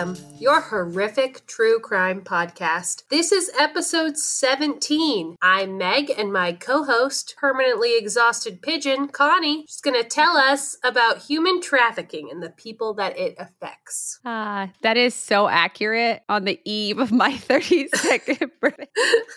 Welcome 0.00 0.24
your 0.38 0.62
horrific 0.62 1.46
true 1.46 1.78
crime 1.78 2.22
podcast. 2.22 3.02
This 3.10 3.32
is 3.32 3.50
episode 3.58 4.16
17. 4.16 5.36
I'm 5.42 5.76
Meg, 5.76 6.10
and 6.16 6.32
my 6.32 6.54
co 6.54 6.84
host, 6.84 7.34
permanently 7.36 7.98
exhausted 7.98 8.62
pigeon, 8.62 9.08
Connie, 9.08 9.66
is 9.68 9.82
going 9.82 10.02
to 10.02 10.08
tell 10.08 10.38
us 10.38 10.78
about 10.82 11.18
human 11.18 11.60
trafficking 11.60 12.30
and 12.30 12.42
the 12.42 12.48
people 12.48 12.94
that 12.94 13.18
it 13.18 13.34
affects. 13.38 14.20
Ah, 14.24 14.70
that 14.80 14.96
is 14.96 15.14
so 15.14 15.48
accurate 15.48 16.22
on 16.30 16.46
the 16.46 16.58
eve 16.64 16.98
of 16.98 17.12
my 17.12 17.32
32nd 17.36 18.50
birthday. 18.58 18.86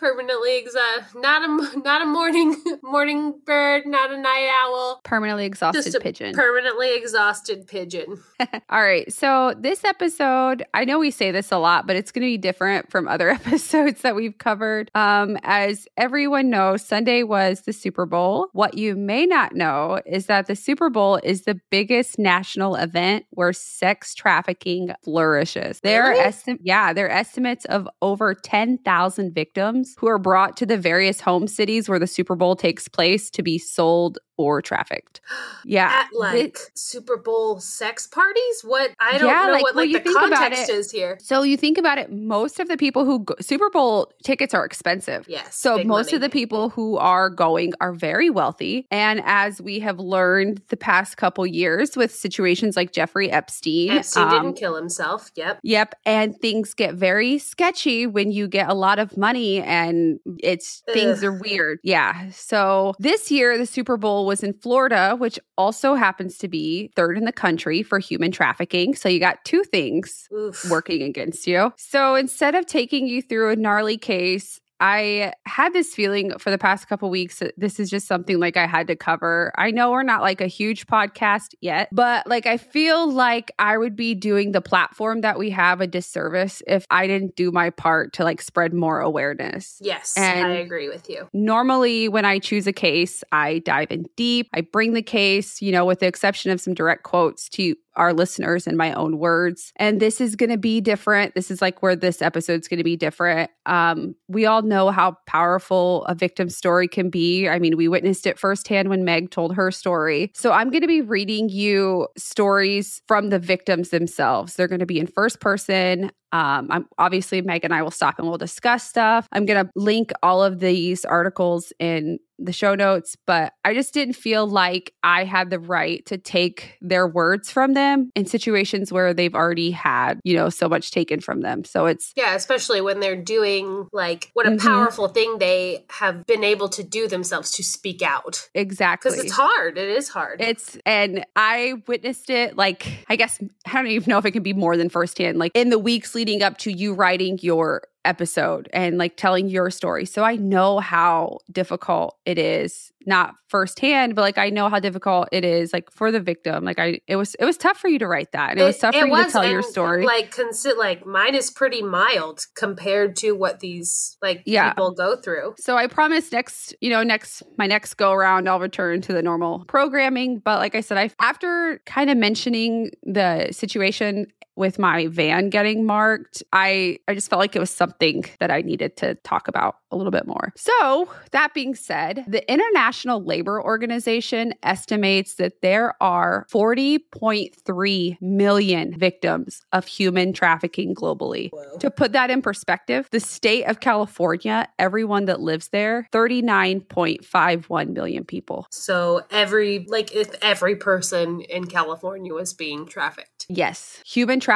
permanently 0.01 0.59
exhausted, 0.59 1.21
not 1.21 1.43
a 1.43 1.79
not 1.85 2.03
a 2.03 2.07
morning 2.07 2.57
morning 2.83 3.35
bird, 3.45 3.87
not 3.87 4.11
a 4.11 4.17
night 4.19 4.49
owl, 4.65 5.01
Permanently 5.05 5.45
exhausted 5.45 5.83
just 5.85 5.95
a 5.95 6.01
pigeon. 6.01 6.33
permanently 6.35 6.97
exhausted 6.97 7.67
pigeon. 7.67 8.21
All 8.71 8.83
right. 8.83 9.13
So, 9.13 9.55
this 9.59 9.85
episode, 9.85 10.65
I 10.75 10.85
know 10.85 10.99
we 10.99 11.11
say 11.11 11.31
this 11.31 11.53
a 11.53 11.59
lot, 11.59 11.87
but 11.87 11.97
it's 11.97 12.11
going 12.11 12.23
to 12.23 12.27
be 12.27 12.39
different 12.39 12.91
from 12.91 13.07
other 13.07 13.29
episodes 13.41 14.01
that 14.01 14.17
we've 14.17 14.39
covered. 14.39 14.91
Um, 14.95 15.37
as 15.43 15.87
everyone 15.97 16.49
knows, 16.51 16.85
Sunday 16.85 17.23
was 17.23 17.61
the 17.63 17.73
Super 17.73 18.07
Bowl. 18.07 18.49
What 18.53 18.79
you 18.79 18.97
may 18.97 19.27
not 19.27 19.55
know 19.55 20.01
is 20.07 20.27
that 20.27 20.47
the 20.47 20.57
Super 20.57 20.89
Bowl 20.89 21.21
is 21.23 21.43
the 21.43 21.61
biggest 21.71 22.19
national 22.19 22.75
event 22.77 23.27
where 23.31 23.53
sex 23.53 24.15
trafficking 24.15 24.93
flourishes. 25.05 25.81
There 25.81 26.05
are 26.05 26.15
esti- 26.15 26.59
yeah, 26.63 26.93
there 26.95 27.07
are 27.07 27.11
estimates 27.11 27.67
of 27.67 27.87
over 28.01 28.35
10,000 28.35 29.35
victims 29.35 29.90
who 29.99 30.09
are 30.09 30.19
brought 30.19 30.57
to 30.59 30.67
the 30.67 30.77
various 30.77 31.21
home 31.21 31.47
cities 31.47 31.89
where 31.89 31.99
the 31.99 32.07
Super 32.07 32.37
Bowl 32.37 32.57
takes 32.57 32.89
place 32.89 33.31
to 33.31 33.43
be 33.43 33.59
sold 33.59 34.19
or 34.41 34.63
trafficked. 34.63 35.21
Yeah. 35.65 35.91
At 35.93 36.09
like 36.15 36.59
Super 36.75 37.17
Bowl 37.17 37.61
sex 37.61 38.07
parties? 38.07 38.63
What 38.63 38.91
I 38.99 39.19
don't 39.19 39.29
Yeah, 39.29 39.47
know 39.47 39.53
like, 39.53 39.63
what 39.63 39.77
like 39.77 39.89
you 39.91 39.99
the 39.99 40.05
think 40.05 40.19
about 40.19 40.39
context 40.39 40.71
it. 40.71 40.75
is 40.75 40.91
here. 40.91 41.19
So 41.21 41.43
you 41.43 41.57
think 41.57 41.79
about 41.79 41.99
it, 41.99 42.13
most 42.13 42.61
of 42.61 42.69
the 42.69 42.77
people 42.77 43.05
who 43.05 43.21
go, 43.21 43.35
Super 43.41 43.71
Bowl 43.71 44.13
tickets 44.25 44.55
are 44.55 44.65
expensive. 44.65 45.27
Yes. 45.29 45.55
So 45.55 45.83
most 45.85 46.07
money. 46.07 46.17
of 46.17 46.21
the 46.23 46.31
people 46.31 46.71
who 46.71 46.97
are 46.97 47.29
going 47.31 47.73
are 47.81 47.93
very 47.93 48.31
wealthy. 48.31 48.87
And 48.91 49.21
as 49.25 49.61
we 49.61 49.81
have 49.81 49.99
learned 49.99 50.63
the 50.69 50.77
past 50.77 51.17
couple 51.17 51.47
years 51.47 51.97
with 51.97 52.15
situations 52.15 52.77
like 52.77 52.93
Jeffrey 52.93 53.31
Epstein. 53.31 53.91
Epstein 53.91 54.25
um, 54.25 54.31
didn't 54.31 54.57
kill 54.57 54.77
himself. 54.77 55.31
Yep. 55.37 55.61
Yep. 55.63 55.95
And 56.07 56.37
things 56.39 56.75
get 56.75 56.95
very 56.95 57.39
sketchy 57.39 58.07
when 58.07 58.31
you 58.33 58.49
get 58.49 58.69
a 58.69 58.75
lot 58.75 58.99
of 58.99 59.17
money 59.17 59.63
and 59.63 60.19
it's 60.39 60.83
things 60.93 61.23
are 61.23 61.33
weird. 61.33 61.79
Yeah. 61.83 62.31
So 62.31 62.95
this 62.99 63.31
year, 63.31 63.59
the 63.59 63.67
Super 63.67 63.97
Bowl 63.97 64.27
was 64.31 64.45
in 64.45 64.53
Florida, 64.53 65.17
which 65.19 65.41
also 65.59 65.95
happens 65.95 66.39
to 66.39 66.47
be 66.47 66.93
third 66.95 67.19
in 67.19 67.25
the 67.25 67.33
country 67.33 67.83
for 67.83 67.99
human 67.99 68.31
trafficking. 68.31 68.95
So 68.95 69.09
you 69.09 69.19
got 69.19 69.45
two 69.45 69.65
things 69.65 70.29
Oof. 70.33 70.71
working 70.71 71.03
against 71.03 71.49
you. 71.49 71.73
So 71.77 72.15
instead 72.15 72.55
of 72.55 72.65
taking 72.65 73.09
you 73.09 73.23
through 73.23 73.51
a 73.51 73.57
gnarly 73.57 73.99
case, 73.99 74.61
I 74.81 75.33
had 75.47 75.73
this 75.73 75.95
feeling 75.95 76.39
for 76.39 76.51
the 76.51 76.59
past 76.59 76.89
couple 76.89 77.11
weeks 77.11 77.39
that 77.41 77.55
this 77.57 77.79
is 77.79 77.91
just 77.91 78.07
something 78.07 78.39
like 78.39 78.57
I 78.57 78.67
had 78.67 78.87
to 78.87 78.97
cover. 78.97 79.53
I 79.59 79.71
know 79.71 79.91
we're 79.91 80.03
not 80.03 80.23
like 80.23 80.41
a 80.41 80.47
huge 80.47 80.87
podcast 80.87 81.55
yet, 81.61 81.89
but 81.93 82.27
like 82.27 82.47
I 82.47 82.57
feel 82.57 83.11
like 83.11 83.53
I 83.59 83.77
would 83.77 83.95
be 83.97 84.15
doing 84.15 84.53
the 84.53 84.61
platform 84.61 85.21
that 85.21 85.39
we 85.39 85.51
have 85.51 85.81
a 85.81 85.87
disservice 85.87 86.63
if 86.67 86.87
I 86.91 87.07
didn't 87.07 87.37
do 87.37 87.51
my 87.51 87.71
part 87.71 88.15
to 88.15 88.25
like 88.25 88.41
spread 88.41 88.73
more 88.73 89.01
awareness. 89.01 89.79
Yes, 89.83 90.15
And- 90.17 90.47
I 90.47 90.51
agree 90.57 90.89
with 90.89 91.09
you. 91.11 91.29
Normally, 91.33 92.09
when 92.09 92.25
I 92.25 92.39
choose 92.39 92.67
a 92.67 92.73
case, 92.73 93.23
I 93.33 93.59
dive 93.61 93.91
in 93.91 94.07
deep. 94.17 94.49
I 94.55 94.63
bring 94.63 94.95
the 94.95 95.03
case, 95.03 95.61
you 95.61 95.73
know, 95.73 95.85
with 95.85 96.01
the 96.01 96.07
exception 96.07 96.51
of 96.51 96.61
some 96.61 96.75
direct 96.75 97.03
quotes 97.03 97.49
to 97.51 97.75
our 97.97 98.13
listeners 98.15 98.67
in 98.67 98.77
my 98.77 98.93
own 98.95 99.19
words. 99.19 99.73
And 99.77 100.01
this 100.01 100.21
is 100.21 100.37
going 100.37 100.51
to 100.51 100.57
be 100.57 100.81
different. 100.81 101.35
This 101.35 101.51
is 101.51 101.61
like 101.61 101.83
where 101.83 101.97
this 101.97 102.23
episode's 102.23 102.69
going 102.69 102.79
to 102.79 102.85
be 102.85 102.97
different. 102.97 103.51
Um, 103.67 104.15
we 104.29 104.47
all 104.47 104.63
know 104.71 104.91
how 104.91 105.17
powerful 105.27 106.05
a 106.07 106.15
victim 106.15 106.49
story 106.49 106.89
can 106.89 107.11
be. 107.11 107.47
I 107.47 107.59
mean, 107.59 107.77
we 107.77 107.89
witnessed 107.89 108.27
it 108.27 108.39
firsthand 108.39 108.89
when 108.89 109.05
Meg 109.05 109.31
told 109.31 109.55
her 109.55 109.71
story. 109.71 110.33
So 110.35 110.53
I'm 110.53 110.71
going 110.71 110.81
to 110.81 110.89
be 110.89 111.03
reading 111.03 111.51
you 111.51 112.09
stories 112.17 113.03
from 113.07 113.29
the 113.29 113.39
victims 113.39 113.91
themselves. 113.91 114.55
They're 114.55 114.69
going 114.69 114.81
to 114.81 114.87
be 114.87 114.99
in 114.99 115.07
first 115.07 115.41
person. 115.41 116.11
Um, 116.33 116.69
I'm 116.71 116.87
obviously 116.99 117.43
Meg 117.43 117.65
and 117.65 117.75
I 117.75 117.83
will 117.83 117.91
stop 117.91 118.19
and 118.19 118.29
we'll 118.29 118.39
discuss 118.39 118.85
stuff. 118.85 119.27
I'm 119.33 119.47
gonna 119.47 119.69
link 119.75 120.13
all 120.23 120.43
of 120.45 120.61
these 120.61 121.05
articles 121.05 121.73
in 121.81 122.19
the 122.41 122.53
show 122.53 122.75
notes, 122.75 123.17
but 123.27 123.53
I 123.65 123.75
just 123.75 123.93
didn't 123.95 124.15
feel 124.15 124.47
like 124.47 124.93
I 125.03 125.25
had 125.25 125.51
the 125.51 125.59
right 125.59 126.05
to 126.07 126.19
take 126.19 126.77
their 126.81 127.07
words 127.07 127.51
from 127.51 127.75
them 127.75 128.11
in 128.17 128.27
situations 128.27 128.91
where 128.93 129.13
they've 129.15 129.35
already 129.35 129.71
had, 129.71 130.21
you 130.25 130.35
know, 130.35 130.49
so 130.49 130.69
much 130.69 130.91
taken 130.91 131.21
from 131.21 131.43
them. 131.43 131.65
So 131.65 131.87
it's 131.87 132.13
Yeah, 132.17 132.35
especially 132.35 132.81
when 132.81 133.01
they're 133.01 133.15
doing 133.17 133.87
like 133.93 134.31
what 134.35 134.47
a 134.47 134.51
Mhm. 134.53 134.61
powerful 134.61 135.09
thing 135.09 135.39
they 135.39 135.85
have 135.91 136.25
been 136.27 136.43
able 136.45 136.69
to 136.71 136.83
do 136.83 137.07
themselves 137.09 137.51
to 137.53 137.63
speak 137.63 138.03
out. 138.03 138.49
exactly 138.55 139.11
Because 139.13 139.25
it's 139.25 139.33
hard. 139.35 139.77
It 139.79 139.91
is 139.91 140.09
hard. 140.09 140.41
It's 140.41 140.79
and 140.87 141.25
I 141.37 141.75
witnessed 141.87 142.31
it 142.31 142.57
like 142.57 142.87
I 143.09 143.17
guess 143.17 143.39
I 143.67 143.73
don't 143.75 143.87
even 143.89 144.11
know 144.11 144.19
if 144.19 144.25
it 144.27 144.31
can 144.33 144.43
be 144.43 144.53
more 144.53 144.77
than 144.77 144.89
firsthand. 144.89 145.39
Like 145.39 145.53
in 145.55 145.71
the 145.71 145.79
weeks 145.79 146.15
leading 146.15 146.43
up 146.43 146.59
to 146.59 146.73
you 146.73 146.95
writing 146.95 147.39
your 147.43 147.83
episode 148.05 148.69
and 148.73 148.99
like 148.99 149.17
telling 149.17 149.49
your 149.49 149.71
story. 149.71 150.07
So 150.07 150.23
I 150.23 150.37
know 150.37 150.79
how 150.79 151.39
difficult 151.51 152.17
it 152.25 152.39
is, 152.39 152.93
not 153.07 153.35
firsthand, 153.49 154.15
but 154.15 154.23
like 154.23 154.39
I 154.39 154.51
know 154.51 154.69
how 154.69 154.79
difficult 154.79 155.29
it 155.33 155.45
is 155.45 155.73
like 155.73 155.91
for 155.91 156.11
the 156.11 156.21
victim. 156.21 156.65
Like 156.65 156.79
I 156.79 157.01
it 157.07 157.17
was 157.17 157.35
it 157.37 157.45
was 157.45 157.57
tough 157.57 157.77
for 157.77 157.89
you 157.89 157.99
to 157.99 158.07
write 158.07 158.33
that. 158.33 158.53
And 158.53 158.61
it, 158.61 158.65
was 158.65 158.79
tough 158.79 158.95
for 158.95 159.07
you 159.07 159.25
to 159.25 159.31
tell 159.31 159.49
your 159.49 159.63
story. 159.63 160.05
Like 160.05 160.31
consider 160.31 160.79
like 160.79 161.05
mine 161.05 161.35
is 161.35 161.51
pretty 161.51 161.83
mild 161.83 162.47
compared 162.55 163.17
to 163.17 163.33
what 163.33 163.61
these 163.61 164.17
like 164.23 164.43
Yeah. 164.47 164.71
people 164.71 164.93
go 164.93 165.17
through. 165.17 165.55
So 165.59 165.77
I 165.77 165.87
promise 165.87 166.33
next, 166.33 166.75
you 166.81 166.91
know, 166.91 167.03
next 167.03 167.43
my 167.59 167.67
next 167.67 167.95
go 167.95 168.13
around, 168.13 168.49
I'll 168.49 168.61
return 168.61 169.01
to 169.03 169.13
the 169.13 169.23
normal 169.23 169.65
programming. 169.67 170.39
But 170.39 170.59
like 170.59 170.75
I 170.75 170.81
said, 170.81 170.99
I 170.99 171.11
after 171.21 171.81
kind 171.87 172.11
of 172.11 172.17
mentioning 172.17 172.91
the 173.03 173.49
situation 173.53 174.27
with 174.61 174.79
my 174.79 175.09
van 175.09 175.49
getting 175.49 175.85
marked, 175.85 176.45
I 176.53 176.99
I 177.09 177.15
just 177.15 177.31
felt 177.31 177.41
like 177.41 177.57
it 177.57 177.61
was 177.61 177.71
something 177.71 178.27
that 178.39 178.51
I 178.51 178.61
needed 178.61 178.97
to 178.99 179.17
talk 179.17 179.49
about 179.49 179.77
a 179.91 179.97
little 179.97 180.13
bit 180.13 180.27
more. 180.27 180.53
So 180.55 181.09
that 181.33 181.53
being 181.55 181.75
said, 181.75 182.25
the 182.29 182.49
International 182.53 183.25
Labor 183.25 183.61
Organization 183.61 184.53
estimates 184.63 185.35
that 185.37 185.63
there 185.63 185.95
are 186.01 186.47
40.3 186.53 188.17
million 188.21 188.97
victims 188.97 189.63
of 189.73 189.87
human 189.87 190.33
trafficking 190.33 190.95
globally. 190.95 191.51
Whoa. 191.51 191.79
To 191.79 191.91
put 191.91 192.13
that 192.13 192.31
in 192.31 192.43
perspective, 192.43 193.09
the 193.11 193.19
state 193.19 193.65
of 193.65 193.81
California, 193.81 194.69
everyone 194.79 195.25
that 195.25 195.41
lives 195.41 195.69
there, 195.69 196.07
39.51 196.13 197.89
million 197.89 198.25
people. 198.25 198.67
So 198.71 199.23
every 199.31 199.87
like 199.89 200.15
if 200.15 200.31
every 200.43 200.77
person 200.77 201.41
in 201.41 201.67
California 201.67 202.35
was 202.35 202.53
being 202.53 202.87
trafficked. 202.87 203.47
Yes, 203.49 204.03
human 204.05 204.39
trafficking 204.39 204.50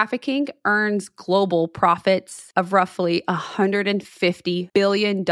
earns 0.65 1.09
global 1.09 1.69
profits 1.69 2.53
of 2.57 2.73
roughly 2.73 3.23
$150 3.29 4.73
billion 4.73 5.25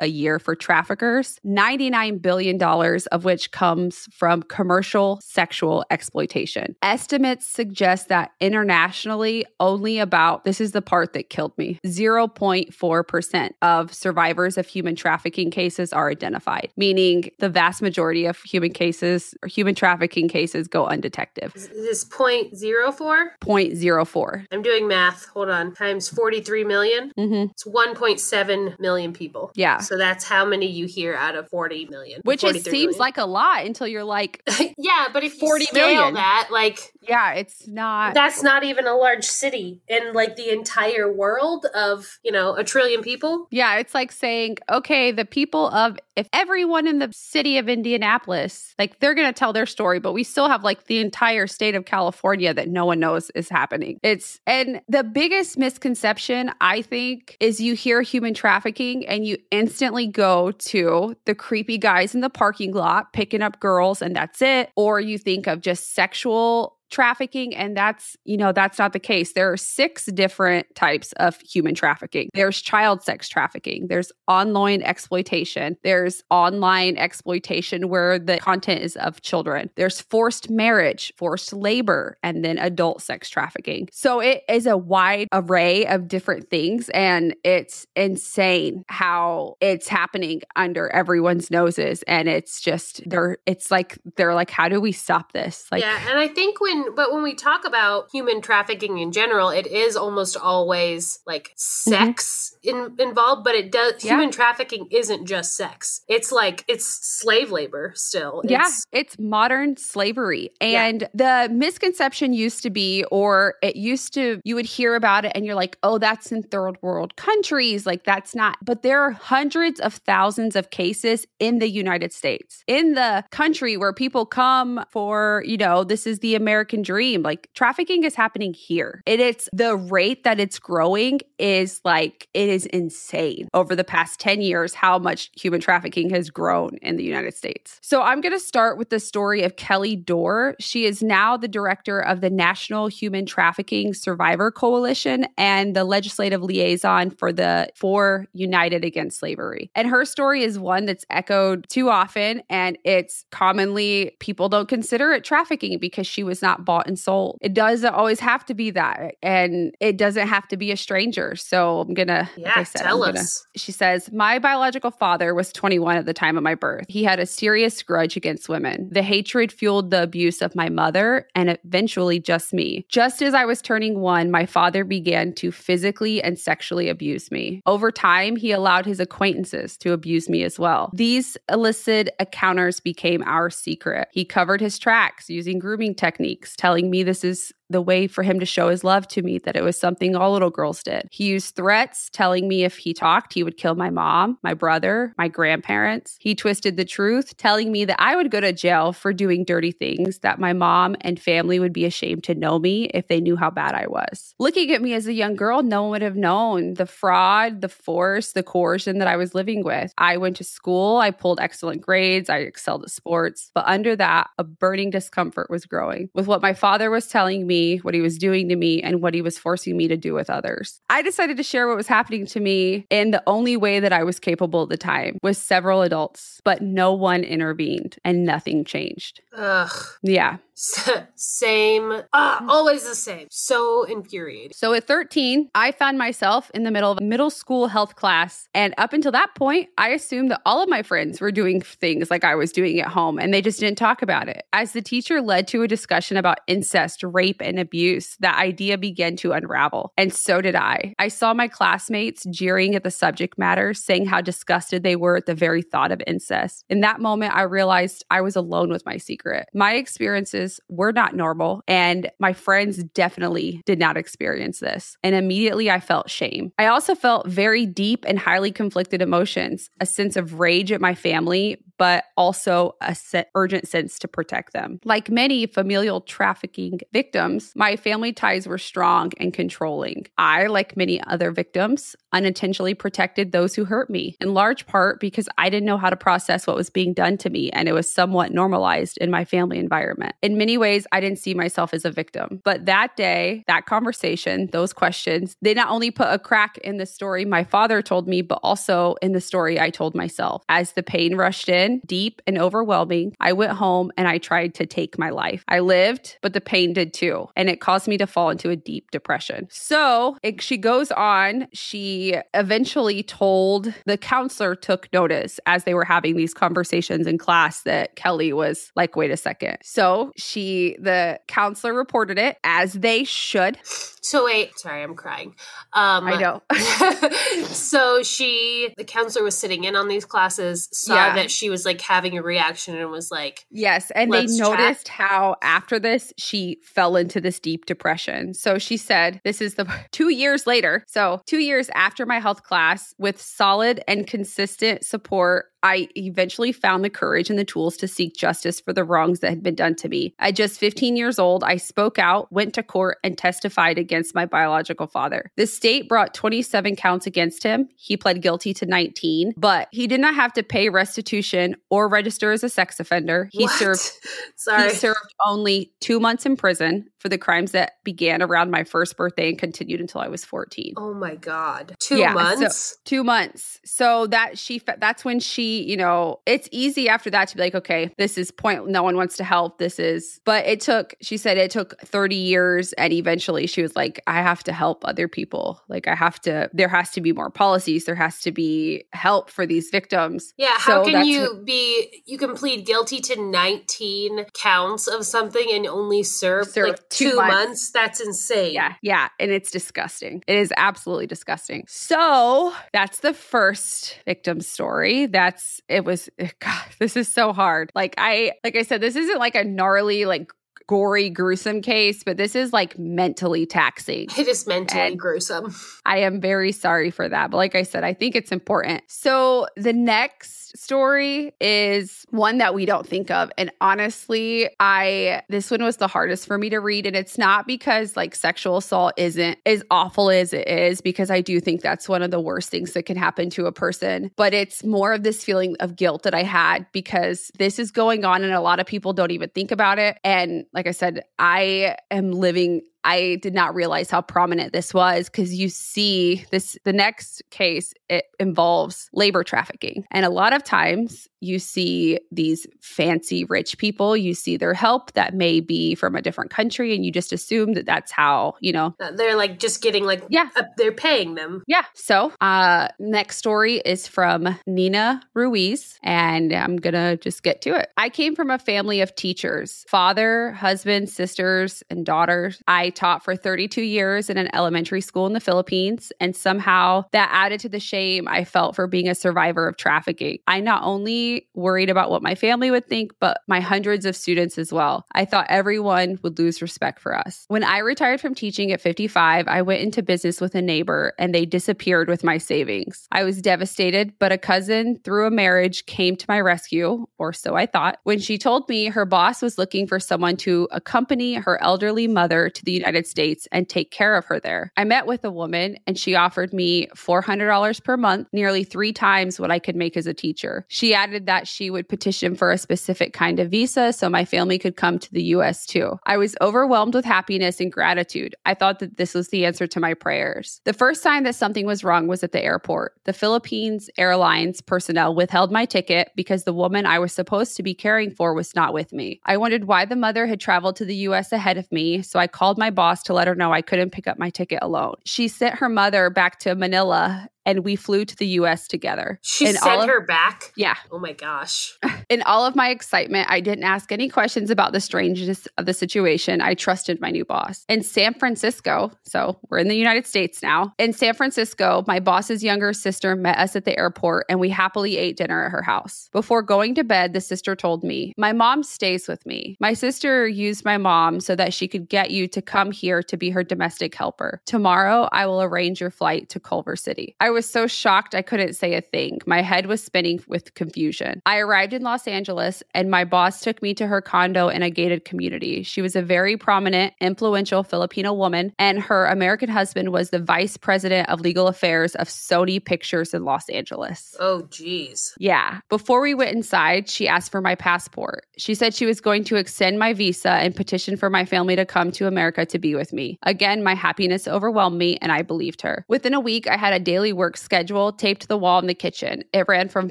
a 0.00 0.06
year 0.06 0.40
for 0.40 0.56
traffickers, 0.56 1.38
$99 1.46 2.20
billion 2.20 2.60
of 2.60 3.24
which 3.24 3.52
comes 3.52 4.08
from 4.12 4.42
commercial 4.42 5.20
sexual 5.22 5.84
exploitation. 5.92 6.74
Estimates 6.82 7.46
suggest 7.46 8.08
that 8.08 8.32
internationally, 8.40 9.46
only 9.60 10.00
about, 10.00 10.42
this 10.42 10.60
is 10.60 10.72
the 10.72 10.82
part 10.82 11.12
that 11.12 11.30
killed 11.30 11.56
me, 11.56 11.78
0.4% 11.86 13.50
of 13.62 13.94
survivors 13.94 14.58
of 14.58 14.66
human 14.66 14.96
trafficking 14.96 15.52
cases 15.52 15.92
are 15.92 16.10
identified, 16.10 16.72
meaning 16.76 17.30
the 17.38 17.48
vast 17.48 17.80
majority 17.80 18.26
of 18.26 18.36
human 18.38 18.72
cases 18.72 19.36
or 19.44 19.48
human 19.48 19.76
trafficking 19.76 20.26
cases 20.26 20.66
go 20.66 20.86
undetected. 20.86 21.52
Is 21.54 21.68
this 21.68 22.04
point 22.04 22.56
zero 22.56 23.99
four? 24.04 24.20
0.04. 24.20 24.46
I'm 24.52 24.62
doing 24.62 24.88
math. 24.88 25.26
Hold 25.26 25.50
on. 25.50 25.74
Times 25.74 26.08
43 26.08 26.64
million. 26.64 27.12
Mm-hmm. 27.16 27.50
It's 27.50 27.64
1.7 27.64 28.78
million 28.80 29.12
people. 29.12 29.52
Yeah. 29.54 29.78
So 29.78 29.96
that's 29.96 30.24
how 30.24 30.44
many 30.44 30.66
you 30.66 30.86
hear 30.86 31.14
out 31.14 31.36
of 31.36 31.48
40 31.48 31.86
million. 31.86 32.20
Which 32.24 32.44
it 32.44 32.64
seems 32.64 32.72
million. 32.72 32.98
like 32.98 33.18
a 33.18 33.24
lot 33.24 33.64
until 33.64 33.86
you're 33.86 34.04
like, 34.04 34.42
yeah, 34.78 35.06
but 35.12 35.24
if 35.24 35.34
you 35.34 35.40
40 35.40 35.64
scale 35.66 35.88
million. 35.88 36.14
that, 36.14 36.48
like 36.50 36.92
yeah, 37.08 37.32
it's 37.32 37.66
not. 37.66 38.14
that's 38.14 38.42
not 38.42 38.62
even 38.64 38.86
a 38.86 38.94
large 38.94 39.24
city 39.24 39.80
in 39.88 40.12
like 40.12 40.36
the 40.36 40.50
entire 40.50 41.10
world 41.12 41.66
of 41.74 42.18
you 42.22 42.32
know 42.32 42.54
a 42.54 42.64
trillion 42.64 43.02
people. 43.02 43.48
Yeah, 43.50 43.76
it's 43.76 43.94
like 43.94 44.12
saying, 44.12 44.58
okay, 44.70 45.10
the 45.12 45.24
people 45.24 45.68
of, 45.68 45.98
if 46.16 46.28
everyone 46.32 46.86
in 46.86 46.98
the 46.98 47.10
city 47.12 47.58
of 47.58 47.68
Indianapolis, 47.68 48.74
like 48.78 49.00
they're 49.00 49.14
going 49.14 49.28
to 49.28 49.32
tell 49.32 49.52
their 49.52 49.66
story, 49.66 49.98
but 49.98 50.12
we 50.12 50.24
still 50.24 50.48
have 50.48 50.62
like 50.62 50.84
the 50.84 50.98
entire 50.98 51.46
state 51.46 51.74
of 51.74 51.84
California 51.84 52.52
that 52.52 52.68
no 52.68 52.84
one 52.84 53.00
knows 53.00 53.30
is 53.34 53.48
happening. 53.48 53.79
It's, 54.02 54.40
and 54.46 54.80
the 54.88 55.04
biggest 55.04 55.58
misconception, 55.58 56.50
I 56.60 56.82
think, 56.82 57.36
is 57.40 57.60
you 57.60 57.74
hear 57.74 58.02
human 58.02 58.34
trafficking 58.34 59.06
and 59.06 59.26
you 59.26 59.38
instantly 59.50 60.06
go 60.06 60.50
to 60.52 61.16
the 61.26 61.34
creepy 61.34 61.78
guys 61.78 62.14
in 62.14 62.20
the 62.20 62.30
parking 62.30 62.72
lot 62.72 63.12
picking 63.12 63.42
up 63.42 63.60
girls 63.60 64.02
and 64.02 64.14
that's 64.14 64.42
it. 64.42 64.70
Or 64.76 65.00
you 65.00 65.18
think 65.18 65.46
of 65.46 65.60
just 65.60 65.94
sexual 65.94 66.78
trafficking 66.90 67.54
and 67.54 67.76
that's 67.76 68.16
you 68.24 68.36
know 68.36 68.52
that's 68.52 68.78
not 68.78 68.92
the 68.92 68.98
case. 68.98 69.32
There 69.32 69.50
are 69.52 69.56
six 69.56 70.06
different 70.06 70.66
types 70.74 71.12
of 71.12 71.40
human 71.40 71.74
trafficking. 71.74 72.28
There's 72.34 72.60
child 72.60 73.02
sex 73.02 73.28
trafficking. 73.28 73.86
There's 73.88 74.12
online 74.28 74.82
exploitation. 74.82 75.76
There's 75.82 76.22
online 76.30 76.96
exploitation 76.96 77.88
where 77.88 78.18
the 78.18 78.38
content 78.38 78.82
is 78.82 78.96
of 78.96 79.22
children. 79.22 79.70
There's 79.76 80.00
forced 80.00 80.50
marriage 80.50 81.12
forced 81.16 81.52
labor 81.52 82.16
and 82.22 82.44
then 82.44 82.58
adult 82.58 83.02
sex 83.02 83.28
trafficking. 83.28 83.88
So 83.92 84.20
it 84.20 84.42
is 84.48 84.66
a 84.66 84.76
wide 84.76 85.28
array 85.32 85.86
of 85.86 86.08
different 86.08 86.50
things 86.50 86.88
and 86.90 87.34
it's 87.44 87.86
insane 87.96 88.84
how 88.88 89.56
it's 89.60 89.88
happening 89.88 90.42
under 90.56 90.88
everyone's 90.88 91.50
noses. 91.50 92.02
And 92.04 92.28
it's 92.28 92.60
just 92.60 93.08
they're 93.08 93.38
it's 93.46 93.70
like 93.70 93.98
they're 94.16 94.34
like 94.34 94.50
how 94.50 94.68
do 94.68 94.80
we 94.80 94.92
stop 94.92 95.32
this? 95.32 95.66
Like 95.70 95.82
yeah, 95.82 95.98
and 96.08 96.18
I 96.18 96.28
think 96.28 96.60
when 96.60 96.79
but 96.96 97.12
when 97.12 97.22
we 97.22 97.34
talk 97.34 97.66
about 97.66 98.08
human 98.12 98.40
trafficking 98.40 98.98
in 98.98 99.12
general, 99.12 99.50
it 99.50 99.66
is 99.66 99.96
almost 99.96 100.36
always 100.36 101.18
like 101.26 101.52
sex 101.56 102.54
in, 102.62 102.94
involved, 102.98 103.44
but 103.44 103.54
it 103.54 103.70
does 103.72 103.80
Mm-hmm. 103.90 104.06
Yeah. 104.06 104.12
human 104.12 104.30
trafficking 104.30 104.86
isn't 104.92 105.26
just 105.26 105.56
sex. 105.56 106.02
It's 106.06 106.30
like 106.30 106.64
it's 106.68 106.86
slave 106.86 107.50
labor 107.50 107.92
still. 107.96 108.42
Yeah, 108.44 108.60
It's, 108.62 108.84
it's 108.92 109.18
modern 109.18 109.76
slavery. 109.76 110.50
Yeah. 110.60 110.84
And 110.84 111.08
the 111.12 111.48
misconception 111.50 112.32
used 112.32 112.62
to 112.62 112.70
be, 112.70 113.04
or 113.10 113.54
it 113.62 113.74
used 113.74 114.14
to, 114.14 114.40
you 114.44 114.54
would 114.54 114.66
hear 114.66 114.94
about 114.94 115.24
it 115.24 115.32
and 115.34 115.44
you're 115.44 115.56
like, 115.56 115.76
oh, 115.82 115.98
that's 115.98 116.30
in 116.30 116.42
third 116.44 116.78
world 116.82 117.16
countries. 117.16 117.84
Like, 117.84 118.04
that's 118.04 118.32
not. 118.34 118.58
But 118.62 118.82
there 118.82 119.02
are 119.02 119.10
hundreds 119.10 119.80
of 119.80 119.94
thousands 119.94 120.54
of 120.54 120.70
cases 120.70 121.26
in 121.40 121.58
the 121.58 121.68
United 121.68 122.12
States, 122.12 122.62
in 122.68 122.92
the 122.92 123.24
country 123.32 123.76
where 123.76 123.92
people 123.92 124.24
come 124.24 124.84
for, 124.92 125.42
you 125.46 125.56
know, 125.56 125.82
this 125.82 126.06
is 126.06 126.20
the 126.20 126.36
American 126.36 126.69
dream. 126.78 127.22
Like, 127.22 127.48
trafficking 127.54 128.04
is 128.04 128.14
happening 128.14 128.54
here. 128.54 129.02
And 129.06 129.20
it's 129.20 129.48
the 129.52 129.76
rate 129.76 130.24
that 130.24 130.40
it's 130.40 130.58
growing 130.58 131.20
is 131.38 131.80
like, 131.84 132.28
it 132.34 132.48
is 132.48 132.66
insane 132.66 133.48
over 133.54 133.76
the 133.76 133.84
past 133.84 134.20
10 134.20 134.40
years 134.40 134.74
how 134.74 134.98
much 134.98 135.30
human 135.34 135.60
trafficking 135.60 136.10
has 136.10 136.30
grown 136.30 136.76
in 136.82 136.96
the 136.96 137.04
United 137.04 137.34
States. 137.34 137.78
So 137.82 138.02
I'm 138.02 138.20
going 138.20 138.32
to 138.32 138.40
start 138.40 138.78
with 138.78 138.90
the 138.90 139.00
story 139.00 139.42
of 139.42 139.56
Kelly 139.56 139.96
Dore. 139.96 140.54
She 140.60 140.84
is 140.84 141.02
now 141.02 141.36
the 141.36 141.48
director 141.48 142.00
of 142.00 142.20
the 142.20 142.30
National 142.30 142.86
Human 142.86 143.26
Trafficking 143.26 143.94
Survivor 143.94 144.50
Coalition 144.50 145.26
and 145.36 145.74
the 145.74 145.84
legislative 145.84 146.42
liaison 146.42 147.10
for 147.10 147.32
the 147.32 147.68
For 147.74 148.26
United 148.32 148.84
Against 148.84 149.18
Slavery. 149.18 149.70
And 149.74 149.88
her 149.88 150.04
story 150.04 150.42
is 150.42 150.58
one 150.58 150.86
that's 150.86 151.04
echoed 151.10 151.66
too 151.68 151.90
often 151.90 152.42
and 152.48 152.78
it's 152.84 153.24
commonly 153.30 154.16
people 154.20 154.48
don't 154.48 154.68
consider 154.68 155.12
it 155.12 155.24
trafficking 155.24 155.78
because 155.78 156.06
she 156.06 156.22
was 156.22 156.42
not 156.42 156.59
bought 156.64 156.86
and 156.86 156.98
sold. 156.98 157.38
It 157.40 157.54
doesn't 157.54 157.92
always 157.94 158.20
have 158.20 158.44
to 158.46 158.54
be 158.54 158.70
that 158.70 159.14
and 159.22 159.74
it 159.80 159.96
doesn't 159.96 160.28
have 160.28 160.46
to 160.48 160.56
be 160.56 160.70
a 160.72 160.76
stranger. 160.76 161.36
So 161.36 161.80
I'm 161.80 161.94
going 161.94 162.08
to 162.08 162.28
yeah, 162.36 162.48
like 162.48 162.56
I 162.58 162.62
said, 162.64 162.82
tell 162.82 163.00
gonna- 163.04 163.20
us. 163.20 163.44
she 163.56 163.72
says, 163.72 164.10
My 164.12 164.38
biological 164.38 164.90
father 164.90 165.34
was 165.34 165.52
21 165.52 165.96
at 165.96 166.06
the 166.06 166.12
time 166.14 166.36
of 166.36 166.42
my 166.42 166.54
birth. 166.54 166.84
He 166.88 167.04
had 167.04 167.18
a 167.20 167.26
serious 167.26 167.82
grudge 167.82 168.16
against 168.16 168.48
women. 168.48 168.88
The 168.92 169.02
hatred 169.02 169.52
fueled 169.52 169.90
the 169.90 170.02
abuse 170.02 170.42
of 170.42 170.54
my 170.54 170.68
mother 170.68 171.26
and 171.34 171.58
eventually 171.64 172.18
just 172.20 172.52
me. 172.52 172.86
Just 172.88 173.22
as 173.22 173.34
I 173.34 173.44
was 173.44 173.62
turning 173.62 174.00
one, 174.00 174.30
my 174.30 174.46
father 174.46 174.84
began 174.84 175.32
to 175.34 175.50
physically 175.52 176.22
and 176.22 176.38
sexually 176.38 176.88
abuse 176.88 177.30
me. 177.30 177.62
Over 177.66 177.90
time, 177.90 178.36
he 178.36 178.52
allowed 178.52 178.86
his 178.86 179.00
acquaintances 179.00 179.76
to 179.78 179.92
abuse 179.92 180.28
me 180.28 180.42
as 180.42 180.58
well. 180.58 180.90
These 180.94 181.36
illicit 181.50 182.10
encounters 182.18 182.80
became 182.80 183.22
our 183.24 183.50
secret. 183.50 184.08
He 184.12 184.24
covered 184.24 184.60
his 184.60 184.78
tracks 184.78 185.28
using 185.30 185.58
grooming 185.58 185.94
techniques, 185.94 186.49
telling 186.56 186.90
me 186.90 187.02
this 187.02 187.24
is 187.24 187.52
the 187.70 187.80
way 187.80 188.06
for 188.06 188.22
him 188.22 188.40
to 188.40 188.46
show 188.46 188.68
his 188.68 188.84
love 188.84 189.08
to 189.08 189.22
me, 189.22 189.38
that 189.38 189.56
it 189.56 189.62
was 189.62 189.78
something 189.78 190.14
all 190.14 190.32
little 190.32 190.50
girls 190.50 190.82
did. 190.82 191.08
He 191.10 191.24
used 191.24 191.54
threats, 191.54 192.10
telling 192.12 192.48
me 192.48 192.64
if 192.64 192.76
he 192.76 192.92
talked, 192.92 193.32
he 193.32 193.42
would 193.42 193.56
kill 193.56 193.74
my 193.74 193.90
mom, 193.90 194.38
my 194.42 194.54
brother, 194.54 195.14
my 195.16 195.28
grandparents. 195.28 196.16
He 196.20 196.34
twisted 196.34 196.76
the 196.76 196.84
truth, 196.84 197.36
telling 197.36 197.70
me 197.70 197.84
that 197.84 198.00
I 198.00 198.16
would 198.16 198.30
go 198.30 198.40
to 198.40 198.52
jail 198.52 198.92
for 198.92 199.12
doing 199.12 199.44
dirty 199.44 199.72
things, 199.72 200.18
that 200.18 200.40
my 200.40 200.52
mom 200.52 200.96
and 201.00 201.20
family 201.20 201.58
would 201.58 201.72
be 201.72 201.84
ashamed 201.84 202.24
to 202.24 202.34
know 202.34 202.58
me 202.58 202.84
if 202.86 203.08
they 203.08 203.20
knew 203.20 203.36
how 203.36 203.50
bad 203.50 203.74
I 203.74 203.86
was. 203.86 204.34
Looking 204.38 204.72
at 204.72 204.82
me 204.82 204.94
as 204.94 205.06
a 205.06 205.12
young 205.12 205.36
girl, 205.36 205.62
no 205.62 205.82
one 205.82 205.90
would 205.90 206.02
have 206.02 206.16
known 206.16 206.74
the 206.74 206.86
fraud, 206.86 207.60
the 207.60 207.68
force, 207.68 208.32
the 208.32 208.42
coercion 208.42 208.98
that 208.98 209.08
I 209.08 209.16
was 209.16 209.34
living 209.34 209.62
with. 209.62 209.92
I 209.96 210.16
went 210.16 210.36
to 210.36 210.44
school, 210.44 210.98
I 210.98 211.10
pulled 211.10 211.40
excellent 211.40 211.82
grades, 211.82 212.28
I 212.28 212.38
excelled 212.38 212.82
at 212.82 212.90
sports, 212.90 213.50
but 213.54 213.64
under 213.66 213.94
that, 213.96 214.30
a 214.38 214.44
burning 214.44 214.90
discomfort 214.90 215.50
was 215.50 215.66
growing 215.66 216.10
with 216.14 216.26
what 216.26 216.42
my 216.42 216.52
father 216.52 216.90
was 216.90 217.06
telling 217.06 217.46
me, 217.46 217.59
what 217.78 217.94
he 217.94 218.00
was 218.00 218.18
doing 218.18 218.48
to 218.48 218.56
me, 218.56 218.82
and 218.82 219.02
what 219.02 219.14
he 219.14 219.22
was 219.22 219.38
forcing 219.38 219.76
me 219.76 219.88
to 219.88 219.96
do 219.96 220.14
with 220.14 220.30
others. 220.30 220.80
I 220.90 221.02
decided 221.02 221.36
to 221.36 221.42
share 221.42 221.68
what 221.68 221.76
was 221.76 221.86
happening 221.86 222.26
to 222.26 222.40
me 222.40 222.86
in 222.90 223.10
the 223.10 223.22
only 223.26 223.56
way 223.56 223.80
that 223.80 223.92
I 223.92 224.04
was 224.04 224.18
capable 224.18 224.62
at 224.62 224.68
the 224.68 224.76
time 224.76 225.18
with 225.22 225.36
several 225.36 225.82
adults, 225.82 226.40
but 226.44 226.62
no 226.62 226.92
one 226.92 227.22
intervened 227.22 227.96
and 228.04 228.24
nothing 228.24 228.64
changed. 228.64 229.20
Ugh. 229.36 229.70
Yeah. 230.02 230.38
Same. 231.16 232.02
Ah, 232.12 232.44
always 232.48 232.86
the 232.86 232.94
same. 232.94 233.28
So 233.30 233.84
infuriating. 233.84 234.52
So 234.54 234.74
at 234.74 234.86
13, 234.86 235.48
I 235.54 235.72
found 235.72 235.96
myself 235.96 236.50
in 236.52 236.64
the 236.64 236.70
middle 236.70 236.92
of 236.92 236.98
a 236.98 237.02
middle 237.02 237.30
school 237.30 237.68
health 237.68 237.96
class. 237.96 238.46
And 238.54 238.74
up 238.76 238.92
until 238.92 239.12
that 239.12 239.34
point, 239.34 239.70
I 239.78 239.90
assumed 239.90 240.30
that 240.30 240.42
all 240.44 240.62
of 240.62 240.68
my 240.68 240.82
friends 240.82 241.20
were 241.20 241.32
doing 241.32 241.62
things 241.62 242.10
like 242.10 242.24
I 242.24 242.34
was 242.34 242.52
doing 242.52 242.78
at 242.80 242.88
home 242.88 243.18
and 243.18 243.32
they 243.32 243.40
just 243.40 243.60
didn't 243.60 243.78
talk 243.78 244.02
about 244.02 244.28
it. 244.28 244.42
As 244.52 244.72
the 244.72 244.82
teacher 244.82 245.22
led 245.22 245.48
to 245.48 245.62
a 245.62 245.68
discussion 245.68 246.18
about 246.18 246.40
incest, 246.46 247.02
rape, 247.02 247.40
and 247.40 247.58
abuse, 247.58 248.16
the 248.20 248.34
idea 248.34 248.76
began 248.76 249.16
to 249.16 249.32
unravel. 249.32 249.92
And 249.96 250.12
so 250.12 250.42
did 250.42 250.56
I. 250.56 250.94
I 250.98 251.08
saw 251.08 251.32
my 251.32 251.48
classmates 251.48 252.26
jeering 252.30 252.74
at 252.74 252.84
the 252.84 252.90
subject 252.90 253.38
matter, 253.38 253.72
saying 253.72 254.06
how 254.06 254.20
disgusted 254.20 254.82
they 254.82 254.96
were 254.96 255.16
at 255.16 255.26
the 255.26 255.34
very 255.34 255.62
thought 255.62 255.92
of 255.92 256.02
incest. 256.06 256.64
In 256.68 256.80
that 256.80 257.00
moment, 257.00 257.34
I 257.34 257.42
realized 257.42 258.04
I 258.10 258.20
was 258.20 258.36
alone 258.36 258.68
with 258.68 258.84
my 258.84 258.98
secret. 258.98 259.48
My 259.54 259.74
experiences 259.74 260.49
were 260.68 260.92
not 260.92 261.14
normal, 261.14 261.62
and 261.68 262.10
my 262.18 262.32
friends 262.32 262.82
definitely 262.82 263.62
did 263.66 263.78
not 263.78 263.96
experience 263.96 264.60
this. 264.60 264.96
And 265.02 265.14
immediately 265.14 265.70
I 265.70 265.80
felt 265.80 266.10
shame. 266.10 266.52
I 266.58 266.66
also 266.66 266.94
felt 266.94 267.28
very 267.28 267.66
deep 267.66 268.04
and 268.08 268.18
highly 268.18 268.50
conflicted 268.50 269.02
emotions 269.02 269.70
a 269.80 269.86
sense 269.86 270.16
of 270.16 270.40
rage 270.40 270.72
at 270.72 270.80
my 270.80 270.94
family, 270.94 271.62
but 271.78 272.04
also 272.16 272.74
a 272.82 272.94
urgent 273.34 273.66
sense 273.66 273.98
to 273.98 274.08
protect 274.08 274.52
them. 274.52 274.80
Like 274.84 275.08
many 275.08 275.46
familial 275.46 276.02
trafficking 276.02 276.80
victims, 276.92 277.52
my 277.54 277.76
family 277.76 278.12
ties 278.12 278.46
were 278.46 278.58
strong 278.58 279.12
and 279.18 279.32
controlling. 279.32 280.06
I, 280.18 280.46
like 280.46 280.76
many 280.76 281.02
other 281.04 281.30
victims, 281.30 281.96
unintentionally 282.12 282.74
protected 282.74 283.32
those 283.32 283.54
who 283.54 283.64
hurt 283.64 283.88
me, 283.88 284.16
in 284.20 284.34
large 284.34 284.66
part 284.66 285.00
because 285.00 285.28
I 285.38 285.48
didn't 285.48 285.66
know 285.66 285.78
how 285.78 285.90
to 285.90 285.96
process 285.96 286.46
what 286.46 286.56
was 286.56 286.70
being 286.70 286.92
done 286.92 287.16
to 287.18 287.30
me 287.30 287.50
and 287.50 287.68
it 287.68 287.72
was 287.72 287.92
somewhat 287.92 288.32
normalized 288.32 288.98
in 288.98 289.10
my 289.10 289.24
family 289.24 289.58
environment. 289.58 290.14
In 290.22 290.36
many 290.40 290.56
ways, 290.56 290.86
I 290.90 291.00
didn't 291.00 291.18
see 291.18 291.34
myself 291.34 291.74
as 291.74 291.84
a 291.84 291.90
victim. 291.90 292.40
But 292.44 292.64
that 292.64 292.96
day, 292.96 293.44
that 293.46 293.66
conversation, 293.66 294.48
those 294.52 294.72
questions, 294.72 295.36
they 295.42 295.52
not 295.52 295.68
only 295.68 295.90
put 295.90 296.08
a 296.08 296.18
crack 296.18 296.56
in 296.58 296.78
the 296.78 296.86
story 296.86 297.26
my 297.26 297.44
father 297.44 297.82
told 297.82 298.08
me, 298.08 298.22
but 298.22 298.40
also 298.42 298.96
in 299.02 299.12
the 299.12 299.20
story 299.20 299.60
I 299.60 299.68
told 299.68 299.94
myself. 299.94 300.42
As 300.48 300.72
the 300.72 300.82
pain 300.82 301.14
rushed 301.14 301.50
in, 301.50 301.82
deep 301.84 302.22
and 302.26 302.38
overwhelming, 302.38 303.14
I 303.20 303.34
went 303.34 303.52
home 303.52 303.92
and 303.98 304.08
I 304.08 304.16
tried 304.16 304.54
to 304.54 304.64
take 304.64 304.98
my 304.98 305.10
life. 305.10 305.44
I 305.46 305.60
lived, 305.60 306.16
but 306.22 306.32
the 306.32 306.40
pain 306.40 306.72
did 306.72 306.94
too. 306.94 307.28
And 307.36 307.50
it 307.50 307.60
caused 307.60 307.86
me 307.86 307.98
to 307.98 308.06
fall 308.06 308.30
into 308.30 308.48
a 308.48 308.56
deep 308.56 308.90
depression. 308.90 309.46
So 309.50 310.16
it, 310.22 310.40
she 310.40 310.56
goes 310.56 310.90
on, 310.92 311.48
she 311.52 312.16
eventually 312.32 313.02
told 313.02 313.74
the 313.84 313.98
counselor 313.98 314.54
took 314.54 314.90
notice 314.90 315.38
as 315.44 315.64
they 315.64 315.74
were 315.74 315.84
having 315.84 316.16
these 316.16 316.32
conversations 316.32 317.06
in 317.06 317.18
class 317.18 317.62
that 317.64 317.96
Kelly 317.96 318.32
was 318.32 318.72
like, 318.74 318.96
wait 318.96 319.10
a 319.10 319.18
second. 319.18 319.58
So 319.62 320.12
she, 320.20 320.76
the 320.80 321.20
counselor 321.28 321.72
reported 321.74 322.18
it 322.18 322.38
as 322.42 322.72
they 322.72 323.04
should. 323.04 323.58
So 324.02 324.24
wait, 324.24 324.58
sorry, 324.58 324.82
I'm 324.82 324.94
crying. 324.94 325.34
Um, 325.72 326.06
I 326.06 326.18
know. 326.18 326.42
so 327.46 328.02
she, 328.02 328.72
the 328.76 328.84
counselor 328.84 329.24
was 329.24 329.36
sitting 329.36 329.64
in 329.64 329.76
on 329.76 329.88
these 329.88 330.04
classes, 330.04 330.68
saw 330.72 330.94
yeah. 330.94 331.14
that 331.16 331.30
she 331.30 331.50
was 331.50 331.66
like 331.66 331.80
having 331.80 332.16
a 332.16 332.22
reaction 332.22 332.76
and 332.76 332.90
was 332.90 333.10
like, 333.10 333.46
yes. 333.50 333.90
And 333.92 334.12
they 334.12 334.26
noticed 334.26 334.86
chat. 334.86 335.08
how 335.08 335.36
after 335.42 335.78
this, 335.78 336.12
she 336.16 336.58
fell 336.62 336.96
into 336.96 337.20
this 337.20 337.38
deep 337.38 337.66
depression. 337.66 338.34
So 338.34 338.58
she 338.58 338.76
said, 338.76 339.20
this 339.22 339.40
is 339.40 339.54
the 339.54 339.70
two 339.92 340.08
years 340.08 340.46
later. 340.46 340.82
So 340.88 341.20
two 341.26 341.38
years 341.38 341.68
after 341.74 341.90
after 341.90 342.06
my 342.06 342.20
health 342.20 342.44
class 342.44 342.94
with 342.98 343.20
solid 343.20 343.82
and 343.86 344.06
consistent 344.06 344.84
support 344.86 345.49
I 345.62 345.88
eventually 345.96 346.52
found 346.52 346.84
the 346.84 346.90
courage 346.90 347.30
and 347.30 347.38
the 347.38 347.44
tools 347.44 347.76
to 347.78 347.88
seek 347.88 348.14
justice 348.16 348.60
for 348.60 348.72
the 348.72 348.84
wrongs 348.84 349.20
that 349.20 349.30
had 349.30 349.42
been 349.42 349.54
done 349.54 349.74
to 349.76 349.88
me. 349.88 350.14
At 350.18 350.36
just 350.36 350.58
15 350.58 350.96
years 350.96 351.18
old, 351.18 351.44
I 351.44 351.56
spoke 351.56 351.98
out, 351.98 352.30
went 352.32 352.54
to 352.54 352.62
court, 352.62 352.98
and 353.02 353.16
testified 353.16 353.78
against 353.78 354.14
my 354.14 354.26
biological 354.26 354.86
father. 354.86 355.30
The 355.36 355.46
state 355.46 355.88
brought 355.88 356.14
27 356.14 356.76
counts 356.76 357.06
against 357.06 357.42
him. 357.42 357.68
He 357.76 357.96
pled 357.96 358.22
guilty 358.22 358.52
to 358.54 358.66
19, 358.66 359.34
but 359.36 359.68
he 359.72 359.86
did 359.86 360.00
not 360.00 360.14
have 360.14 360.32
to 360.34 360.42
pay 360.42 360.68
restitution 360.68 361.56
or 361.70 361.88
register 361.88 362.32
as 362.32 362.44
a 362.44 362.48
sex 362.48 362.80
offender. 362.80 363.28
He 363.32 363.44
what? 363.44 363.58
served 363.58 363.90
Sorry. 364.36 364.70
He 364.70 364.74
served 364.74 365.14
only 365.26 365.72
2 365.80 366.00
months 366.00 366.26
in 366.26 366.36
prison 366.36 366.89
for 367.00 367.08
the 367.08 367.18
crimes 367.18 367.52
that 367.52 367.72
began 367.84 368.22
around 368.22 368.50
my 368.50 368.64
first 368.64 368.96
birthday 368.96 369.30
and 369.30 369.38
continued 369.38 369.80
until 369.80 370.00
I 370.00 370.08
was 370.08 370.24
14. 370.24 370.74
Oh 370.76 370.94
my 370.94 371.16
god. 371.16 371.74
2 371.80 371.96
yeah, 371.96 372.12
months. 372.12 372.56
So, 372.56 372.76
2 372.84 373.04
months. 373.04 373.58
So 373.64 374.06
that 374.08 374.38
she 374.38 374.62
that's 374.78 375.04
when 375.04 375.18
she 375.18 375.70
you 375.70 375.76
know, 375.76 376.20
it's 376.26 376.48
easy 376.52 376.88
after 376.88 377.10
that 377.10 377.28
to 377.28 377.36
be 377.36 377.42
like, 377.42 377.54
okay, 377.54 377.92
this 377.96 378.18
is 378.18 378.30
point. 378.30 378.68
No 378.68 378.82
one 378.82 378.96
wants 378.96 379.16
to 379.16 379.24
help. 379.24 379.58
This 379.58 379.78
is, 379.78 380.20
but 380.24 380.44
it 380.46 380.60
took, 380.60 380.94
she 381.00 381.16
said 381.16 381.38
it 381.38 381.50
took 381.50 381.80
30 381.80 382.16
years. 382.16 382.72
And 382.74 382.92
eventually 382.92 383.46
she 383.46 383.62
was 383.62 383.76
like, 383.76 384.02
I 384.06 384.20
have 384.20 384.44
to 384.44 384.52
help 384.52 384.84
other 384.84 385.08
people. 385.08 385.62
Like, 385.68 385.88
I 385.88 385.94
have 385.94 386.20
to, 386.22 386.50
there 386.52 386.68
has 386.68 386.90
to 386.90 387.00
be 387.00 387.12
more 387.12 387.30
policies. 387.30 387.84
There 387.84 387.94
has 387.94 388.20
to 388.22 388.32
be 388.32 388.84
help 388.92 389.30
for 389.30 389.46
these 389.46 389.70
victims. 389.70 390.34
Yeah. 390.36 390.54
How 390.56 390.84
so 390.84 390.90
can 390.90 391.06
you 391.06 391.20
what, 391.20 391.44
be, 391.44 392.02
you 392.06 392.18
can 392.18 392.34
plead 392.34 392.66
guilty 392.66 393.00
to 393.00 393.20
19 393.20 394.26
counts 394.34 394.86
of 394.88 395.06
something 395.06 395.46
and 395.52 395.66
only 395.66 396.02
serve, 396.02 396.48
serve 396.48 396.68
like 396.68 396.88
two, 396.90 397.10
two 397.10 397.16
months. 397.16 397.34
months? 397.34 397.70
That's 397.70 398.00
insane. 398.00 398.52
Yeah. 398.52 398.74
Yeah. 398.82 399.08
And 399.18 399.30
it's 399.30 399.50
disgusting. 399.50 400.22
It 400.26 400.36
is 400.36 400.52
absolutely 400.56 401.06
disgusting. 401.06 401.64
So 401.68 402.52
that's 402.72 402.98
the 402.98 403.14
first 403.14 403.98
victim 404.04 404.40
story. 404.40 405.06
That's 405.06 405.60
it 405.68 405.84
was 405.84 406.08
god 406.40 406.64
this 406.78 406.96
is 406.96 407.10
so 407.10 407.32
hard 407.32 407.70
like 407.74 407.94
i 407.98 408.32
like 408.44 408.56
i 408.56 408.62
said 408.62 408.80
this 408.80 408.96
isn't 408.96 409.18
like 409.18 409.34
a 409.34 409.44
gnarly 409.44 410.04
like 410.04 410.30
gory, 410.70 411.10
gruesome 411.10 411.62
case, 411.62 412.04
but 412.04 412.16
this 412.16 412.36
is 412.36 412.52
like 412.52 412.78
mentally 412.78 413.44
taxing. 413.44 414.06
It 414.16 414.28
is 414.28 414.46
mentally 414.46 414.80
and 414.80 414.96
gruesome. 414.96 415.52
I 415.84 415.98
am 415.98 416.20
very 416.20 416.52
sorry 416.52 416.92
for 416.92 417.08
that. 417.08 417.32
But 417.32 417.38
like 417.38 417.56
I 417.56 417.64
said, 417.64 417.82
I 417.82 417.92
think 417.92 418.14
it's 418.14 418.30
important. 418.30 418.84
So 418.86 419.48
the 419.56 419.72
next 419.72 420.49
story 420.56 421.32
is 421.40 422.04
one 422.10 422.38
that 422.38 422.54
we 422.54 422.66
don't 422.66 422.86
think 422.86 423.10
of. 423.10 423.30
And 423.38 423.50
honestly, 423.60 424.48
I 424.60 425.22
this 425.28 425.50
one 425.50 425.62
was 425.62 425.76
the 425.78 425.86
hardest 425.86 426.26
for 426.26 426.38
me 426.38 426.50
to 426.50 426.58
read. 426.58 426.86
And 426.86 426.96
it's 426.96 427.18
not 427.18 427.46
because 427.46 427.96
like 427.96 428.14
sexual 428.14 428.56
assault 428.56 428.94
isn't 428.96 429.38
as 429.46 429.62
awful 429.70 430.10
as 430.10 430.32
it 430.32 430.48
is, 430.48 430.80
because 430.80 431.10
I 431.10 431.20
do 431.20 431.40
think 431.40 431.60
that's 431.60 431.88
one 431.88 432.02
of 432.02 432.10
the 432.10 432.20
worst 432.20 432.50
things 432.50 432.72
that 432.72 432.84
can 432.84 432.96
happen 432.96 433.30
to 433.30 433.46
a 433.46 433.52
person. 433.52 434.10
But 434.16 434.34
it's 434.34 434.64
more 434.64 434.92
of 434.92 435.02
this 435.02 435.24
feeling 435.24 435.56
of 435.60 435.76
guilt 435.76 436.02
that 436.02 436.14
I 436.14 436.22
had 436.22 436.66
because 436.72 437.30
this 437.38 437.58
is 437.58 437.70
going 437.70 438.04
on 438.04 438.22
and 438.24 438.32
a 438.32 438.40
lot 438.40 438.60
of 438.60 438.66
people 438.66 438.92
don't 438.92 439.10
even 439.10 439.30
think 439.30 439.50
about 439.50 439.78
it. 439.78 439.98
And 440.04 440.44
like 440.52 440.66
I 440.66 440.72
said, 440.72 441.02
I 441.18 441.76
am 441.90 442.12
living 442.12 442.62
I 442.84 443.18
did 443.20 443.34
not 443.34 443.54
realize 443.54 443.90
how 443.90 444.00
prominent 444.00 444.52
this 444.52 444.72
was 444.72 445.10
because 445.10 445.34
you 445.34 445.48
see 445.48 446.24
this 446.30 446.56
the 446.64 446.72
next 446.72 447.22
case 447.30 447.74
it 447.88 448.04
involves 448.18 448.88
labor 448.92 449.22
trafficking. 449.22 449.84
And 449.90 450.06
a 450.06 450.10
lot 450.10 450.32
of 450.32 450.44
times 450.44 451.08
you 451.20 451.38
see 451.38 451.98
these 452.10 452.46
fancy 452.60 453.24
rich 453.24 453.58
people, 453.58 453.96
you 453.96 454.14
see 454.14 454.36
their 454.36 454.54
help 454.54 454.92
that 454.92 455.14
may 455.14 455.40
be 455.40 455.74
from 455.74 455.94
a 455.94 456.02
different 456.02 456.30
country 456.30 456.74
and 456.74 456.84
you 456.84 456.92
just 456.92 457.12
assume 457.12 457.54
that 457.54 457.66
that's 457.66 457.92
how, 457.92 458.34
you 458.40 458.52
know, 458.52 458.74
they're 458.94 459.16
like 459.16 459.38
just 459.38 459.62
getting 459.62 459.84
like 459.84 460.02
yeah, 460.08 460.28
a, 460.36 460.44
they're 460.56 460.72
paying 460.72 461.14
them. 461.14 461.42
Yeah. 461.46 461.64
So, 461.74 462.12
uh 462.20 462.68
next 462.78 463.18
story 463.18 463.56
is 463.56 463.86
from 463.86 464.36
Nena 464.46 465.02
Ruiz 465.14 465.78
and 465.82 466.32
I'm 466.32 466.58
to 466.58 466.96
just 466.98 467.22
get 467.22 467.42
to 467.42 467.54
it. 467.58 467.70
I 467.76 467.88
came 467.88 468.14
from 468.14 468.30
a 468.30 468.38
family 468.38 468.80
of 468.80 468.94
teachers, 468.94 469.64
father, 469.68 470.32
husband, 470.32 470.88
sisters, 470.88 471.62
and 471.70 471.84
daughters. 471.84 472.42
I 472.48 472.70
taught 472.70 473.04
for 473.04 473.16
32 473.16 473.62
years 473.62 474.10
in 474.10 474.16
an 474.16 474.34
elementary 474.34 474.80
school 474.80 475.06
in 475.06 475.12
the 475.12 475.20
Philippines, 475.20 475.92
and 476.00 476.14
somehow 476.14 476.84
that 476.92 477.10
added 477.12 477.40
to 477.40 477.48
the 477.48 477.60
shame 477.60 478.08
I 478.08 478.24
felt 478.24 478.56
for 478.56 478.66
being 478.66 478.88
a 478.88 478.94
survivor 478.94 479.48
of 479.48 479.56
trafficking. 479.56 480.18
I 480.26 480.40
not 480.40 480.62
only 480.62 481.09
worried 481.34 481.70
about 481.70 481.90
what 481.90 482.02
my 482.02 482.14
family 482.14 482.50
would 482.50 482.66
think, 482.66 482.92
but 483.00 483.20
my 483.26 483.40
hundreds 483.40 483.84
of 483.84 483.96
students 483.96 484.38
as 484.38 484.52
well. 484.52 484.86
I 484.92 485.04
thought 485.04 485.26
everyone 485.28 485.98
would 486.02 486.18
lose 486.18 486.42
respect 486.42 486.80
for 486.80 486.96
us. 486.96 487.24
When 487.28 487.44
I 487.44 487.58
retired 487.58 488.00
from 488.00 488.14
teaching 488.14 488.52
at 488.52 488.60
55, 488.60 489.28
I 489.28 489.42
went 489.42 489.62
into 489.62 489.82
business 489.82 490.20
with 490.20 490.34
a 490.34 490.42
neighbor 490.42 490.92
and 490.98 491.14
they 491.14 491.26
disappeared 491.26 491.88
with 491.88 492.04
my 492.04 492.18
savings. 492.18 492.86
I 492.92 493.04
was 493.04 493.22
devastated, 493.22 493.94
but 493.98 494.12
a 494.12 494.18
cousin 494.18 494.80
through 494.84 495.06
a 495.06 495.10
marriage 495.10 495.66
came 495.66 495.96
to 495.96 496.06
my 496.08 496.20
rescue, 496.20 496.86
or 496.98 497.12
so 497.12 497.34
I 497.34 497.46
thought, 497.46 497.78
when 497.84 497.98
she 497.98 498.18
told 498.18 498.48
me 498.48 498.66
her 498.66 498.84
boss 498.84 499.22
was 499.22 499.38
looking 499.38 499.66
for 499.66 499.80
someone 499.80 500.16
to 500.18 500.48
accompany 500.50 501.14
her 501.14 501.40
elderly 501.42 501.88
mother 501.88 502.28
to 502.30 502.44
the 502.44 502.52
United 502.52 502.86
States 502.86 503.26
and 503.32 503.48
take 503.48 503.70
care 503.70 503.96
of 503.96 504.04
her 504.06 504.20
there. 504.20 504.52
I 504.56 504.64
met 504.64 504.86
with 504.86 505.04
a 505.04 505.10
woman 505.10 505.56
and 505.66 505.78
she 505.78 505.94
offered 505.94 506.32
me 506.32 506.66
$400 506.76 507.64
per 507.64 507.76
month, 507.76 508.08
nearly 508.12 508.44
three 508.44 508.72
times 508.72 509.18
what 509.18 509.30
I 509.30 509.38
could 509.38 509.56
make 509.56 509.76
as 509.76 509.86
a 509.86 509.94
teacher. 509.94 510.44
She 510.48 510.74
added 510.74 510.99
that 511.06 511.26
she 511.26 511.50
would 511.50 511.68
petition 511.68 512.14
for 512.14 512.30
a 512.30 512.38
specific 512.38 512.92
kind 512.92 513.20
of 513.20 513.30
visa 513.30 513.72
so 513.72 513.88
my 513.88 514.04
family 514.04 514.38
could 514.38 514.56
come 514.56 514.78
to 514.78 514.92
the 514.92 515.02
US 515.04 515.46
too. 515.46 515.78
I 515.86 515.96
was 515.96 516.16
overwhelmed 516.20 516.74
with 516.74 516.84
happiness 516.84 517.40
and 517.40 517.52
gratitude. 517.52 518.14
I 518.24 518.34
thought 518.34 518.58
that 518.60 518.76
this 518.76 518.94
was 518.94 519.08
the 519.08 519.24
answer 519.24 519.46
to 519.46 519.60
my 519.60 519.74
prayers. 519.74 520.40
The 520.44 520.52
first 520.52 520.82
sign 520.82 521.04
that 521.04 521.14
something 521.14 521.46
was 521.46 521.64
wrong 521.64 521.86
was 521.86 522.02
at 522.02 522.12
the 522.12 522.22
airport. 522.22 522.74
The 522.84 522.92
Philippines 522.92 523.68
Airlines 523.78 524.40
personnel 524.40 524.94
withheld 524.94 525.32
my 525.32 525.44
ticket 525.44 525.90
because 525.96 526.24
the 526.24 526.32
woman 526.32 526.66
I 526.66 526.78
was 526.78 526.92
supposed 526.92 527.36
to 527.36 527.42
be 527.42 527.54
caring 527.54 527.90
for 527.90 528.14
was 528.14 528.34
not 528.34 528.52
with 528.52 528.72
me. 528.72 529.00
I 529.04 529.16
wondered 529.16 529.44
why 529.44 529.64
the 529.64 529.76
mother 529.76 530.06
had 530.06 530.20
traveled 530.20 530.56
to 530.56 530.64
the 530.64 530.76
US 530.76 531.12
ahead 531.12 531.38
of 531.38 531.50
me, 531.52 531.82
so 531.82 531.98
I 531.98 532.06
called 532.06 532.38
my 532.38 532.50
boss 532.50 532.82
to 532.84 532.92
let 532.92 533.08
her 533.08 533.14
know 533.14 533.32
I 533.32 533.42
couldn't 533.42 533.70
pick 533.70 533.86
up 533.86 533.98
my 533.98 534.10
ticket 534.10 534.40
alone. 534.42 534.74
She 534.84 535.08
sent 535.08 535.36
her 535.36 535.48
mother 535.48 535.90
back 535.90 536.18
to 536.20 536.34
Manila 536.34 537.08
and 537.30 537.44
we 537.44 537.54
flew 537.54 537.84
to 537.84 537.96
the 537.96 538.06
US 538.08 538.48
together. 538.48 538.98
She 539.02 539.26
in 539.26 539.36
sent 539.36 539.62
of, 539.62 539.68
her 539.68 539.80
back? 539.80 540.32
Yeah. 540.36 540.56
Oh 540.72 540.78
my 540.78 540.92
gosh. 540.92 541.56
In 541.88 542.02
all 542.02 542.24
of 542.24 542.36
my 542.36 542.50
excitement, 542.50 543.08
I 543.10 543.20
didn't 543.20 543.42
ask 543.42 543.72
any 543.72 543.88
questions 543.88 544.30
about 544.30 544.52
the 544.52 544.60
strangeness 544.60 545.26
of 545.38 545.46
the 545.46 545.52
situation. 545.52 546.20
I 546.20 546.34
trusted 546.34 546.80
my 546.80 546.90
new 546.90 547.04
boss. 547.04 547.44
In 547.48 547.62
San 547.62 547.94
Francisco, 547.94 548.70
so 548.84 549.18
we're 549.28 549.38
in 549.38 549.48
the 549.48 549.56
United 549.56 549.86
States 549.86 550.22
now. 550.22 550.54
In 550.58 550.72
San 550.72 550.94
Francisco, 550.94 551.64
my 551.66 551.80
boss's 551.80 552.22
younger 552.22 552.52
sister 552.52 552.94
met 552.94 553.18
us 553.18 553.34
at 553.34 553.44
the 553.44 553.58
airport 553.58 554.06
and 554.08 554.20
we 554.20 554.28
happily 554.28 554.76
ate 554.76 554.96
dinner 554.96 555.24
at 555.24 555.32
her 555.32 555.42
house. 555.42 555.88
Before 555.92 556.22
going 556.22 556.54
to 556.56 556.64
bed, 556.64 556.92
the 556.92 557.00
sister 557.00 557.34
told 557.34 557.64
me, 557.64 557.92
My 557.96 558.12
mom 558.12 558.44
stays 558.44 558.86
with 558.86 559.04
me. 559.04 559.36
My 559.40 559.52
sister 559.52 560.06
used 560.06 560.44
my 560.44 560.58
mom 560.58 561.00
so 561.00 561.16
that 561.16 561.34
she 561.34 561.48
could 561.48 561.68
get 561.68 561.90
you 561.90 562.06
to 562.08 562.22
come 562.22 562.52
here 562.52 562.82
to 562.84 562.96
be 562.96 563.10
her 563.10 563.24
domestic 563.24 563.74
helper. 563.74 564.22
Tomorrow, 564.26 564.88
I 564.92 565.06
will 565.06 565.22
arrange 565.22 565.60
your 565.60 565.70
flight 565.70 566.08
to 566.10 566.20
Culver 566.20 566.56
City. 566.56 566.94
I 567.00 567.10
was 567.10 567.19
was 567.20 567.28
so 567.28 567.46
shocked 567.46 567.94
I 567.94 568.00
couldn't 568.00 568.32
say 568.32 568.54
a 568.54 568.62
thing. 568.62 568.98
My 569.04 569.20
head 569.20 569.44
was 569.44 569.62
spinning 569.62 570.02
with 570.08 570.32
confusion. 570.32 571.02
I 571.04 571.18
arrived 571.18 571.52
in 571.52 571.60
Los 571.60 571.86
Angeles 571.86 572.42
and 572.54 572.70
my 572.70 572.86
boss 572.86 573.20
took 573.20 573.42
me 573.42 573.52
to 573.56 573.66
her 573.66 573.82
condo 573.82 574.30
in 574.30 574.42
a 574.42 574.48
gated 574.48 574.86
community. 574.86 575.42
She 575.42 575.60
was 575.60 575.76
a 575.76 575.82
very 575.82 576.16
prominent, 576.16 576.72
influential 576.80 577.42
Filipino 577.42 577.92
woman, 577.92 578.32
and 578.38 578.58
her 578.58 578.86
American 578.86 579.28
husband 579.28 579.70
was 579.70 579.90
the 579.90 579.98
vice 579.98 580.38
president 580.38 580.88
of 580.88 581.02
legal 581.02 581.26
affairs 581.26 581.74
of 581.74 581.88
Sony 581.88 582.42
Pictures 582.42 582.94
in 582.94 583.04
Los 583.04 583.28
Angeles. 583.28 583.94
Oh, 584.00 584.22
geez. 584.30 584.94
Yeah. 584.98 585.40
Before 585.50 585.82
we 585.82 585.92
went 585.92 586.16
inside, 586.16 586.70
she 586.70 586.88
asked 586.88 587.12
for 587.12 587.20
my 587.20 587.34
passport. 587.34 588.06
She 588.16 588.34
said 588.34 588.54
she 588.54 588.64
was 588.64 588.80
going 588.80 589.04
to 589.04 589.16
extend 589.16 589.58
my 589.58 589.74
visa 589.74 590.12
and 590.12 590.34
petition 590.34 590.78
for 590.78 590.88
my 590.88 591.04
family 591.04 591.36
to 591.36 591.44
come 591.44 591.70
to 591.72 591.86
America 591.86 592.24
to 592.24 592.38
be 592.38 592.54
with 592.54 592.72
me. 592.72 592.98
Again, 593.02 593.44
my 593.44 593.54
happiness 593.54 594.08
overwhelmed 594.08 594.56
me 594.56 594.78
and 594.80 594.90
I 594.90 595.02
believed 595.02 595.42
her. 595.42 595.66
Within 595.68 595.92
a 595.92 596.00
week, 596.00 596.26
I 596.26 596.38
had 596.38 596.54
a 596.54 596.58
daily 596.58 596.94
work 597.00 597.16
schedule 597.16 597.72
taped 597.72 598.02
to 598.02 598.06
the 598.06 598.18
wall 598.18 598.38
in 598.38 598.46
the 598.46 598.54
kitchen. 598.54 599.02
It 599.14 599.24
ran 599.26 599.48
from 599.48 599.70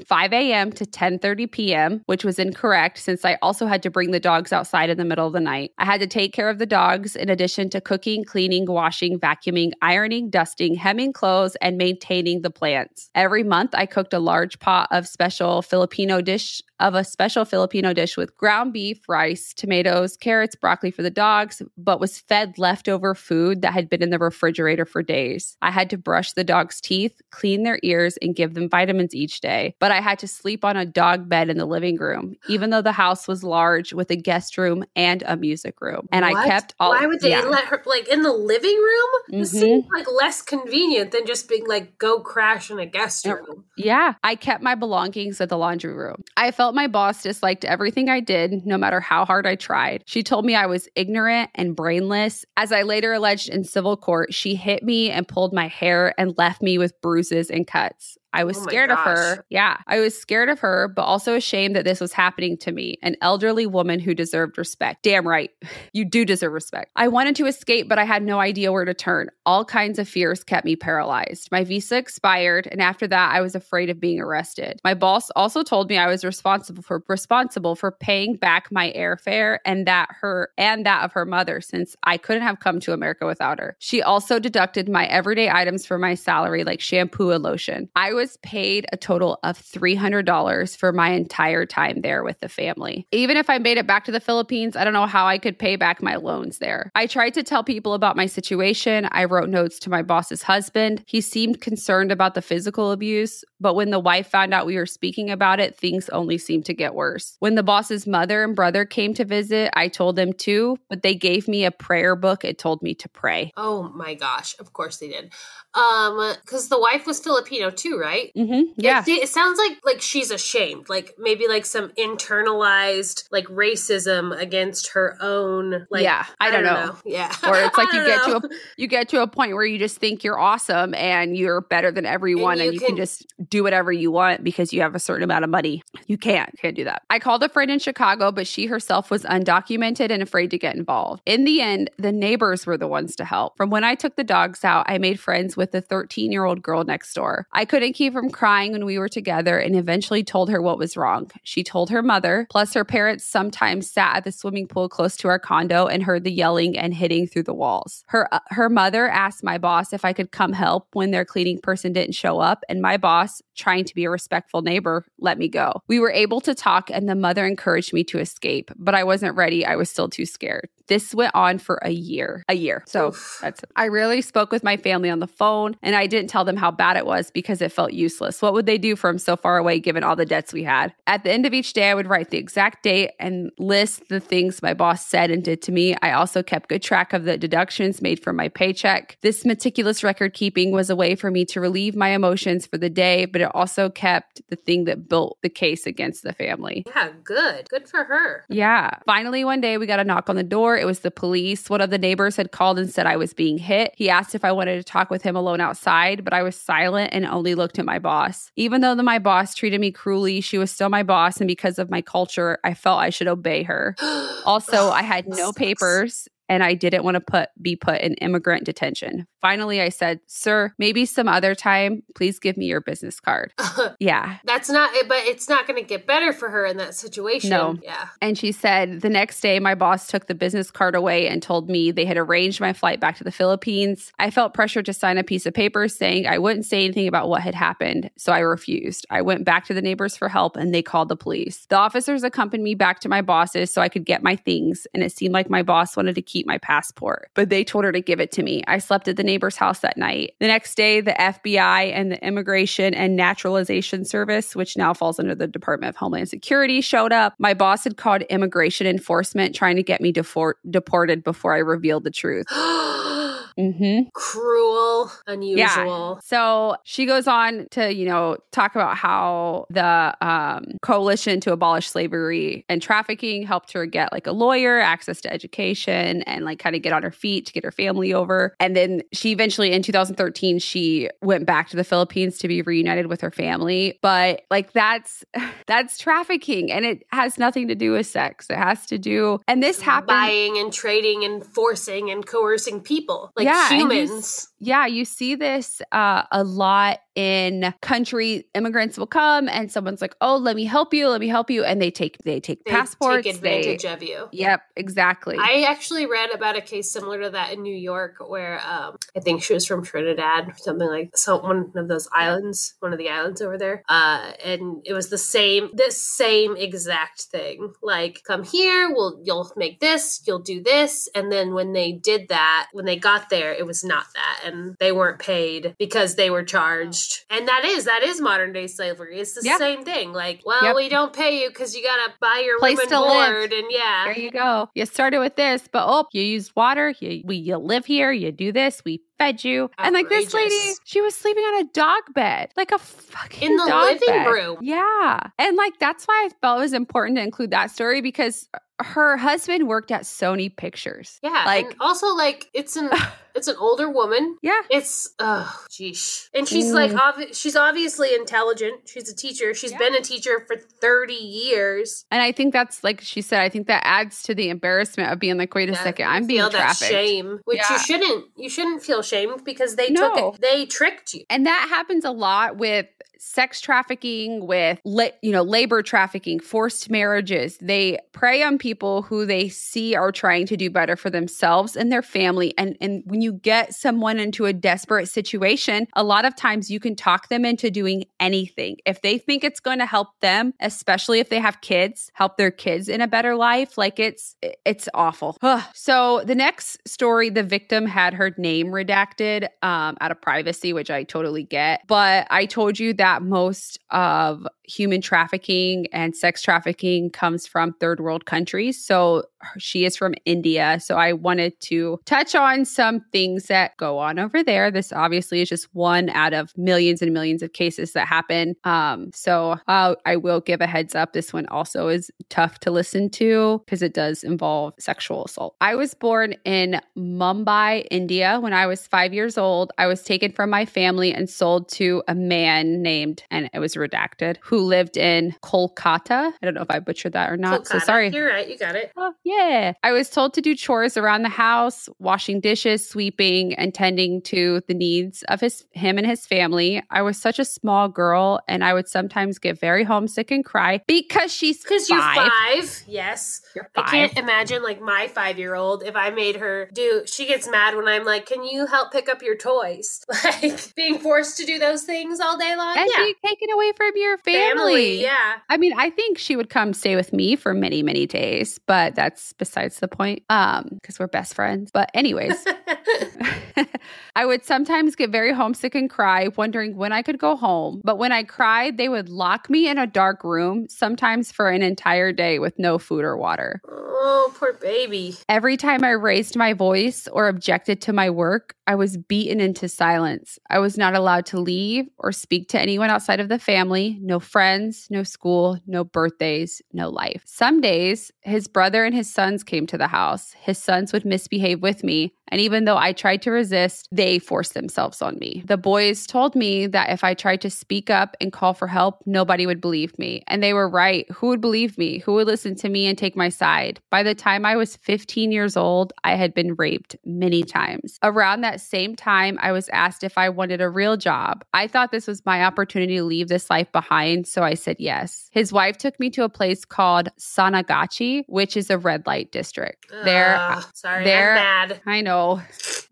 5 0.00 0.32
a.m. 0.32 0.72
to 0.72 0.84
10:30 0.84 1.52
p.m., 1.52 2.02
which 2.06 2.24
was 2.24 2.40
incorrect 2.40 2.98
since 2.98 3.24
I 3.24 3.38
also 3.40 3.66
had 3.66 3.84
to 3.84 3.90
bring 3.90 4.10
the 4.10 4.18
dogs 4.18 4.52
outside 4.52 4.90
in 4.90 4.98
the 4.98 5.04
middle 5.04 5.28
of 5.28 5.32
the 5.32 5.38
night. 5.38 5.70
I 5.78 5.84
had 5.84 6.00
to 6.00 6.08
take 6.08 6.32
care 6.32 6.50
of 6.50 6.58
the 6.58 6.66
dogs 6.66 7.14
in 7.14 7.28
addition 7.30 7.70
to 7.70 7.80
cooking, 7.80 8.24
cleaning, 8.24 8.66
washing, 8.66 9.20
vacuuming, 9.20 9.70
ironing, 9.80 10.28
dusting, 10.28 10.74
hemming 10.74 11.12
clothes, 11.12 11.56
and 11.62 11.78
maintaining 11.78 12.42
the 12.42 12.50
plants. 12.50 13.10
Every 13.14 13.44
month, 13.44 13.70
I 13.74 13.86
cooked 13.86 14.12
a 14.12 14.18
large 14.18 14.58
pot 14.58 14.88
of 14.90 15.06
special 15.06 15.62
Filipino 15.62 16.20
dish 16.20 16.60
of 16.80 16.94
a 16.94 17.04
special 17.04 17.44
Filipino 17.44 17.92
dish 17.92 18.16
with 18.16 18.36
ground 18.36 18.72
beef, 18.72 19.08
rice, 19.08 19.52
tomatoes, 19.54 20.16
carrots, 20.16 20.56
broccoli 20.56 20.90
for 20.90 21.02
the 21.02 21.10
dogs, 21.10 21.62
but 21.78 22.00
was 22.00 22.18
fed 22.18 22.58
leftover 22.58 23.14
food 23.14 23.62
that 23.62 23.72
had 23.72 23.88
been 23.88 24.02
in 24.02 24.10
the 24.10 24.18
refrigerator 24.18 24.84
for 24.84 25.02
days. 25.02 25.56
I 25.62 25.70
had 25.70 25.88
to 25.90 25.98
brush 25.98 26.32
the 26.32 26.42
dogs' 26.44 26.80
teeth, 26.80 27.20
clean 27.30 27.62
their 27.62 27.78
ears, 27.82 28.16
and 28.22 28.34
give 28.34 28.54
them 28.54 28.68
vitamins 28.68 29.14
each 29.14 29.40
day. 29.40 29.74
But 29.78 29.92
I 29.92 30.00
had 30.00 30.18
to 30.20 30.28
sleep 30.28 30.64
on 30.64 30.76
a 30.76 30.86
dog 30.86 31.28
bed 31.28 31.48
in 31.50 31.58
the 31.58 31.66
living 31.66 31.96
room, 31.98 32.36
even 32.48 32.70
though 32.70 32.82
the 32.82 32.92
house 32.92 33.28
was 33.28 33.44
large 33.44 33.92
with 33.92 34.10
a 34.10 34.16
guest 34.16 34.56
room 34.58 34.84
and 34.96 35.22
a 35.26 35.36
music 35.36 35.80
room. 35.80 36.08
And 36.12 36.24
What? 36.24 36.36
I 36.36 36.48
kept 36.48 36.74
all. 36.80 36.90
Why 36.90 37.06
would 37.06 37.20
they 37.20 37.30
yeah. 37.30 37.42
let 37.42 37.66
her 37.66 37.82
like 37.86 38.08
in 38.08 38.22
the 38.22 38.32
living 38.32 38.76
room? 38.76 39.40
This 39.40 39.52
Mhm. 39.54 39.60
seems 39.60 39.84
like 39.94 40.06
less 40.10 40.42
convenient 40.42 41.12
than 41.12 41.26
just 41.26 41.48
being 41.48 41.66
like 41.66 41.98
go 41.98 42.20
crash 42.20 42.70
in 42.70 42.78
a 42.78 42.86
guest 42.86 43.26
room. 43.26 43.64
Yeah, 43.76 44.14
I 44.24 44.34
kept 44.34 44.62
my 44.62 44.74
belongings 44.74 45.40
at 45.40 45.48
the 45.48 45.58
laundry 45.58 45.92
room. 45.92 46.22
I 46.36 46.50
felt 46.50 46.69
my 46.74 46.86
boss 46.86 47.22
disliked 47.22 47.64
everything 47.64 48.08
I 48.08 48.20
did, 48.20 48.66
no 48.66 48.78
matter 48.78 49.00
how 49.00 49.24
hard 49.24 49.46
I 49.46 49.56
tried. 49.56 50.02
She 50.06 50.22
told 50.22 50.44
me 50.44 50.54
I 50.54 50.66
was 50.66 50.88
ignorant 50.94 51.50
and 51.54 51.76
brainless. 51.76 52.44
As 52.56 52.72
I 52.72 52.82
later 52.82 53.12
alleged 53.12 53.48
in 53.48 53.64
civil 53.64 53.96
court, 53.96 54.32
she 54.34 54.54
hit 54.54 54.82
me 54.82 55.10
and 55.10 55.28
pulled 55.28 55.52
my 55.52 55.68
hair 55.68 56.14
and 56.18 56.36
left 56.36 56.62
me 56.62 56.78
with 56.78 57.00
bruises 57.00 57.50
and 57.50 57.66
cuts. 57.66 58.16
I 58.32 58.44
was 58.44 58.58
Oh 58.58 58.62
scared 58.62 58.90
of 58.90 58.98
her. 58.98 59.44
Yeah, 59.50 59.78
I 59.86 60.00
was 60.00 60.18
scared 60.18 60.48
of 60.48 60.60
her, 60.60 60.88
but 60.94 61.02
also 61.02 61.34
ashamed 61.34 61.76
that 61.76 61.84
this 61.84 62.00
was 62.00 62.12
happening 62.12 62.56
to 62.58 62.72
me, 62.72 62.98
an 63.02 63.16
elderly 63.20 63.66
woman 63.66 64.00
who 64.00 64.14
deserved 64.14 64.58
respect. 64.58 65.02
Damn 65.02 65.26
right. 65.26 65.50
You 65.92 66.04
do 66.04 66.24
deserve 66.24 66.52
respect. 66.52 66.92
I 66.94 67.08
wanted 67.08 67.34
to 67.36 67.46
escape, 67.46 67.88
but 67.88 67.98
I 67.98 68.04
had 68.04 68.22
no 68.22 68.38
idea 68.38 68.70
where 68.70 68.84
to 68.84 68.94
turn. 68.94 69.28
All 69.44 69.64
kinds 69.64 69.98
of 69.98 70.08
fears 70.08 70.44
kept 70.44 70.64
me 70.64 70.76
paralyzed. 70.76 71.48
My 71.50 71.64
visa 71.64 71.96
expired, 71.96 72.68
and 72.70 72.80
after 72.80 73.08
that, 73.08 73.34
I 73.34 73.40
was 73.40 73.56
afraid 73.56 73.90
of 73.90 73.98
being 73.98 74.20
arrested. 74.20 74.78
My 74.84 74.94
boss 74.94 75.30
also 75.30 75.62
told 75.64 75.88
me 75.88 75.98
I 75.98 76.06
was 76.06 76.24
responsible 76.24 76.82
for 76.82 77.02
responsible 77.08 77.74
for 77.74 77.90
paying 77.90 78.36
back 78.36 78.70
my 78.70 78.92
airfare 78.92 79.58
and 79.64 79.86
that 79.86 80.08
her 80.20 80.50
and 80.56 80.86
that 80.86 81.04
of 81.04 81.12
her 81.12 81.24
mother 81.24 81.60
since 81.60 81.96
I 82.04 82.16
couldn't 82.18 82.42
have 82.42 82.60
come 82.60 82.78
to 82.80 82.92
America 82.92 83.26
without 83.26 83.58
her. 83.58 83.76
She 83.80 84.00
also 84.02 84.38
deducted 84.38 84.88
my 84.88 85.06
everyday 85.06 85.50
items 85.50 85.86
from 85.86 86.02
my 86.02 86.14
salary 86.14 86.62
like 86.62 86.80
shampoo 86.80 87.30
and 87.30 87.42
lotion. 87.42 87.88
I 87.96 88.12
was 88.12 88.19
paid 88.42 88.86
a 88.92 88.96
total 88.96 89.38
of 89.42 89.58
$300 89.58 90.76
for 90.76 90.92
my 90.92 91.10
entire 91.10 91.66
time 91.66 92.00
there 92.02 92.22
with 92.22 92.40
the 92.40 92.48
family. 92.48 93.06
Even 93.12 93.36
if 93.36 93.48
I 93.48 93.58
made 93.58 93.78
it 93.78 93.86
back 93.86 94.04
to 94.04 94.12
the 94.12 94.20
Philippines, 94.20 94.76
I 94.76 94.84
don't 94.84 94.92
know 94.92 95.06
how 95.06 95.26
I 95.26 95.38
could 95.38 95.58
pay 95.58 95.76
back 95.76 96.02
my 96.02 96.16
loans 96.16 96.58
there. 96.58 96.90
I 96.94 97.06
tried 97.06 97.34
to 97.34 97.42
tell 97.42 97.64
people 97.64 97.94
about 97.94 98.16
my 98.16 98.26
situation. 98.26 99.08
I 99.10 99.24
wrote 99.24 99.48
notes 99.48 99.78
to 99.80 99.90
my 99.90 100.02
boss's 100.02 100.42
husband. 100.42 101.02
He 101.06 101.20
seemed 101.20 101.60
concerned 101.60 102.12
about 102.12 102.34
the 102.34 102.42
physical 102.42 102.92
abuse, 102.92 103.44
but 103.60 103.74
when 103.74 103.90
the 103.90 103.98
wife 103.98 104.28
found 104.28 104.54
out 104.54 104.66
we 104.66 104.76
were 104.76 104.86
speaking 104.86 105.30
about 105.30 105.60
it, 105.60 105.76
things 105.76 106.08
only 106.10 106.38
seemed 106.38 106.66
to 106.66 106.74
get 106.74 106.94
worse. 106.94 107.36
When 107.40 107.54
the 107.54 107.62
boss's 107.62 108.06
mother 108.06 108.44
and 108.44 108.56
brother 108.56 108.84
came 108.84 109.14
to 109.14 109.24
visit, 109.24 109.70
I 109.74 109.88
told 109.88 110.16
them 110.16 110.32
too, 110.32 110.78
but 110.88 111.02
they 111.02 111.14
gave 111.14 111.48
me 111.48 111.64
a 111.64 111.70
prayer 111.70 112.16
book. 112.16 112.44
It 112.44 112.58
told 112.58 112.82
me 112.82 112.94
to 112.94 113.08
pray. 113.08 113.52
Oh 113.56 113.90
my 113.94 114.14
gosh! 114.14 114.54
Of 114.58 114.72
course 114.72 114.98
they 114.98 115.08
did. 115.08 115.32
Um, 115.74 116.34
because 116.40 116.68
the 116.68 116.80
wife 116.80 117.06
was 117.06 117.20
Filipino 117.20 117.70
too, 117.70 117.96
right? 117.96 118.09
Mm-hmm. 118.36 118.72
Yeah. 118.76 119.02
It, 119.06 119.24
it 119.24 119.28
sounds 119.28 119.58
like 119.58 119.78
like 119.84 120.00
she's 120.00 120.30
ashamed, 120.30 120.88
like 120.88 121.14
maybe 121.18 121.46
like 121.48 121.64
some 121.64 121.90
internalized 121.90 123.24
like 123.30 123.46
racism 123.46 124.38
against 124.38 124.88
her 124.92 125.16
own. 125.20 125.86
Like 125.90 126.02
Yeah, 126.02 126.24
I 126.40 126.50
don't 126.50 126.64
know. 126.64 126.96
Yeah, 127.04 127.32
or 127.46 127.56
it's 127.56 127.76
like 127.76 127.92
you 127.92 128.04
get 128.04 128.26
know. 128.26 128.40
to 128.40 128.46
a 128.46 128.50
you 128.76 128.86
get 128.86 129.08
to 129.10 129.22
a 129.22 129.26
point 129.26 129.54
where 129.54 129.64
you 129.64 129.78
just 129.78 129.98
think 129.98 130.24
you're 130.24 130.38
awesome 130.38 130.94
and 130.94 131.36
you're 131.36 131.60
better 131.60 131.90
than 131.90 132.06
everyone 132.06 132.54
And 132.54 132.62
and 132.62 132.66
you 132.68 132.74
you, 132.74 132.80
can, 132.80 132.88
can- 132.88 132.96
just 132.96 133.26
do 133.48 133.62
whatever 133.62 133.92
you 133.92 134.10
want 134.10 134.42
because 134.44 134.72
you 134.72 134.80
have 134.82 134.94
a 134.94 134.98
certain 134.98 135.22
amount 135.24 135.44
of 135.44 135.50
money. 135.50 135.82
You 136.06 136.18
can't 136.18 136.56
can't 136.58 136.76
do 136.76 136.84
that. 136.84 137.02
I 137.10 137.18
called 137.18 137.42
a 137.42 137.48
friend 137.48 137.70
in 137.70 137.78
Chicago, 137.78 138.32
but 138.32 138.46
she 138.46 138.66
herself 138.66 139.10
was 139.10 139.22
undocumented 139.24 140.10
and 140.10 140.22
afraid 140.22 140.50
to 140.50 140.58
get 140.58 140.76
involved. 140.76 141.22
In 141.26 141.44
the 141.44 141.60
end, 141.60 141.90
the 141.98 142.12
neighbors 142.12 142.66
were 142.66 142.76
the 142.76 142.88
ones 142.88 143.16
to 143.16 143.24
help. 143.24 143.56
From 143.56 143.70
when 143.70 143.84
I 143.84 143.94
took 143.94 144.16
the 144.16 144.24
dogs 144.24 144.64
out, 144.64 144.86
I 144.88 144.98
made 144.98 145.18
friends 145.20 145.56
with 145.56 145.72
the 145.72 145.82
13-year-old 145.82 146.62
girl 146.62 146.84
next 146.84 147.14
door. 147.14 147.46
I 147.52 147.64
couldn't 147.64 147.92
keep 148.00 148.14
from 148.14 148.30
crying 148.30 148.72
when 148.72 148.86
we 148.86 148.98
were 148.98 149.10
together 149.10 149.58
and 149.58 149.76
eventually 149.76 150.24
told 150.24 150.48
her 150.48 150.62
what 150.62 150.78
was 150.78 150.96
wrong. 150.96 151.30
She 151.42 151.62
told 151.62 151.90
her 151.90 152.02
mother, 152.02 152.46
plus 152.48 152.72
her 152.72 152.82
parents 152.82 153.26
sometimes 153.26 153.90
sat 153.90 154.16
at 154.16 154.24
the 154.24 154.32
swimming 154.32 154.66
pool 154.66 154.88
close 154.88 155.18
to 155.18 155.28
our 155.28 155.38
condo 155.38 155.86
and 155.86 156.02
heard 156.02 156.24
the 156.24 156.32
yelling 156.32 156.78
and 156.78 156.94
hitting 156.94 157.26
through 157.26 157.42
the 157.42 157.52
walls. 157.52 158.02
Her 158.06 158.26
uh, 158.32 158.38
her 158.48 158.70
mother 158.70 159.06
asked 159.06 159.44
my 159.44 159.58
boss 159.58 159.92
if 159.92 160.02
I 160.02 160.14
could 160.14 160.32
come 160.32 160.54
help 160.54 160.88
when 160.94 161.10
their 161.10 161.26
cleaning 161.26 161.60
person 161.60 161.92
didn't 161.92 162.14
show 162.14 162.40
up 162.40 162.64
and 162.70 162.80
my 162.80 162.96
boss, 162.96 163.42
trying 163.54 163.84
to 163.84 163.94
be 163.94 164.04
a 164.04 164.10
respectful 164.10 164.62
neighbor, 164.62 165.04
let 165.18 165.36
me 165.36 165.48
go. 165.48 165.82
We 165.86 166.00
were 166.00 166.10
able 166.10 166.40
to 166.40 166.54
talk 166.54 166.88
and 166.90 167.06
the 167.06 167.14
mother 167.14 167.44
encouraged 167.44 167.92
me 167.92 168.02
to 168.04 168.18
escape, 168.18 168.70
but 168.76 168.94
I 168.94 169.04
wasn't 169.04 169.36
ready. 169.36 169.66
I 169.66 169.76
was 169.76 169.90
still 169.90 170.08
too 170.08 170.24
scared. 170.24 170.70
This 170.90 171.14
went 171.14 171.32
on 171.36 171.58
for 171.58 171.76
a 171.82 171.90
year. 171.90 172.42
A 172.48 172.54
year. 172.54 172.82
So 172.86 173.08
Oof. 173.08 173.38
that's 173.40 173.60
I 173.76 173.86
rarely 173.86 174.20
spoke 174.20 174.50
with 174.50 174.64
my 174.64 174.76
family 174.76 175.08
on 175.08 175.20
the 175.20 175.28
phone 175.28 175.76
and 175.82 175.94
I 175.94 176.08
didn't 176.08 176.30
tell 176.30 176.44
them 176.44 176.56
how 176.56 176.72
bad 176.72 176.96
it 176.96 177.06
was 177.06 177.30
because 177.30 177.62
it 177.62 177.70
felt 177.70 177.92
useless. 177.92 178.42
What 178.42 178.54
would 178.54 178.66
they 178.66 178.76
do 178.76 178.96
from 178.96 179.18
so 179.18 179.36
far 179.36 179.56
away 179.56 179.78
given 179.78 180.02
all 180.02 180.16
the 180.16 180.26
debts 180.26 180.52
we 180.52 180.64
had? 180.64 180.92
At 181.06 181.22
the 181.22 181.30
end 181.30 181.46
of 181.46 181.54
each 181.54 181.74
day, 181.74 181.90
I 181.90 181.94
would 181.94 182.08
write 182.08 182.30
the 182.30 182.38
exact 182.38 182.82
date 182.82 183.12
and 183.20 183.52
list 183.56 184.08
the 184.08 184.18
things 184.18 184.62
my 184.62 184.74
boss 184.74 185.06
said 185.06 185.30
and 185.30 185.44
did 185.44 185.62
to 185.62 185.72
me. 185.72 185.94
I 186.02 186.10
also 186.10 186.42
kept 186.42 186.68
good 186.68 186.82
track 186.82 187.12
of 187.12 187.22
the 187.24 187.38
deductions 187.38 188.02
made 188.02 188.20
from 188.20 188.34
my 188.34 188.48
paycheck. 188.48 189.16
This 189.20 189.44
meticulous 189.44 190.02
record 190.02 190.34
keeping 190.34 190.72
was 190.72 190.90
a 190.90 190.96
way 190.96 191.14
for 191.14 191.30
me 191.30 191.44
to 191.46 191.60
relieve 191.60 191.94
my 191.94 192.08
emotions 192.08 192.66
for 192.66 192.78
the 192.78 192.90
day, 192.90 193.26
but 193.26 193.40
it 193.40 193.54
also 193.54 193.88
kept 193.88 194.42
the 194.48 194.56
thing 194.56 194.86
that 194.86 195.08
built 195.08 195.38
the 195.42 195.48
case 195.48 195.86
against 195.86 196.24
the 196.24 196.32
family. 196.32 196.82
Yeah, 196.88 197.10
good, 197.22 197.68
good 197.68 197.88
for 197.88 198.02
her. 198.02 198.44
Yeah. 198.48 198.90
Finally, 199.06 199.44
one 199.44 199.60
day 199.60 199.78
we 199.78 199.86
got 199.86 200.00
a 200.00 200.04
knock 200.04 200.28
on 200.28 200.34
the 200.34 200.42
door. 200.42 200.79
It 200.80 200.86
was 200.86 201.00
the 201.00 201.10
police. 201.10 201.68
One 201.68 201.80
of 201.80 201.90
the 201.90 201.98
neighbors 201.98 202.36
had 202.36 202.52
called 202.52 202.78
and 202.78 202.90
said 202.90 203.06
I 203.06 203.16
was 203.16 203.34
being 203.34 203.58
hit. 203.58 203.92
He 203.96 204.10
asked 204.10 204.34
if 204.34 204.44
I 204.44 204.52
wanted 204.52 204.76
to 204.76 204.84
talk 204.84 205.10
with 205.10 205.22
him 205.22 205.36
alone 205.36 205.60
outside, 205.60 206.24
but 206.24 206.32
I 206.32 206.42
was 206.42 206.56
silent 206.56 207.12
and 207.12 207.26
only 207.26 207.54
looked 207.54 207.78
at 207.78 207.84
my 207.84 207.98
boss. 207.98 208.50
Even 208.56 208.80
though 208.80 208.94
the, 208.94 209.02
my 209.02 209.18
boss 209.18 209.54
treated 209.54 209.80
me 209.80 209.92
cruelly, 209.92 210.40
she 210.40 210.58
was 210.58 210.70
still 210.70 210.88
my 210.88 211.02
boss. 211.02 211.38
And 211.38 211.48
because 211.48 211.78
of 211.78 211.90
my 211.90 212.02
culture, 212.02 212.58
I 212.64 212.74
felt 212.74 213.00
I 213.00 213.10
should 213.10 213.28
obey 213.28 213.62
her. 213.64 213.96
Also, 214.46 214.88
I 214.88 215.02
had 215.02 215.28
no 215.28 215.52
papers 215.52 216.26
and 216.48 216.64
I 216.64 216.72
didn't 216.72 217.04
want 217.04 217.14
to 217.14 217.20
put 217.20 217.50
be 217.60 217.76
put 217.76 218.00
in 218.00 218.14
immigrant 218.14 218.64
detention. 218.64 219.26
Finally, 219.40 219.80
I 219.80 219.88
said, 219.88 220.20
"Sir, 220.26 220.74
maybe 220.78 221.04
some 221.04 221.28
other 221.28 221.54
time. 221.54 222.02
Please 222.14 222.38
give 222.38 222.56
me 222.56 222.66
your 222.66 222.80
business 222.80 223.20
card." 223.20 223.52
Yeah. 223.98 224.38
That's 224.44 224.68
not, 224.68 224.94
eh, 224.96 225.02
but 225.08 225.18
it's 225.24 225.48
not 225.48 225.66
going 225.66 225.80
to 225.80 225.86
get 225.86 226.06
better 226.06 226.32
for 226.32 226.48
her 226.48 226.64
in 226.64 226.76
that 226.78 226.94
situation. 226.94 227.50
No. 227.50 227.76
Yeah. 227.82 228.08
And 228.22 228.38
she 228.38 228.52
said 228.52 229.00
the 229.00 229.10
next 229.10 229.40
day, 229.40 229.58
my 229.58 229.74
boss 229.74 230.06
took 230.06 230.26
the 230.26 230.34
business 230.34 230.70
card 230.70 230.94
away 230.94 231.28
and 231.28 231.42
told 231.42 231.68
me 231.68 231.90
they 231.90 232.04
had 232.04 232.16
arranged 232.16 232.60
my 232.60 232.72
flight 232.72 233.00
back 233.00 233.16
to 233.16 233.24
the 233.24 233.32
Philippines. 233.32 234.12
I 234.18 234.30
felt 234.30 234.54
pressure 234.54 234.82
to 234.82 234.92
sign 234.92 235.18
a 235.18 235.24
piece 235.24 235.44
of 235.44 235.54
paper 235.54 235.86
saying 235.88 236.26
I 236.26 236.38
wouldn't 236.38 236.66
say 236.66 236.84
anything 236.84 237.08
about 237.08 237.28
what 237.28 237.42
had 237.42 237.54
happened, 237.54 238.10
so 238.16 238.32
I 238.32 238.40
refused. 238.40 239.06
I 239.10 239.22
went 239.22 239.44
back 239.44 239.66
to 239.66 239.74
the 239.74 239.82
neighbors 239.82 240.16
for 240.16 240.28
help 240.28 240.56
and 240.56 240.72
they 240.74 240.82
called 240.82 241.08
the 241.08 241.16
police. 241.16 241.66
The 241.66 241.76
officers 241.76 242.22
accompanied 242.22 242.64
me 242.64 242.74
back 242.74 243.00
to 243.00 243.08
my 243.08 243.22
boss's 243.22 243.72
so 243.72 243.82
I 243.82 243.88
could 243.88 244.04
get 244.04 244.22
my 244.22 244.36
things, 244.36 244.86
and 244.94 245.02
it 245.02 245.12
seemed 245.12 245.34
like 245.34 245.50
my 245.50 245.62
boss 245.62 245.96
wanted 245.96 246.14
to 246.14 246.22
keep 246.22 246.46
my 246.46 246.58
passport, 246.58 247.30
but 247.34 247.50
they 247.50 247.64
told 247.64 247.84
her 247.84 247.92
to 247.92 248.00
give 248.00 248.20
it 248.20 248.32
to 248.32 248.42
me. 248.42 248.62
I 248.66 248.78
slept 248.78 249.08
at 249.08 249.16
the 249.16 249.22
neighbor's 249.30 249.56
house 249.56 249.80
that 249.80 249.96
night. 249.96 250.34
The 250.40 250.46
next 250.46 250.74
day, 250.74 251.00
the 251.00 251.12
FBI 251.12 251.92
and 251.92 252.10
the 252.10 252.24
Immigration 252.26 252.94
and 252.94 253.16
Naturalization 253.16 254.04
Service, 254.04 254.56
which 254.56 254.76
now 254.76 254.92
falls 254.92 255.20
under 255.20 255.34
the 255.34 255.46
Department 255.46 255.90
of 255.90 255.96
Homeland 255.96 256.28
Security, 256.28 256.80
showed 256.80 257.12
up. 257.12 257.34
My 257.38 257.54
boss 257.54 257.84
had 257.84 257.96
called 257.96 258.22
immigration 258.22 258.86
enforcement 258.86 259.54
trying 259.54 259.76
to 259.76 259.82
get 259.82 260.00
me 260.00 260.12
defor- 260.12 260.54
deported 260.68 261.22
before 261.22 261.54
I 261.54 261.58
revealed 261.58 262.04
the 262.04 262.10
truth. 262.10 262.46
hmm 263.56 264.00
Cruel, 264.14 265.10
unusual. 265.26 266.20
So 266.24 266.76
she 266.84 267.06
goes 267.06 267.26
on 267.26 267.66
to, 267.72 267.92
you 267.94 268.06
know, 268.06 268.36
talk 268.52 268.74
about 268.74 268.96
how 268.96 269.66
the 269.70 270.16
um, 270.20 270.78
coalition 270.82 271.40
to 271.40 271.52
abolish 271.52 271.88
slavery 271.88 272.64
and 272.68 272.80
trafficking 272.80 273.44
helped 273.44 273.72
her 273.72 273.86
get 273.86 274.12
like 274.12 274.26
a 274.26 274.32
lawyer, 274.32 274.78
access 274.78 275.20
to 275.22 275.32
education, 275.32 276.22
and 276.22 276.44
like 276.44 276.58
kind 276.58 276.76
of 276.76 276.82
get 276.82 276.92
on 276.92 277.02
her 277.02 277.10
feet 277.10 277.46
to 277.46 277.52
get 277.52 277.64
her 277.64 277.72
family 277.72 278.12
over. 278.12 278.54
And 278.60 278.76
then 278.76 279.02
she 279.12 279.32
eventually, 279.32 279.72
in 279.72 279.82
2013, 279.82 280.58
she 280.58 281.08
went 281.22 281.46
back 281.46 281.68
to 281.70 281.76
the 281.76 281.84
Philippines 281.84 282.38
to 282.38 282.48
be 282.48 282.62
reunited 282.62 283.06
with 283.06 283.20
her 283.20 283.30
family. 283.30 283.98
But 284.02 284.42
like 284.50 284.72
that's 284.72 285.24
that's 285.66 285.98
trafficking, 285.98 286.70
and 286.70 286.84
it 286.84 287.04
has 287.12 287.38
nothing 287.38 287.68
to 287.68 287.74
do 287.74 287.92
with 287.92 288.06
sex. 288.06 288.48
It 288.50 288.56
has 288.56 288.86
to 288.86 288.98
do, 288.98 289.40
and 289.48 289.62
this 289.62 289.80
happened. 289.80 290.08
Buying 290.08 290.58
and 290.58 290.72
trading 290.72 291.24
and 291.24 291.44
forcing 291.44 292.10
and 292.10 292.26
coercing 292.26 292.80
people 292.80 293.32
like 293.44 293.54
Yeah, 293.54 293.68
and 293.70 293.80
you 293.80 293.88
humans. 293.88 294.48
Yeah, 294.58 294.86
you 294.86 295.04
see 295.04 295.34
this 295.34 295.80
uh, 295.92 296.24
a 296.30 296.44
lot 296.44 296.98
in 297.14 297.74
country. 297.82 298.46
Immigrants 298.54 298.98
will 298.98 299.06
come 299.06 299.48
and 299.48 299.70
someone's 299.70 300.00
like, 300.00 300.14
"Oh, 300.20 300.36
let 300.36 300.56
me 300.56 300.64
help 300.64 300.94
you. 300.94 301.08
Let 301.08 301.20
me 301.20 301.28
help 301.28 301.50
you," 301.50 301.64
and 301.64 301.80
they 301.80 301.90
take 301.90 302.18
they 302.24 302.40
take 302.40 302.64
They 302.64 302.70
passports. 302.70 303.24
take 303.24 303.36
advantage 303.36 303.82
they, 303.82 303.92
of 303.92 304.02
you. 304.02 304.28
Yep, 304.32 304.62
exactly. 304.76 305.36
I 305.38 305.66
actually 305.68 306.06
read 306.06 306.30
about 306.30 306.56
a 306.56 306.60
case 306.60 306.90
similar 306.90 307.20
to 307.22 307.30
that 307.30 307.52
in 307.52 307.62
New 307.62 307.74
York, 307.74 308.16
where 308.26 308.60
um, 308.66 308.96
I 309.16 309.20
think 309.20 309.42
she 309.42 309.54
was 309.54 309.66
from 309.66 309.84
Trinidad, 309.84 310.52
something 310.58 310.88
like 310.88 311.16
so 311.16 311.38
one 311.38 311.72
of 311.76 311.88
those 311.88 312.08
islands, 312.14 312.74
one 312.80 312.92
of 312.92 312.98
the 312.98 313.08
islands 313.08 313.40
over 313.42 313.58
there, 313.58 313.82
uh, 313.88 314.32
and 314.44 314.82
it 314.84 314.92
was 314.92 315.08
the 315.10 315.18
same, 315.18 315.70
this 315.74 316.00
same 316.00 316.56
exact 316.56 317.22
thing. 317.22 317.72
Like, 317.82 318.22
come 318.26 318.44
here, 318.44 318.90
we'll 318.90 319.20
you'll 319.24 319.50
make 319.56 319.80
this, 319.80 320.22
you'll 320.26 320.38
do 320.40 320.62
this, 320.62 321.08
and 321.14 321.30
then 321.32 321.54
when 321.54 321.72
they 321.72 321.92
did 321.92 322.28
that, 322.28 322.68
when 322.72 322.84
they 322.84 322.96
got 322.96 323.30
there, 323.30 323.52
it 323.52 323.66
was 323.66 323.82
not 323.84 324.06
that, 324.14 324.40
and 324.44 324.76
they 324.78 324.92
weren't 324.92 325.18
paid 325.18 325.74
because 325.78 326.14
they 326.14 326.30
were 326.30 326.44
charged, 326.44 326.99
and 327.30 327.46
that 327.48 327.64
is 327.64 327.84
that 327.84 328.02
is 328.02 328.20
modern 328.20 328.52
day 328.52 328.66
slavery. 328.66 329.18
It's 329.18 329.34
the 329.34 329.42
Yeah. 329.44 329.56
same 329.58 329.84
thing. 329.84 330.12
Like, 330.12 330.40
well, 330.44 330.62
Yep. 330.62 330.76
we 330.76 330.88
don't 330.88 331.12
pay 331.12 331.42
you 331.42 331.48
because 331.48 331.74
you 331.76 331.82
gotta 331.82 332.12
buy 332.20 332.42
your 332.44 332.58
Place 332.58 332.84
to 332.86 333.00
live. 333.00 333.52
and 333.52 333.66
yeah, 333.70 334.04
there 334.06 334.18
you 334.18 334.30
go. 334.30 334.68
You 334.74 334.86
started 334.86 335.18
with 335.20 335.36
this, 335.36 335.68
but 335.70 335.84
oh, 335.86 336.06
you 336.12 336.22
used 336.22 336.52
water. 336.56 336.94
You 337.00 337.22
we 337.24 337.36
you 337.36 337.56
live 337.56 337.86
here. 337.86 338.10
You 338.12 338.32
do 338.32 338.52
this. 338.52 338.82
We 338.84 339.00
fed 339.18 339.44
you, 339.44 339.70
and 339.78 339.92
like 339.94 340.08
this 340.08 340.32
lady, 340.32 340.54
she 340.84 341.00
was 341.02 341.14
sleeping 341.14 341.42
on 341.44 341.60
a 341.60 341.64
dog 341.72 342.02
bed, 342.14 342.50
like 342.56 342.72
a 342.72 342.78
fucking 342.78 343.50
In 343.50 343.56
the 343.56 343.64
living 343.66 343.98
bed. 344.06 344.26
room. 344.26 344.58
Yeah, 344.62 345.20
and 345.38 345.56
like 345.56 345.78
that's 345.78 346.04
why 346.06 346.26
I 346.26 346.30
felt 346.40 346.58
it 346.58 346.62
was 346.62 346.72
important 346.72 347.16
to 347.18 347.22
include 347.22 347.50
that 347.50 347.70
story 347.70 348.00
because 348.00 348.48
her 348.82 349.18
husband 349.18 349.68
worked 349.68 349.90
at 349.90 350.02
Sony 350.02 350.54
Pictures. 350.56 351.18
Yeah, 351.22 351.42
like 351.44 351.66
and 351.66 351.74
also 351.80 352.14
like 352.14 352.48
it's 352.54 352.76
an 352.76 352.88
it's 353.34 353.48
an 353.48 353.56
older 353.58 353.88
woman. 353.88 354.36
yeah, 354.42 354.60
It's 354.70 355.10
oh 355.18 355.64
geesh, 355.70 356.28
and 356.34 356.48
she's 356.48 356.66
Mm. 356.66 356.74
like 356.74 356.90
obvi- 356.92 357.34
she's 357.36 357.56
obviously 357.56 358.14
intelligent. 358.14 358.88
She's 358.88 359.08
a 359.10 359.14
teacher. 359.14 359.54
She's 359.54 359.72
Yeah. 359.72 359.78
been 359.78 359.94
a 359.94 360.00
teacher 360.00 360.44
for 360.46 360.56
thirty 360.56 361.14
years. 361.14 362.04
And 362.10 362.22
I 362.22 362.32
think 362.32 362.52
that's 362.52 362.82
like 362.84 363.00
she 363.00 363.20
said, 363.22 363.40
I 363.40 363.48
think 363.48 363.66
that 363.66 363.82
adds 363.84 364.22
to 364.24 364.34
the 364.34 364.48
embarrassment 364.48 365.12
of 365.12 365.18
being 365.18 365.36
like, 365.38 365.54
wait 365.54 365.68
a 365.68 365.72
Yeah, 365.72 365.82
second, 365.82 366.06
I'm 366.08 366.26
being 366.26 366.48
trafficked. 366.50 366.90
shame, 366.90 367.40
which 367.44 367.58
Yeah. 367.58 367.72
you 367.72 367.78
shouldn't. 367.78 368.24
You 368.36 368.48
shouldn't 368.48 368.82
feel 368.82 369.02
shamed 369.02 369.44
because 369.44 369.76
they 369.76 369.90
No. 369.90 370.14
took 370.14 370.34
it. 370.36 370.40
They 370.40 370.66
tricked 370.66 371.14
you. 371.14 371.24
And 371.30 371.46
that 371.46 371.66
happens 371.68 372.04
a 372.04 372.10
lot 372.10 372.56
with 372.56 372.86
sex 373.22 373.60
trafficking, 373.60 374.46
with 374.46 374.78
la- 374.84 375.08
you 375.22 375.30
know 375.30 375.42
labor 375.42 375.82
trafficking, 375.82 376.40
forced 376.40 376.88
marriages. 376.90 377.58
They 377.60 377.98
prey 378.12 378.42
on 378.42 378.56
people 378.56 379.02
who 379.02 379.26
they 379.26 379.48
see 379.50 379.94
are 379.94 380.10
trying 380.10 380.46
to 380.46 380.56
do 380.56 380.70
better 380.70 380.96
for 380.96 381.10
themselves 381.10 381.76
and 381.76 381.92
their 381.92 382.00
family. 382.02 382.54
And 382.56 382.78
and 382.80 383.02
when 383.04 383.19
you 383.22 383.32
get 383.32 383.74
someone 383.74 384.18
into 384.18 384.46
a 384.46 384.52
desperate 384.52 385.08
situation, 385.08 385.86
a 385.94 386.02
lot 386.02 386.24
of 386.24 386.36
times 386.36 386.70
you 386.70 386.80
can 386.80 386.94
talk 386.96 387.28
them 387.28 387.44
into 387.44 387.70
doing 387.70 388.04
anything 388.18 388.76
if 388.86 389.02
they 389.02 389.18
think 389.18 389.44
it's 389.44 389.60
going 389.60 389.78
to 389.78 389.86
help 389.86 390.08
them, 390.20 390.54
especially 390.60 391.20
if 391.20 391.28
they 391.28 391.38
have 391.38 391.60
kids, 391.60 392.10
help 392.14 392.36
their 392.36 392.50
kids 392.50 392.88
in 392.88 393.00
a 393.00 393.08
better 393.08 393.36
life. 393.36 393.78
Like 393.78 393.98
it's 393.98 394.36
it's 394.64 394.88
awful. 394.94 395.36
Ugh. 395.42 395.62
so 395.74 396.22
the 396.24 396.34
next 396.34 396.78
story, 396.86 397.30
the 397.30 397.42
victim 397.42 397.86
had 397.86 398.14
her 398.14 398.34
name 398.36 398.68
redacted 398.68 399.48
um, 399.62 399.96
out 400.00 400.10
of 400.10 400.20
privacy, 400.20 400.72
which 400.72 400.90
I 400.90 401.04
totally 401.04 401.44
get. 401.44 401.82
But 401.86 402.26
I 402.30 402.46
told 402.46 402.78
you 402.78 402.94
that 402.94 403.22
most 403.22 403.78
of 403.90 404.46
human 404.70 405.00
trafficking 405.00 405.86
and 405.92 406.14
sex 406.14 406.42
trafficking 406.42 407.10
comes 407.10 407.46
from 407.46 407.72
third 407.74 408.00
world 408.00 408.24
countries. 408.24 408.82
So 408.84 409.24
she 409.58 409.84
is 409.84 409.96
from 409.96 410.14
India. 410.24 410.78
So 410.80 410.96
I 410.96 411.12
wanted 411.12 411.58
to 411.62 412.00
touch 412.04 412.34
on 412.34 412.64
some 412.64 413.04
things 413.12 413.46
that 413.46 413.76
go 413.76 413.98
on 413.98 414.18
over 414.18 414.42
there. 414.42 414.70
This 414.70 414.92
obviously 414.92 415.40
is 415.40 415.48
just 415.48 415.68
one 415.74 416.10
out 416.10 416.32
of 416.32 416.56
millions 416.56 417.02
and 417.02 417.12
millions 417.12 417.42
of 417.42 417.52
cases 417.52 417.92
that 417.92 418.06
happen. 418.06 418.56
Um, 418.64 419.10
so 419.14 419.58
uh, 419.68 419.94
I 420.06 420.16
will 420.16 420.40
give 420.40 420.60
a 420.60 420.66
heads 420.66 420.94
up. 420.94 421.12
This 421.12 421.32
one 421.32 421.46
also 421.46 421.88
is 421.88 422.10
tough 422.28 422.60
to 422.60 422.70
listen 422.70 423.10
to 423.10 423.62
because 423.64 423.82
it 423.82 423.94
does 423.94 424.22
involve 424.22 424.74
sexual 424.78 425.24
assault. 425.24 425.56
I 425.60 425.74
was 425.74 425.94
born 425.94 426.34
in 426.44 426.80
Mumbai, 426.96 427.86
India. 427.90 428.38
When 428.40 428.52
I 428.52 428.66
was 428.66 428.86
five 428.86 429.12
years 429.12 429.38
old, 429.38 429.72
I 429.78 429.86
was 429.86 430.02
taken 430.02 430.32
from 430.32 430.50
my 430.50 430.64
family 430.64 431.12
and 431.12 431.28
sold 431.28 431.68
to 431.70 432.02
a 432.08 432.14
man 432.14 432.82
named, 432.82 433.24
and 433.30 433.50
it 433.52 433.58
was 433.58 433.74
redacted, 433.74 434.36
who 434.42 434.58
lived 434.58 434.96
in 434.96 435.34
Kolkata. 435.42 436.32
I 436.32 436.38
don't 436.42 436.54
know 436.54 436.62
if 436.62 436.70
I 436.70 436.78
butchered 436.78 437.12
that 437.12 437.30
or 437.30 437.36
not. 437.36 437.66
So 437.66 437.78
sorry. 437.78 438.10
You're 438.10 438.28
right. 438.28 438.48
You 438.48 438.58
got 438.58 438.76
it. 438.76 438.92
Oh, 438.96 439.12
yeah. 439.24 439.72
I 439.82 439.92
was 439.92 440.10
told 440.10 440.34
to 440.34 440.40
do 440.40 440.54
chores 440.54 440.96
around 440.96 441.22
the 441.22 441.28
house, 441.28 441.88
washing 441.98 442.40
dishes, 442.40 442.86
sweeping, 443.00 443.54
and 443.54 443.72
tending 443.72 444.20
to 444.20 444.60
the 444.68 444.74
needs 444.74 445.22
of 445.28 445.40
his 445.40 445.64
him 445.72 445.96
and 445.96 446.06
his 446.06 446.26
family. 446.26 446.82
I 446.90 447.00
was 447.00 447.16
such 447.16 447.38
a 447.38 447.46
small 447.46 447.88
girl 447.88 448.40
and 448.46 448.62
I 448.62 448.74
would 448.74 448.88
sometimes 448.88 449.38
get 449.38 449.58
very 449.58 449.84
homesick 449.84 450.30
and 450.30 450.44
cry 450.44 450.82
because 450.86 451.32
she's 451.32 451.62
Because 451.62 451.88
you're 451.88 451.98
five. 451.98 452.30
five. 452.30 452.82
Yes. 452.86 453.40
You're 453.54 453.70
I 453.74 453.90
can't 453.90 454.18
imagine 454.18 454.62
like 454.62 454.82
my 454.82 455.08
five 455.08 455.38
year 455.38 455.54
old 455.54 455.82
if 455.82 455.96
I 455.96 456.10
made 456.10 456.36
her 456.36 456.68
do 456.74 457.04
she 457.06 457.26
gets 457.26 457.48
mad 457.48 457.74
when 457.74 457.88
I'm 457.88 458.04
like, 458.04 458.26
Can 458.26 458.44
you 458.44 458.66
help 458.66 458.92
pick 458.92 459.08
up 459.08 459.22
your 459.22 459.36
toys? 459.36 460.04
Like 460.22 460.74
being 460.74 460.98
forced 460.98 461.38
to 461.38 461.46
do 461.46 461.58
those 461.58 461.84
things 461.84 462.20
all 462.20 462.36
day 462.36 462.54
long. 462.54 462.76
and 462.76 462.88
yeah. 462.94 463.04
be 463.04 463.14
taken 463.26 463.50
away 463.50 463.72
from 463.76 463.92
your 463.96 464.18
family. 464.18 465.00
Yeah. 465.00 465.36
I 465.48 465.56
mean, 465.56 465.72
I 465.76 465.88
think 465.90 466.18
she 466.18 466.36
would 466.36 466.50
come 466.50 466.74
stay 466.74 466.94
with 466.94 467.12
me 467.12 467.36
for 467.36 467.54
many, 467.54 467.82
many 467.82 468.06
days, 468.06 468.60
but 468.66 468.94
that's 468.94 469.32
besides 469.34 469.80
the 469.80 469.88
point. 469.88 470.22
Um, 470.28 470.68
because 470.74 470.98
we're 470.98 471.06
best 471.06 471.34
friends. 471.34 471.70
But 471.72 471.90
anyways, 471.94 472.44
I 474.16 474.26
would 474.26 474.44
sometimes 474.44 474.96
get 474.96 475.10
very 475.10 475.32
homesick 475.32 475.74
and 475.74 475.88
cry, 475.88 476.28
wondering 476.36 476.76
when 476.76 476.92
I 476.92 477.02
could 477.02 477.18
go 477.18 477.36
home. 477.36 477.80
But 477.84 477.98
when 477.98 478.12
I 478.12 478.22
cried, 478.22 478.76
they 478.76 478.88
would 478.88 479.08
lock 479.08 479.48
me 479.48 479.68
in 479.68 479.78
a 479.78 479.86
dark 479.86 480.24
room, 480.24 480.66
sometimes 480.68 481.30
for 481.32 481.48
an 481.48 481.62
entire 481.62 482.12
day 482.12 482.38
with 482.38 482.58
no 482.58 482.78
food 482.78 483.04
or 483.04 483.16
water. 483.16 483.60
oh, 483.68 484.32
poor 484.34 484.54
baby. 484.54 485.16
Every 485.28 485.56
time 485.56 485.84
I 485.84 485.90
raised 485.90 486.36
my 486.36 486.52
voice 486.52 487.06
or 487.08 487.28
objected 487.28 487.80
to 487.82 487.92
my 487.92 488.10
work, 488.10 488.54
I 488.66 488.74
was 488.74 488.96
beaten 488.96 489.40
into 489.40 489.68
silence. 489.68 490.38
I 490.48 490.58
was 490.58 490.78
not 490.78 490.94
allowed 490.94 491.26
to 491.26 491.40
leave 491.40 491.86
or 491.98 492.12
speak 492.12 492.48
to 492.50 492.60
anyone 492.60 492.88
outside 492.88 493.20
of 493.20 493.28
the 493.28 493.38
family. 493.38 493.98
No 494.00 494.20
friends, 494.20 494.86
no 494.90 495.02
school, 495.02 495.58
no 495.66 495.82
birthdays, 495.84 496.62
no 496.72 496.88
life. 496.88 497.22
Some 497.26 497.60
days, 497.60 498.12
his 498.22 498.46
brother 498.48 498.84
and 498.84 498.94
his 498.94 499.12
sons 499.12 499.42
came 499.42 499.66
to 499.66 499.78
the 499.78 499.88
house. 499.88 500.34
His 500.40 500.58
sons 500.58 500.92
would 500.92 501.04
misbehave 501.04 501.60
with 501.62 501.82
me. 501.82 502.14
And 502.30 502.40
even 502.40 502.64
though 502.64 502.76
I 502.76 502.92
tried 502.92 503.22
to 503.22 503.30
resist, 503.30 503.88
they 503.90 504.18
forced 504.18 504.54
themselves 504.54 505.02
on 505.02 505.18
me. 505.18 505.42
The 505.46 505.56
boys 505.56 506.06
told 506.06 506.34
me 506.34 506.66
that 506.68 506.90
if 506.90 507.02
I 507.04 507.14
tried 507.14 507.40
to 507.42 507.50
speak 507.50 507.90
up 507.90 508.16
and 508.20 508.32
call 508.32 508.54
for 508.54 508.68
help, 508.68 509.02
nobody 509.06 509.46
would 509.46 509.60
believe 509.60 509.98
me. 509.98 510.22
And 510.28 510.42
they 510.42 510.52
were 510.52 510.68
right. 510.68 511.10
Who 511.10 511.28
would 511.28 511.40
believe 511.40 511.76
me? 511.76 511.98
Who 511.98 512.14
would 512.14 512.26
listen 512.26 512.54
to 512.56 512.68
me 512.68 512.86
and 512.86 512.96
take 512.96 513.16
my 513.16 513.28
side? 513.28 513.80
By 513.90 514.02
the 514.02 514.14
time 514.14 514.46
I 514.46 514.56
was 514.56 514.76
15 514.76 515.32
years 515.32 515.56
old, 515.56 515.92
I 516.04 516.14
had 516.14 516.32
been 516.34 516.54
raped 516.54 516.96
many 517.04 517.42
times. 517.42 517.98
Around 518.02 518.42
that 518.42 518.60
same 518.60 518.94
time, 518.94 519.38
I 519.42 519.52
was 519.52 519.68
asked 519.70 520.04
if 520.04 520.16
I 520.16 520.28
wanted 520.28 520.60
a 520.60 520.68
real 520.68 520.96
job. 520.96 521.44
I 521.52 521.66
thought 521.66 521.90
this 521.90 522.06
was 522.06 522.24
my 522.24 522.44
opportunity 522.44 522.96
to 522.96 523.04
leave 523.04 523.28
this 523.28 523.50
life 523.50 523.70
behind, 523.72 524.26
so 524.26 524.42
I 524.42 524.54
said 524.54 524.76
yes. 524.78 525.28
His 525.32 525.52
wife 525.52 525.78
took 525.78 525.98
me 525.98 526.10
to 526.10 526.24
a 526.24 526.28
place 526.28 526.64
called 526.64 527.08
Sonagachi, 527.18 528.22
which 528.28 528.56
is 528.56 528.70
a 528.70 528.78
red 528.78 529.06
light 529.06 529.32
district. 529.32 529.86
There, 530.04 530.58
sorry, 530.74 531.04
there- 531.04 531.36
I'm 531.36 531.68
mad. 531.68 531.80
I 531.86 532.00
know. 532.02 532.19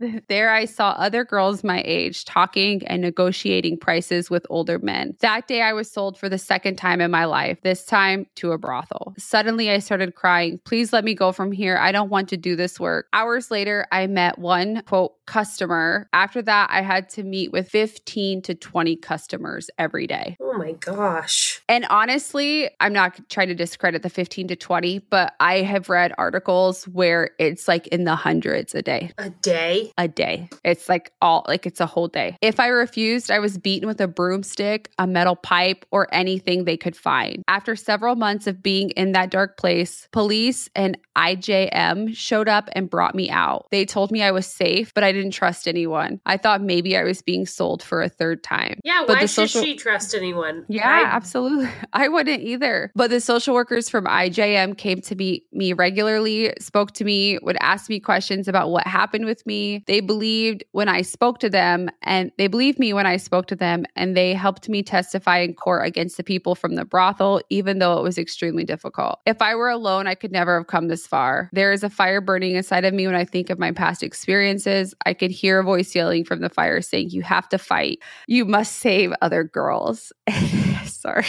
There, 0.28 0.50
I 0.50 0.64
saw 0.64 0.90
other 0.90 1.24
girls 1.24 1.64
my 1.64 1.82
age 1.84 2.24
talking 2.24 2.86
and 2.86 3.02
negotiating 3.02 3.78
prices 3.78 4.30
with 4.30 4.46
older 4.48 4.78
men. 4.78 5.16
That 5.20 5.48
day, 5.48 5.60
I 5.60 5.72
was 5.72 5.90
sold 5.90 6.16
for 6.16 6.28
the 6.28 6.38
second 6.38 6.76
time 6.76 7.00
in 7.00 7.10
my 7.10 7.24
life, 7.24 7.60
this 7.62 7.84
time 7.84 8.26
to 8.36 8.52
a 8.52 8.58
brothel. 8.58 9.14
Suddenly, 9.18 9.70
I 9.70 9.80
started 9.80 10.14
crying, 10.14 10.60
Please 10.64 10.92
let 10.92 11.04
me 11.04 11.14
go 11.14 11.32
from 11.32 11.50
here. 11.50 11.76
I 11.78 11.90
don't 11.90 12.10
want 12.10 12.28
to 12.28 12.36
do 12.36 12.54
this 12.54 12.78
work. 12.78 13.08
Hours 13.12 13.50
later, 13.50 13.86
I 13.90 14.06
met 14.06 14.38
one 14.38 14.82
quote 14.86 15.14
customer. 15.26 16.08
After 16.12 16.42
that, 16.42 16.70
I 16.70 16.80
had 16.80 17.08
to 17.10 17.24
meet 17.24 17.52
with 17.52 17.68
15 17.68 18.42
to 18.42 18.54
20 18.54 18.96
customers 18.96 19.68
every 19.78 20.06
day. 20.06 20.36
Oh 20.40 20.56
my 20.56 20.72
gosh. 20.72 21.62
And 21.68 21.86
honestly, 21.90 22.70
I'm 22.80 22.92
not 22.92 23.20
trying 23.28 23.48
to 23.48 23.54
discredit 23.54 24.02
the 24.02 24.10
15 24.10 24.48
to 24.48 24.56
20, 24.56 25.00
but 25.10 25.34
I 25.38 25.58
have 25.62 25.88
read 25.88 26.12
articles 26.16 26.84
where 26.88 27.30
it's 27.38 27.68
like 27.68 27.88
in 27.88 28.04
the 28.04 28.16
hundreds 28.16 28.74
a 28.74 28.82
day. 28.82 29.12
A 29.20 29.30
day? 29.30 29.92
A 29.98 30.06
day. 30.06 30.48
It's 30.64 30.88
like 30.88 31.10
all, 31.20 31.44
like 31.48 31.66
it's 31.66 31.80
a 31.80 31.86
whole 31.86 32.06
day. 32.06 32.36
If 32.40 32.60
I 32.60 32.68
refused, 32.68 33.32
I 33.32 33.40
was 33.40 33.58
beaten 33.58 33.88
with 33.88 34.00
a 34.00 34.06
broomstick, 34.06 34.90
a 34.96 35.08
metal 35.08 35.34
pipe, 35.34 35.84
or 35.90 36.06
anything 36.12 36.64
they 36.64 36.76
could 36.76 36.94
find. 36.96 37.42
After 37.48 37.74
several 37.74 38.14
months 38.14 38.46
of 38.46 38.62
being 38.62 38.90
in 38.90 39.12
that 39.12 39.30
dark 39.30 39.56
place, 39.56 40.06
police 40.12 40.70
and 40.76 40.96
IJM 41.16 42.14
showed 42.14 42.48
up 42.48 42.68
and 42.74 42.88
brought 42.88 43.16
me 43.16 43.28
out. 43.28 43.66
They 43.72 43.84
told 43.84 44.12
me 44.12 44.22
I 44.22 44.30
was 44.30 44.46
safe, 44.46 44.94
but 44.94 45.02
I 45.02 45.10
didn't 45.10 45.32
trust 45.32 45.66
anyone. 45.66 46.20
I 46.24 46.36
thought 46.36 46.62
maybe 46.62 46.96
I 46.96 47.02
was 47.02 47.20
being 47.20 47.44
sold 47.44 47.82
for 47.82 48.00
a 48.00 48.08
third 48.08 48.44
time. 48.44 48.78
Yeah, 48.84 49.02
But 49.04 49.16
why 49.16 49.20
should 49.22 49.30
social- 49.50 49.64
she 49.64 49.74
trust 49.74 50.14
anyone? 50.14 50.64
Yeah, 50.68 50.88
I- 50.88 51.06
absolutely. 51.16 51.68
I 51.92 52.06
wouldn't 52.06 52.42
either. 52.42 52.92
But 52.94 53.10
the 53.10 53.20
social 53.20 53.54
workers 53.54 53.88
from 53.88 54.04
IJM 54.04 54.78
came 54.78 55.00
to 55.00 55.16
meet 55.16 55.44
me 55.52 55.72
regularly, 55.72 56.54
spoke 56.60 56.92
to 56.92 57.04
me, 57.04 57.38
would 57.42 57.56
ask 57.60 57.90
me 57.90 57.98
questions 57.98 58.46
about 58.46 58.70
what 58.70 58.86
happened 58.86 59.07
with 59.12 59.46
me. 59.46 59.84
They 59.86 60.00
believed 60.00 60.64
when 60.72 60.88
I 60.88 61.02
spoke 61.02 61.38
to 61.40 61.50
them, 61.50 61.88
and 62.02 62.30
they 62.38 62.46
believed 62.46 62.78
me 62.78 62.92
when 62.92 63.06
I 63.06 63.16
spoke 63.16 63.46
to 63.46 63.56
them, 63.56 63.84
and 63.96 64.16
they 64.16 64.34
helped 64.34 64.68
me 64.68 64.82
testify 64.82 65.38
in 65.38 65.54
court 65.54 65.86
against 65.86 66.16
the 66.16 66.24
people 66.24 66.54
from 66.54 66.74
the 66.74 66.84
brothel, 66.84 67.40
even 67.50 67.78
though 67.78 67.98
it 67.98 68.02
was 68.02 68.18
extremely 68.18 68.64
difficult. 68.64 69.20
If 69.26 69.42
I 69.42 69.54
were 69.54 69.68
alone, 69.70 70.06
I 70.06 70.14
could 70.14 70.32
never 70.32 70.58
have 70.58 70.66
come 70.66 70.88
this 70.88 71.06
far. 71.06 71.50
There 71.52 71.72
is 71.72 71.82
a 71.82 71.90
fire 71.90 72.20
burning 72.20 72.54
inside 72.54 72.84
of 72.84 72.94
me 72.94 73.06
when 73.06 73.16
I 73.16 73.24
think 73.24 73.50
of 73.50 73.58
my 73.58 73.72
past 73.72 74.02
experiences. 74.02 74.94
I 75.06 75.14
could 75.14 75.30
hear 75.30 75.60
a 75.60 75.64
voice 75.64 75.94
yelling 75.94 76.24
from 76.24 76.40
the 76.40 76.48
fire 76.48 76.80
saying, 76.80 77.10
You 77.10 77.22
have 77.22 77.48
to 77.50 77.58
fight. 77.58 77.98
You 78.26 78.44
must 78.44 78.76
save 78.76 79.12
other 79.20 79.44
girls. 79.44 80.12
Sorry. 80.84 81.26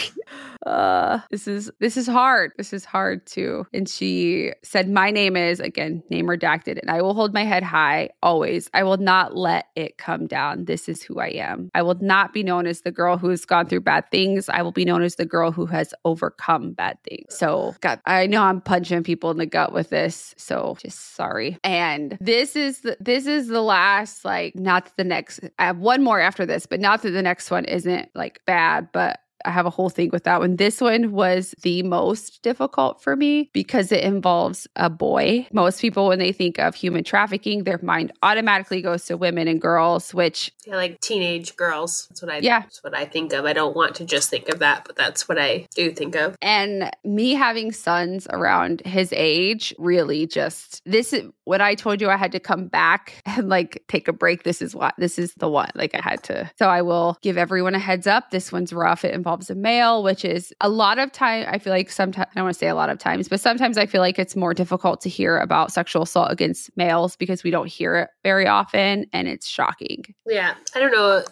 Uh 0.66 1.20
this 1.30 1.46
is 1.46 1.70
this 1.80 1.96
is 1.96 2.06
hard. 2.06 2.52
This 2.56 2.72
is 2.72 2.84
hard 2.84 3.26
too. 3.26 3.66
And 3.72 3.88
she 3.88 4.52
said, 4.62 4.88
My 4.88 5.10
name 5.10 5.36
is 5.36 5.60
again, 5.60 6.02
name 6.10 6.26
redacted, 6.26 6.78
and 6.80 6.90
I 6.90 7.02
will 7.02 7.14
hold 7.14 7.32
my 7.32 7.44
head 7.44 7.62
high 7.70 8.10
always. 8.22 8.68
I 8.74 8.82
will 8.82 8.96
not 8.96 9.36
let 9.36 9.66
it 9.76 9.96
come 9.96 10.26
down. 10.26 10.64
This 10.64 10.88
is 10.88 11.02
who 11.02 11.20
I 11.20 11.28
am. 11.28 11.70
I 11.74 11.82
will 11.82 11.98
not 12.00 12.32
be 12.32 12.42
known 12.42 12.66
as 12.66 12.80
the 12.80 12.90
girl 12.90 13.16
who 13.16 13.28
has 13.28 13.44
gone 13.44 13.66
through 13.66 13.82
bad 13.82 14.10
things. 14.10 14.48
I 14.48 14.62
will 14.62 14.72
be 14.72 14.84
known 14.84 15.02
as 15.02 15.14
the 15.14 15.24
girl 15.24 15.52
who 15.52 15.66
has 15.66 15.94
overcome 16.04 16.72
bad 16.72 16.98
things. 17.08 17.36
So 17.36 17.74
God, 17.80 18.00
I 18.06 18.26
know 18.26 18.42
I'm 18.42 18.60
punching 18.60 19.04
people 19.04 19.30
in 19.30 19.38
the 19.38 19.46
gut 19.46 19.72
with 19.72 19.90
this. 19.90 20.34
So 20.36 20.76
just 20.80 21.14
sorry. 21.14 21.58
And 21.62 22.18
this 22.20 22.56
is 22.56 22.80
the 22.80 22.96
this 23.00 23.26
is 23.26 23.46
the 23.46 23.62
last, 23.62 24.24
like, 24.24 24.56
not 24.56 24.90
the 24.96 25.04
next 25.04 25.40
I 25.58 25.66
have 25.66 25.78
one 25.78 26.02
more 26.02 26.20
after 26.20 26.44
this, 26.44 26.66
but 26.66 26.80
not 26.80 27.02
that 27.02 27.10
the 27.10 27.22
next 27.22 27.50
one 27.50 27.64
isn't 27.64 28.10
like 28.14 28.40
bad, 28.46 28.88
but 28.92 29.20
I 29.44 29.50
have 29.50 29.66
a 29.66 29.70
whole 29.70 29.88
thing 29.90 30.10
with 30.12 30.24
that 30.24 30.40
one. 30.40 30.56
This 30.56 30.80
one 30.80 31.12
was 31.12 31.54
the 31.62 31.82
most 31.82 32.42
difficult 32.42 33.02
for 33.02 33.16
me 33.16 33.50
because 33.52 33.92
it 33.92 34.02
involves 34.04 34.66
a 34.76 34.90
boy. 34.90 35.46
Most 35.52 35.80
people, 35.80 36.08
when 36.08 36.18
they 36.18 36.32
think 36.32 36.58
of 36.58 36.74
human 36.74 37.04
trafficking, 37.04 37.64
their 37.64 37.78
mind 37.82 38.12
automatically 38.22 38.82
goes 38.82 39.04
to 39.06 39.16
women 39.16 39.48
and 39.48 39.60
girls, 39.60 40.12
which 40.14 40.52
Yeah, 40.66 40.76
like 40.76 41.00
teenage 41.00 41.56
girls. 41.56 42.06
That's 42.08 42.22
what 42.22 42.30
I 42.30 42.38
Yeah. 42.38 42.60
that's 42.60 42.82
what 42.84 42.96
I 42.96 43.04
think 43.04 43.32
of. 43.32 43.44
I 43.44 43.52
don't 43.52 43.74
want 43.74 43.94
to 43.96 44.04
just 44.04 44.30
think 44.30 44.48
of 44.48 44.58
that, 44.60 44.84
but 44.86 44.96
that's 44.96 45.28
what 45.28 45.38
I 45.38 45.66
do 45.74 45.90
think 45.92 46.14
of. 46.14 46.36
And 46.42 46.90
me 47.04 47.34
having 47.34 47.72
sons 47.72 48.26
around 48.30 48.82
his 48.84 49.12
age 49.16 49.74
really 49.78 50.26
just 50.26 50.82
this 50.84 51.12
is 51.12 51.24
when 51.44 51.60
I 51.60 51.74
told 51.74 52.00
you 52.00 52.08
I 52.08 52.16
had 52.16 52.32
to 52.32 52.40
come 52.40 52.66
back 52.68 53.22
and 53.26 53.48
like 53.48 53.82
take 53.88 54.06
a 54.08 54.12
break. 54.12 54.42
This 54.42 54.62
is 54.62 54.74
what 54.74 54.94
this 54.98 55.18
is 55.18 55.34
the 55.34 55.48
one. 55.48 55.70
Like 55.74 55.94
I 55.94 56.00
had 56.02 56.22
to. 56.24 56.50
So 56.58 56.68
I 56.68 56.82
will 56.82 57.18
give 57.22 57.36
everyone 57.36 57.74
a 57.74 57.78
heads 57.78 58.06
up. 58.06 58.30
This 58.30 58.52
one's 58.52 58.72
rough. 58.72 59.04
It 59.04 59.14
involves 59.14 59.29
a 59.50 59.54
male, 59.54 60.02
which 60.02 60.24
is 60.24 60.52
a 60.60 60.68
lot 60.68 60.98
of 60.98 61.12
time. 61.12 61.46
I 61.48 61.58
feel 61.58 61.72
like 61.72 61.90
sometimes 61.90 62.26
I 62.30 62.34
don't 62.34 62.44
want 62.44 62.54
to 62.54 62.58
say 62.58 62.68
a 62.68 62.74
lot 62.74 62.90
of 62.90 62.98
times, 62.98 63.28
but 63.28 63.40
sometimes 63.40 63.78
I 63.78 63.86
feel 63.86 64.00
like 64.00 64.18
it's 64.18 64.34
more 64.36 64.54
difficult 64.54 65.00
to 65.02 65.08
hear 65.08 65.38
about 65.38 65.72
sexual 65.72 66.02
assault 66.02 66.30
against 66.30 66.70
males 66.76 67.16
because 67.16 67.44
we 67.44 67.50
don't 67.50 67.68
hear 67.68 67.96
it 67.96 68.08
very 68.24 68.46
often 68.46 69.06
and 69.12 69.28
it's 69.28 69.46
shocking. 69.46 70.02
Yeah. 70.26 70.54
I 70.74 70.80
don't 70.80 70.92
know. 70.92 71.22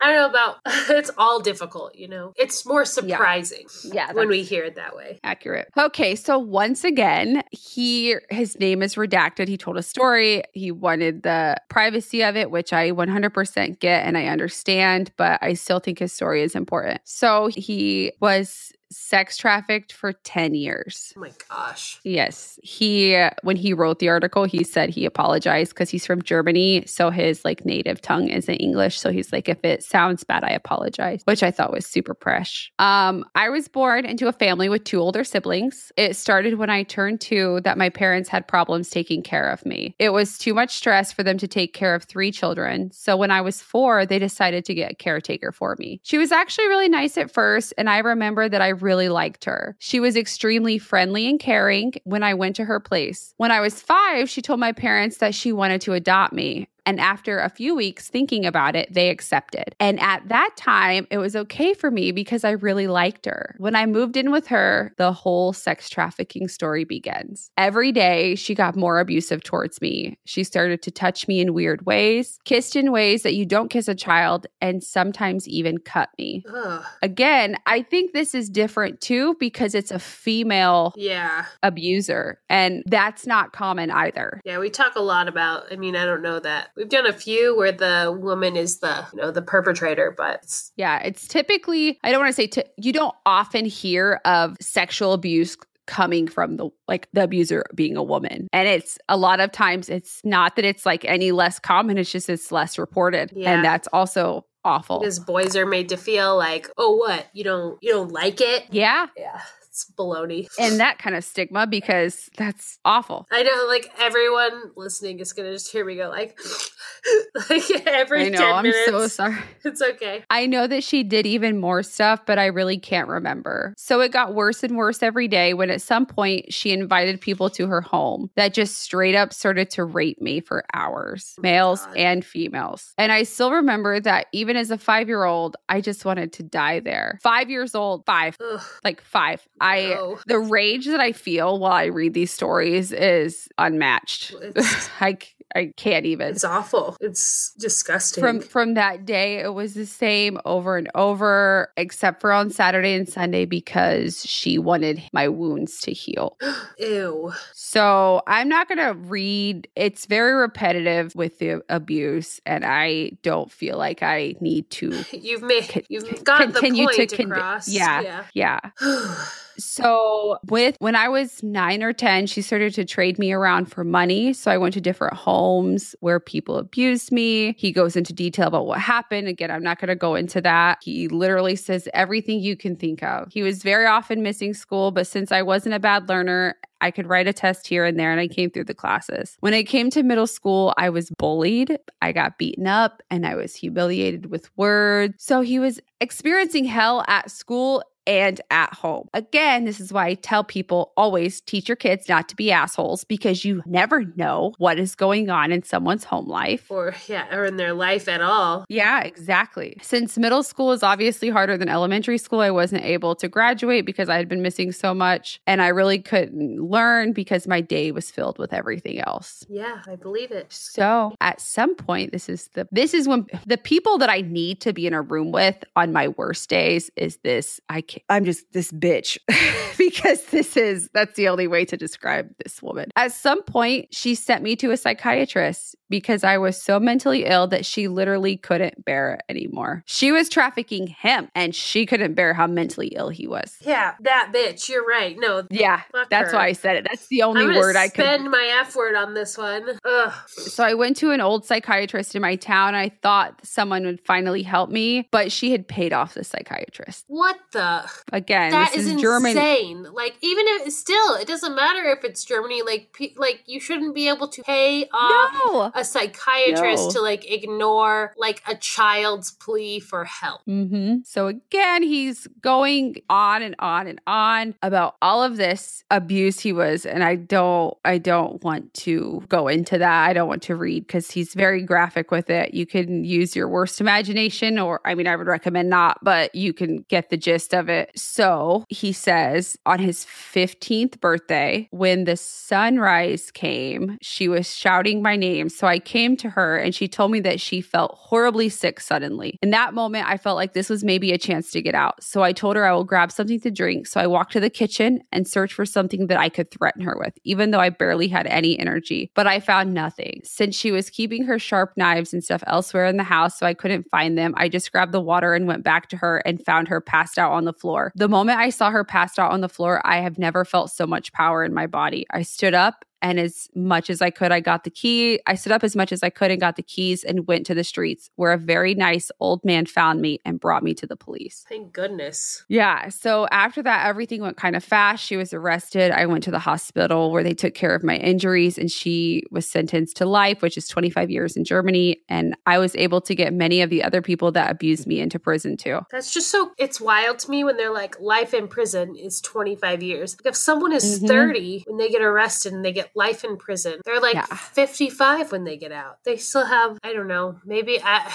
I 0.00 0.12
don't 0.12 0.16
know 0.16 0.28
about 0.28 0.56
it's 0.90 1.10
all 1.16 1.40
difficult, 1.40 1.94
you 1.94 2.08
know. 2.08 2.32
It's 2.36 2.66
more 2.66 2.84
surprising 2.84 3.66
Yeah. 3.84 4.12
when 4.12 4.28
we 4.28 4.42
hear 4.42 4.64
it 4.64 4.76
that 4.76 4.94
way. 4.96 5.18
accurate. 5.24 5.68
Okay, 5.78 6.14
so 6.14 6.38
once 6.38 6.84
again, 6.84 7.42
he 7.50 8.16
his 8.30 8.58
name 8.58 8.82
is 8.82 8.94
redacted. 8.96 9.48
He 9.48 9.56
told 9.56 9.76
a 9.76 9.82
story. 9.82 10.42
He 10.52 10.70
wanted 10.70 11.22
the 11.22 11.56
privacy 11.70 12.22
of 12.22 12.36
it, 12.36 12.50
which 12.50 12.72
I 12.72 12.90
100% 12.90 13.78
get 13.80 14.04
and 14.06 14.16
I 14.18 14.26
understand, 14.26 15.12
but 15.16 15.38
I 15.42 15.54
still 15.54 15.78
think 15.78 15.98
his 15.98 16.12
story 16.12 16.42
is 16.42 16.54
important. 16.54 17.00
So 17.04 17.45
he 17.48 18.12
was 18.20 18.72
sex 18.96 19.36
trafficked 19.36 19.92
for 19.92 20.12
10 20.12 20.54
years. 20.54 21.12
Oh 21.16 21.20
my 21.20 21.32
gosh. 21.48 22.00
Yes. 22.02 22.58
He 22.62 23.16
when 23.42 23.56
he 23.56 23.72
wrote 23.72 23.98
the 23.98 24.08
article, 24.08 24.44
he 24.44 24.64
said 24.64 24.90
he 24.90 25.04
apologized 25.04 25.74
cuz 25.74 25.90
he's 25.90 26.06
from 26.06 26.22
Germany, 26.22 26.84
so 26.86 27.10
his 27.10 27.44
like 27.44 27.64
native 27.64 28.00
tongue 28.00 28.28
isn't 28.28 28.54
English, 28.56 28.98
so 28.98 29.10
he's 29.10 29.32
like 29.32 29.48
if 29.48 29.64
it 29.64 29.82
sounds 29.82 30.24
bad, 30.24 30.44
I 30.44 30.50
apologize, 30.50 31.22
which 31.24 31.42
I 31.42 31.50
thought 31.50 31.72
was 31.72 31.86
super 31.86 32.16
fresh. 32.20 32.72
Um 32.78 33.24
I 33.34 33.48
was 33.50 33.68
born 33.68 34.06
into 34.06 34.28
a 34.28 34.32
family 34.32 34.68
with 34.68 34.84
two 34.84 34.98
older 34.98 35.24
siblings. 35.24 35.92
It 35.96 36.16
started 36.16 36.54
when 36.54 36.70
I 36.70 36.82
turned 36.82 37.20
2 37.20 37.60
that 37.64 37.78
my 37.78 37.90
parents 37.90 38.28
had 38.28 38.48
problems 38.48 38.90
taking 38.90 39.22
care 39.22 39.50
of 39.50 39.64
me. 39.66 39.94
It 39.98 40.10
was 40.10 40.38
too 40.38 40.54
much 40.54 40.74
stress 40.74 41.12
for 41.12 41.22
them 41.22 41.38
to 41.38 41.48
take 41.48 41.74
care 41.74 41.94
of 41.94 42.04
3 42.04 42.32
children. 42.32 42.90
So 42.92 43.16
when 43.16 43.30
I 43.30 43.40
was 43.40 43.60
4, 43.60 44.06
they 44.06 44.18
decided 44.18 44.64
to 44.64 44.74
get 44.74 44.92
a 44.92 44.94
caretaker 44.94 45.52
for 45.52 45.76
me. 45.78 46.00
She 46.02 46.18
was 46.18 46.32
actually 46.32 46.68
really 46.68 46.88
nice 46.88 47.18
at 47.18 47.30
first, 47.30 47.74
and 47.76 47.90
I 47.90 47.98
remember 47.98 48.48
that 48.48 48.62
I 48.62 48.68
really 48.86 49.08
liked 49.10 49.44
her. 49.44 49.76
She 49.80 50.00
was 50.00 50.16
extremely 50.16 50.78
friendly 50.78 51.28
and 51.28 51.40
caring 51.40 51.92
when 52.04 52.22
I 52.22 52.34
went 52.34 52.56
to 52.56 52.64
her 52.64 52.80
place. 52.80 53.34
When 53.36 53.50
I 53.50 53.60
was 53.60 53.82
five, 53.82 54.30
she 54.30 54.40
told 54.40 54.60
my 54.60 54.72
parents 54.72 55.18
that 55.18 55.34
she 55.34 55.52
wanted 55.52 55.80
to 55.82 55.92
adopt 55.92 56.32
me. 56.32 56.68
And 56.86 57.00
after 57.00 57.40
a 57.40 57.50
few 57.50 57.74
weeks 57.74 58.08
thinking 58.08 58.46
about 58.46 58.76
it, 58.76 58.92
they 58.92 59.10
accepted. 59.10 59.74
And 59.80 60.00
at 60.00 60.26
that 60.28 60.50
time, 60.56 61.06
it 61.10 61.18
was 61.18 61.34
okay 61.36 61.74
for 61.74 61.90
me 61.90 62.12
because 62.12 62.44
I 62.44 62.52
really 62.52 62.86
liked 62.86 63.26
her. 63.26 63.56
When 63.58 63.74
I 63.74 63.86
moved 63.86 64.16
in 64.16 64.30
with 64.30 64.46
her, 64.46 64.94
the 64.96 65.12
whole 65.12 65.52
sex 65.52 65.90
trafficking 65.90 66.46
story 66.46 66.84
begins. 66.84 67.50
Every 67.58 67.90
day, 67.90 68.36
she 68.36 68.54
got 68.54 68.76
more 68.76 69.00
abusive 69.00 69.42
towards 69.42 69.80
me. 69.80 70.16
She 70.24 70.44
started 70.44 70.80
to 70.82 70.90
touch 70.92 71.26
me 71.26 71.40
in 71.40 71.52
weird 71.54 71.84
ways, 71.84 72.38
kissed 72.44 72.76
in 72.76 72.92
ways 72.92 73.24
that 73.24 73.34
you 73.34 73.44
don't 73.44 73.68
kiss 73.68 73.88
a 73.88 73.94
child, 73.94 74.46
and 74.60 74.82
sometimes 74.82 75.48
even 75.48 75.78
cut 75.78 76.10
me. 76.18 76.44
Ugh. 76.54 76.84
Again, 77.02 77.56
I 77.66 77.82
think 77.82 78.12
this 78.12 78.34
is 78.34 78.48
different 78.48 79.00
too 79.00 79.34
because 79.40 79.74
it's 79.74 79.90
a 79.90 79.98
female 79.98 80.92
Yeah. 80.96 81.46
abuser, 81.64 82.40
and 82.48 82.84
that's 82.86 83.26
not 83.26 83.52
common 83.52 83.90
either. 83.90 84.40
Yeah, 84.44 84.58
we 84.58 84.70
talk 84.70 84.94
a 84.94 85.00
lot 85.02 85.26
about 85.26 85.64
I 85.72 85.76
mean, 85.76 85.96
I 85.96 86.04
don't 86.04 86.22
know 86.22 86.38
that. 86.38 86.70
We've 86.76 86.88
done 86.88 87.06
a 87.06 87.12
few 87.12 87.56
where 87.56 87.72
the 87.72 88.16
woman 88.18 88.56
is 88.56 88.78
the, 88.80 89.06
you 89.14 89.20
know, 89.20 89.30
the 89.30 89.42
perpetrator, 89.42 90.14
but 90.16 90.40
it's, 90.42 90.72
Yeah, 90.76 90.98
it's 90.98 91.26
typically, 91.26 91.98
I 92.04 92.10
don't 92.10 92.20
want 92.20 92.28
to 92.30 92.34
say, 92.34 92.46
t- 92.46 92.64
you 92.76 92.92
don't 92.92 93.14
often 93.24 93.64
hear 93.64 94.20
of 94.24 94.56
sexual 94.60 95.12
abuse 95.12 95.56
coming 95.86 96.26
from 96.26 96.56
the 96.56 96.68
like 96.88 97.08
the 97.12 97.22
abuser 97.22 97.64
being 97.72 97.96
a 97.96 98.02
woman 98.02 98.48
and 98.52 98.66
it's 98.66 98.98
a 99.08 99.16
lot 99.16 99.38
of 99.38 99.52
times 99.52 99.88
it's 99.88 100.20
not 100.24 100.56
that 100.56 100.64
it's 100.64 100.84
like 100.84 101.04
any 101.04 101.30
less 101.30 101.60
common 101.60 101.96
it's 101.96 102.10
just 102.10 102.28
it's 102.28 102.50
less 102.50 102.76
reported 102.76 103.32
Yeah. 103.36 103.52
and 103.52 103.64
that's 103.64 103.86
also 103.92 104.44
awful 104.64 104.98
because 104.98 105.20
boys 105.20 105.54
are 105.54 105.64
made 105.64 105.90
to 105.90 105.96
feel 105.96 106.36
like, 106.36 106.68
"Oh, 106.76 106.96
what? 106.96 107.28
You 107.32 107.44
don't 107.44 107.78
you 107.82 107.92
don't 107.92 108.10
like 108.10 108.40
it?" 108.40 108.64
yeah 108.72 109.06
Yeah. 109.16 109.40
It's 109.76 109.92
baloney. 109.94 110.46
and 110.58 110.80
that 110.80 110.96
kind 110.98 111.14
of 111.14 111.22
stigma 111.22 111.66
because 111.66 112.30
that's 112.38 112.78
awful 112.86 113.26
I 113.30 113.42
know, 113.42 113.66
like 113.68 113.90
everyone 113.98 114.72
listening 114.74 115.20
is 115.20 115.34
gonna 115.34 115.52
just 115.52 115.70
hear 115.70 115.84
me 115.84 115.96
go 115.96 116.08
like, 116.08 116.38
like 117.50 117.70
every 117.86 118.26
i 118.26 118.28
know 118.30 118.38
10 118.38 118.52
i'm 118.54 118.62
minutes. 118.62 118.86
so 118.86 119.06
sorry 119.08 119.36
It's 119.64 119.82
okay. 119.82 120.22
I 120.30 120.46
know 120.46 120.68
that 120.68 120.84
she 120.84 121.02
did 121.02 121.26
even 121.26 121.58
more 121.60 121.82
stuff, 121.82 122.24
but 122.24 122.38
I 122.38 122.46
really 122.46 122.78
can't 122.78 123.08
remember. 123.08 123.74
So 123.76 124.00
it 124.00 124.12
got 124.12 124.32
worse 124.32 124.62
and 124.62 124.76
worse 124.76 125.02
every 125.02 125.26
day 125.26 125.54
when 125.54 125.70
at 125.70 125.82
some 125.82 126.06
point 126.06 126.52
she 126.52 126.70
invited 126.70 127.20
people 127.20 127.50
to 127.50 127.66
her 127.66 127.80
home 127.80 128.30
that 128.36 128.54
just 128.54 128.78
straight 128.78 129.16
up 129.16 129.32
started 129.32 129.68
to 129.70 129.82
rape 129.84 130.20
me 130.22 130.38
for 130.40 130.64
hours, 130.72 131.34
oh 131.38 131.42
males 131.42 131.84
God. 131.84 131.96
and 131.96 132.24
females. 132.24 132.94
And 132.96 133.10
I 133.10 133.24
still 133.24 133.50
remember 133.50 133.98
that 134.00 134.26
even 134.32 134.56
as 134.56 134.70
a 134.70 134.78
five 134.78 135.08
year 135.08 135.24
old, 135.24 135.56
I 135.68 135.80
just 135.80 136.04
wanted 136.04 136.32
to 136.34 136.44
die 136.44 136.78
there. 136.78 137.18
Five 137.22 137.50
years 137.50 137.74
old, 137.74 138.06
five, 138.06 138.36
Ugh, 138.40 138.60
like 138.84 139.00
five. 139.00 139.44
I, 139.66 139.80
no. 139.94 140.18
the 140.26 140.38
rage 140.38 140.86
that 140.86 141.00
I 141.00 141.12
feel 141.12 141.58
while 141.58 141.72
I 141.72 141.86
read 141.86 142.14
these 142.14 142.32
stories 142.32 142.92
is 142.92 143.48
unmatched. 143.58 144.34
It's- 144.42 144.90
I, 145.00 145.18
I 145.54 145.72
can't 145.76 146.04
even 146.06 146.28
It's 146.28 146.44
awful. 146.44 146.96
It's 147.00 147.52
disgusting. 147.58 148.20
from 148.22 148.40
from 148.40 148.74
that 148.74 149.06
day 149.06 149.38
it 149.38 149.54
was 149.54 149.74
the 149.74 149.86
same 149.86 150.38
over 150.44 150.76
and 150.76 150.90
over 150.94 151.72
except 151.76 152.20
for 152.20 152.32
on 152.32 152.50
saturday 152.50 152.94
and 152.94 153.08
sunday 153.08 153.44
because 153.46 154.22
she 154.26 154.58
wanted 154.58 155.02
my 155.12 155.28
wounds 155.28 155.80
to 155.82 155.92
heal 155.92 156.36
Ew. 156.78 157.32
so 157.54 158.22
i'm 158.26 158.48
not 158.48 158.68
going 158.68 158.78
to 158.78 158.92
read 159.08 159.68
it's 159.76 160.04
very 160.06 160.32
repetitive 160.34 161.14
with 161.14 161.38
the 161.38 161.62
abuse 161.70 162.40
and 162.44 162.64
i 162.64 163.12
don't 163.22 163.50
feel 163.50 163.78
like 163.78 164.02
i 164.02 164.34
need 164.40 164.68
to 164.70 165.04
You've 165.12 165.42
made 165.42 165.68
Con- 165.68 165.82
you've 165.88 166.24
got 166.24 166.38
the 166.38 166.52
continue 166.52 166.86
point 166.86 167.08
to 167.10 167.16
con- 167.16 167.32
across. 167.32 167.68
yeah. 167.68 168.00
yeah 168.02 168.24
yeah. 168.34 168.60
So, 169.58 170.38
with 170.48 170.76
when 170.78 170.96
I 170.96 171.08
was 171.08 171.42
nine 171.42 171.82
or 171.82 171.92
10, 171.92 172.26
she 172.26 172.42
started 172.42 172.74
to 172.74 172.84
trade 172.84 173.18
me 173.18 173.32
around 173.32 173.66
for 173.66 173.84
money. 173.84 174.32
So, 174.32 174.50
I 174.50 174.58
went 174.58 174.74
to 174.74 174.80
different 174.80 175.14
homes 175.14 175.94
where 176.00 176.20
people 176.20 176.56
abused 176.56 177.12
me. 177.12 177.54
He 177.58 177.72
goes 177.72 177.96
into 177.96 178.12
detail 178.12 178.48
about 178.48 178.66
what 178.66 178.80
happened. 178.80 179.28
Again, 179.28 179.50
I'm 179.50 179.62
not 179.62 179.78
going 179.78 179.88
to 179.88 179.96
go 179.96 180.14
into 180.14 180.40
that. 180.42 180.78
He 180.82 181.08
literally 181.08 181.56
says 181.56 181.88
everything 181.94 182.40
you 182.40 182.56
can 182.56 182.76
think 182.76 183.02
of. 183.02 183.32
He 183.32 183.42
was 183.42 183.62
very 183.62 183.86
often 183.86 184.22
missing 184.22 184.54
school, 184.54 184.90
but 184.90 185.06
since 185.06 185.32
I 185.32 185.42
wasn't 185.42 185.74
a 185.74 185.80
bad 185.80 186.08
learner, 186.08 186.56
I 186.80 186.90
could 186.90 187.06
write 187.06 187.26
a 187.26 187.32
test 187.32 187.66
here 187.66 187.84
and 187.84 187.98
there, 187.98 188.12
and 188.12 188.20
I 188.20 188.28
came 188.28 188.50
through 188.50 188.64
the 188.64 188.74
classes. 188.74 189.36
When 189.40 189.54
I 189.54 189.62
came 189.62 189.90
to 189.90 190.02
middle 190.02 190.26
school, 190.26 190.74
I 190.76 190.90
was 190.90 191.10
bullied, 191.18 191.78
I 192.02 192.12
got 192.12 192.38
beaten 192.38 192.66
up, 192.66 193.02
and 193.10 193.26
I 193.26 193.34
was 193.34 193.54
humiliated 193.54 194.26
with 194.26 194.50
words. 194.56 195.14
So 195.18 195.40
he 195.40 195.58
was 195.58 195.80
experiencing 196.00 196.64
hell 196.64 197.04
at 197.08 197.30
school 197.30 197.82
and 198.06 198.40
at 198.50 198.72
home. 198.74 199.08
Again, 199.14 199.64
this 199.64 199.80
is 199.80 199.92
why 199.92 200.06
I 200.06 200.14
tell 200.14 200.44
people 200.44 200.92
always 200.96 201.40
teach 201.40 201.68
your 201.68 201.76
kids 201.76 202.08
not 202.08 202.28
to 202.28 202.36
be 202.36 202.52
assholes 202.52 203.04
because 203.04 203.44
you 203.44 203.62
never 203.66 204.04
know 204.16 204.54
what 204.58 204.78
is 204.78 204.94
going 204.94 205.30
on 205.30 205.52
in 205.52 205.62
someone's 205.62 206.04
home 206.04 206.28
life. 206.28 206.70
Or, 206.70 206.94
yeah, 207.06 207.34
or 207.34 207.44
in 207.44 207.56
their 207.56 207.72
life 207.72 208.08
at 208.08 208.20
all. 208.20 208.64
Yeah, 208.68 209.02
exactly. 209.02 209.76
Since 209.82 210.18
middle 210.18 210.42
school 210.42 210.72
is 210.72 210.82
obviously 210.82 211.28
harder 211.28 211.56
than 211.56 211.68
elementary 211.68 212.18
school, 212.18 212.40
I 212.40 212.50
wasn't 212.50 212.84
able 212.84 213.14
to 213.16 213.28
graduate 213.28 213.86
because 213.86 214.08
I 214.08 214.16
had 214.16 214.28
been 214.28 214.42
missing 214.42 214.72
so 214.72 214.94
much 214.94 215.40
and 215.46 215.60
I 215.60 215.68
really 215.68 215.98
couldn't 215.98 216.60
learn 216.60 217.12
because 217.12 217.46
my 217.46 217.60
day 217.60 217.90
was 217.90 218.10
filled 218.10 218.38
with 218.38 218.52
everything 218.52 219.00
else. 219.00 219.44
Yeah, 219.48 219.82
I 219.86 219.96
believe 219.96 220.30
it. 220.30 220.52
So, 220.52 221.14
at 221.20 221.40
some 221.40 221.74
point 221.74 222.12
this 222.12 222.28
is 222.28 222.48
the 222.54 222.68
this 222.70 222.94
is 222.94 223.08
when 223.08 223.26
the 223.46 223.56
people 223.56 223.98
that 223.98 224.10
I 224.10 224.20
need 224.20 224.60
to 224.62 224.72
be 224.72 224.86
in 224.86 224.92
a 224.92 225.02
room 225.02 225.32
with 225.32 225.64
on 225.74 225.92
my 225.92 226.08
worst 226.08 226.48
days 226.48 226.90
is 226.96 227.18
this 227.18 227.60
I 227.68 227.80
can't 227.80 227.95
I'm 228.08 228.24
just 228.24 228.52
this 228.52 228.72
bitch 228.72 229.18
because 229.78 230.24
this 230.26 230.56
is 230.56 230.88
that's 230.92 231.14
the 231.14 231.28
only 231.28 231.46
way 231.46 231.64
to 231.64 231.76
describe 231.76 232.30
this 232.42 232.62
woman. 232.62 232.90
At 232.96 233.12
some 233.12 233.42
point, 233.42 233.88
she 233.94 234.14
sent 234.14 234.42
me 234.42 234.56
to 234.56 234.70
a 234.70 234.76
psychiatrist 234.76 235.76
because 235.88 236.24
I 236.24 236.38
was 236.38 236.60
so 236.60 236.80
mentally 236.80 237.24
ill 237.24 237.46
that 237.48 237.64
she 237.64 237.88
literally 237.88 238.36
couldn't 238.36 238.84
bear 238.84 239.14
it 239.14 239.22
anymore. 239.28 239.82
She 239.86 240.12
was 240.12 240.28
trafficking 240.28 240.88
him 240.88 241.28
and 241.34 241.54
she 241.54 241.86
couldn't 241.86 242.14
bear 242.14 242.34
how 242.34 242.46
mentally 242.46 242.88
ill 242.88 243.08
he 243.08 243.26
was. 243.26 243.56
Yeah, 243.60 243.94
that 244.00 244.32
bitch. 244.34 244.68
You're 244.68 244.86
right. 244.86 245.16
No. 245.18 245.46
Yeah, 245.50 245.82
that's 246.10 246.32
her. 246.32 246.38
why 246.38 246.46
I 246.46 246.52
said 246.52 246.76
it. 246.76 246.86
That's 246.88 247.06
the 247.08 247.22
only 247.22 247.46
word 247.46 247.76
I 247.76 247.88
could 247.88 248.04
spend 248.04 248.30
my 248.30 248.58
F 248.60 248.74
word 248.74 248.94
on 248.94 249.14
this 249.14 249.38
one. 249.38 249.78
Ugh. 249.84 250.12
So 250.28 250.64
I 250.64 250.74
went 250.74 250.96
to 250.98 251.10
an 251.10 251.20
old 251.20 251.44
psychiatrist 251.44 252.14
in 252.14 252.22
my 252.22 252.36
town. 252.36 252.74
I 252.74 252.88
thought 252.88 253.40
someone 253.44 253.84
would 253.84 254.00
finally 254.04 254.42
help 254.42 254.70
me, 254.70 255.08
but 255.10 255.30
she 255.30 255.52
had 255.52 255.68
paid 255.68 255.92
off 255.92 256.14
the 256.14 256.24
psychiatrist. 256.24 257.04
What 257.08 257.36
the? 257.52 257.85
Again, 258.12 258.50
that 258.52 258.74
is, 258.74 258.86
is 258.86 259.00
German. 259.00 259.30
insane. 259.32 259.82
Like 259.92 260.16
even 260.22 260.44
if 260.48 260.72
still, 260.72 261.14
it 261.14 261.26
doesn't 261.26 261.54
matter 261.54 261.84
if 261.90 262.04
it's 262.04 262.24
Germany. 262.24 262.62
Like 262.62 262.96
like 263.16 263.42
you 263.46 263.60
shouldn't 263.60 263.94
be 263.94 264.08
able 264.08 264.28
to 264.28 264.42
pay 264.42 264.88
off 264.92 265.32
no. 265.52 265.72
a 265.74 265.84
psychiatrist 265.84 266.84
No. 266.86 266.90
to 266.92 267.00
like 267.00 267.30
ignore 267.30 268.14
like 268.16 268.42
a 268.46 268.54
child's 268.56 269.30
plea 269.32 269.80
for 269.80 270.04
help. 270.04 270.42
hmm 270.44 270.96
So 271.04 271.28
again, 271.28 271.82
he's 271.82 272.26
going 272.40 272.96
on 273.08 273.42
and 273.42 273.54
on 273.58 273.86
and 273.86 274.00
on 274.06 274.54
about 274.62 274.96
all 275.02 275.22
of 275.22 275.36
this 275.36 275.84
abuse 275.90 276.40
he 276.40 276.52
was, 276.52 276.86
and 276.86 277.02
I 277.04 277.16
don't, 277.16 277.76
I 277.84 277.98
don't 277.98 278.42
want 278.42 278.72
to 278.74 279.22
go 279.28 279.48
into 279.48 279.78
that. 279.78 280.08
I 280.08 280.12
don't 280.12 280.28
want 280.28 280.42
to 280.44 280.56
read 280.56 280.86
because 280.86 281.10
he's 281.10 281.34
very 281.34 281.62
graphic 281.62 282.10
with 282.10 282.30
it. 282.30 282.54
You 282.54 282.66
can 282.66 283.04
use 283.04 283.34
your 283.36 283.48
worst 283.48 283.80
imagination, 283.80 284.58
or 284.58 284.80
I 284.84 284.94
mean, 284.94 285.06
I 285.06 285.16
would 285.16 285.26
recommend 285.26 285.68
not, 285.70 285.98
but 286.02 286.34
you 286.34 286.52
can 286.52 286.84
get 286.88 287.10
the 287.10 287.16
gist 287.16 287.54
of 287.54 287.68
it. 287.68 287.75
So 287.94 288.64
he 288.68 288.92
says 288.92 289.56
on 289.66 289.78
his 289.78 290.04
15th 290.04 291.00
birthday, 291.00 291.68
when 291.70 292.04
the 292.04 292.16
sunrise 292.16 293.30
came, 293.30 293.98
she 294.00 294.28
was 294.28 294.54
shouting 294.54 295.02
my 295.02 295.16
name. 295.16 295.48
So 295.48 295.66
I 295.66 295.78
came 295.78 296.16
to 296.18 296.30
her 296.30 296.56
and 296.56 296.74
she 296.74 296.88
told 296.88 297.10
me 297.10 297.20
that 297.20 297.40
she 297.40 297.60
felt 297.60 297.96
horribly 297.98 298.48
sick 298.48 298.80
suddenly. 298.80 299.38
In 299.42 299.50
that 299.50 299.74
moment, 299.74 300.08
I 300.08 300.16
felt 300.16 300.36
like 300.36 300.52
this 300.52 300.70
was 300.70 300.84
maybe 300.84 301.12
a 301.12 301.18
chance 301.18 301.50
to 301.52 301.62
get 301.62 301.74
out. 301.74 302.02
So 302.02 302.22
I 302.22 302.32
told 302.32 302.56
her 302.56 302.66
I 302.66 302.72
will 302.72 302.84
grab 302.84 303.12
something 303.12 303.40
to 303.40 303.50
drink. 303.50 303.86
So 303.86 304.00
I 304.00 304.06
walked 304.06 304.32
to 304.32 304.40
the 304.40 304.50
kitchen 304.50 305.00
and 305.12 305.26
searched 305.26 305.54
for 305.54 305.66
something 305.66 306.06
that 306.06 306.18
I 306.18 306.28
could 306.28 306.50
threaten 306.50 306.82
her 306.82 306.96
with, 306.98 307.18
even 307.24 307.50
though 307.50 307.60
I 307.60 307.70
barely 307.70 308.08
had 308.08 308.26
any 308.26 308.58
energy. 308.58 309.10
But 309.14 309.26
I 309.26 309.40
found 309.40 309.74
nothing. 309.74 310.20
Since 310.24 310.56
she 310.56 310.70
was 310.70 310.90
keeping 310.90 311.24
her 311.24 311.38
sharp 311.38 311.72
knives 311.76 312.12
and 312.12 312.22
stuff 312.22 312.42
elsewhere 312.46 312.86
in 312.86 312.96
the 312.96 313.02
house, 313.02 313.38
so 313.38 313.46
I 313.46 313.54
couldn't 313.54 313.88
find 313.90 314.16
them, 314.16 314.34
I 314.36 314.48
just 314.48 314.72
grabbed 314.72 314.92
the 314.92 315.00
water 315.00 315.34
and 315.34 315.46
went 315.46 315.64
back 315.64 315.88
to 315.90 315.96
her 315.96 316.18
and 316.24 316.44
found 316.44 316.68
her 316.68 316.80
passed 316.80 317.18
out 317.18 317.32
on 317.32 317.44
the 317.44 317.52
floor. 317.52 317.65
The 317.94 318.08
moment 318.08 318.38
I 318.38 318.50
saw 318.50 318.70
her 318.70 318.84
passed 318.84 319.18
out 319.18 319.32
on 319.32 319.40
the 319.40 319.48
floor, 319.48 319.80
I 319.84 319.98
have 319.98 320.18
never 320.18 320.44
felt 320.44 320.70
so 320.70 320.86
much 320.86 321.12
power 321.12 321.44
in 321.44 321.52
my 321.52 321.66
body. 321.66 322.06
I 322.10 322.22
stood 322.22 322.54
up 322.54 322.84
and 323.02 323.18
as 323.20 323.48
much 323.54 323.90
as 323.90 324.00
I 324.02 324.10
could, 324.10 324.32
I 324.32 324.40
got 324.40 324.64
the 324.64 324.70
key. 324.70 325.20
I 325.26 325.34
stood 325.34 325.52
up 325.52 325.62
as 325.64 325.76
much 325.76 325.92
as 325.92 326.02
I 326.02 326.10
could 326.10 326.30
and 326.30 326.40
got 326.40 326.56
the 326.56 326.62
keys 326.62 327.04
and 327.04 327.26
went 327.26 327.46
to 327.46 327.54
the 327.54 327.64
streets 327.64 328.10
where 328.16 328.32
a 328.32 328.38
very 328.38 328.74
nice 328.74 329.10
old 329.20 329.44
man 329.44 329.66
found 329.66 330.00
me 330.00 330.20
and 330.24 330.40
brought 330.40 330.62
me 330.62 330.74
to 330.74 330.86
the 330.86 330.96
police. 330.96 331.44
Thank 331.48 331.72
goodness. 331.72 332.44
Yeah. 332.48 332.88
So 332.88 333.26
after 333.30 333.62
that, 333.62 333.86
everything 333.86 334.20
went 334.22 334.36
kind 334.36 334.56
of 334.56 334.64
fast. 334.64 335.04
She 335.04 335.16
was 335.16 335.32
arrested. 335.32 335.92
I 335.92 336.06
went 336.06 336.24
to 336.24 336.30
the 336.30 336.38
hospital 336.38 337.10
where 337.10 337.22
they 337.22 337.34
took 337.34 337.54
care 337.54 337.74
of 337.74 337.82
my 337.84 337.96
injuries 337.96 338.58
and 338.58 338.70
she 338.70 339.22
was 339.30 339.48
sentenced 339.48 339.96
to 339.98 340.06
life, 340.06 340.42
which 340.42 340.56
is 340.56 340.68
25 340.68 341.10
years 341.10 341.36
in 341.36 341.44
Germany. 341.44 342.02
And 342.08 342.36
I 342.46 342.58
was 342.58 342.74
able 342.76 343.00
to 343.02 343.14
get 343.14 343.32
many 343.32 343.60
of 343.62 343.70
the 343.70 343.82
other 343.82 344.02
people 344.02 344.32
that 344.32 344.50
abused 344.50 344.86
me 344.86 345.00
into 345.00 345.18
prison 345.18 345.56
too. 345.56 345.80
That's 345.90 346.12
just 346.12 346.30
so 346.30 346.52
it's 346.58 346.80
wild 346.80 347.18
to 347.20 347.30
me 347.30 347.44
when 347.44 347.56
they're 347.56 347.72
like 347.72 347.98
life 348.00 348.32
in 348.34 348.48
prison 348.48 348.96
is 348.96 349.20
25 349.20 349.82
years. 349.82 350.16
Like 350.18 350.26
if 350.32 350.36
someone 350.36 350.72
is 350.72 351.00
Mhm. 351.02 351.08
30 351.08 351.64
when 351.66 351.76
they 351.78 351.88
get 351.88 352.02
arrested 352.02 352.52
and 352.52 352.64
they 352.64 352.72
get 352.72 352.90
life 352.96 353.22
in 353.24 353.36
prison, 353.36 353.80
they're 353.84 354.00
like 354.00 354.14
Yeah. 354.14 354.24
55 354.26 355.30
when 355.32 355.44
they 355.44 355.56
get 355.56 355.72
out. 355.72 356.02
They 356.04 356.16
still 356.16 356.46
have 356.46 356.78
I 356.82 356.92
don't 356.92 357.08
know, 357.08 357.38
maybe 357.44 357.78
I 357.82 358.10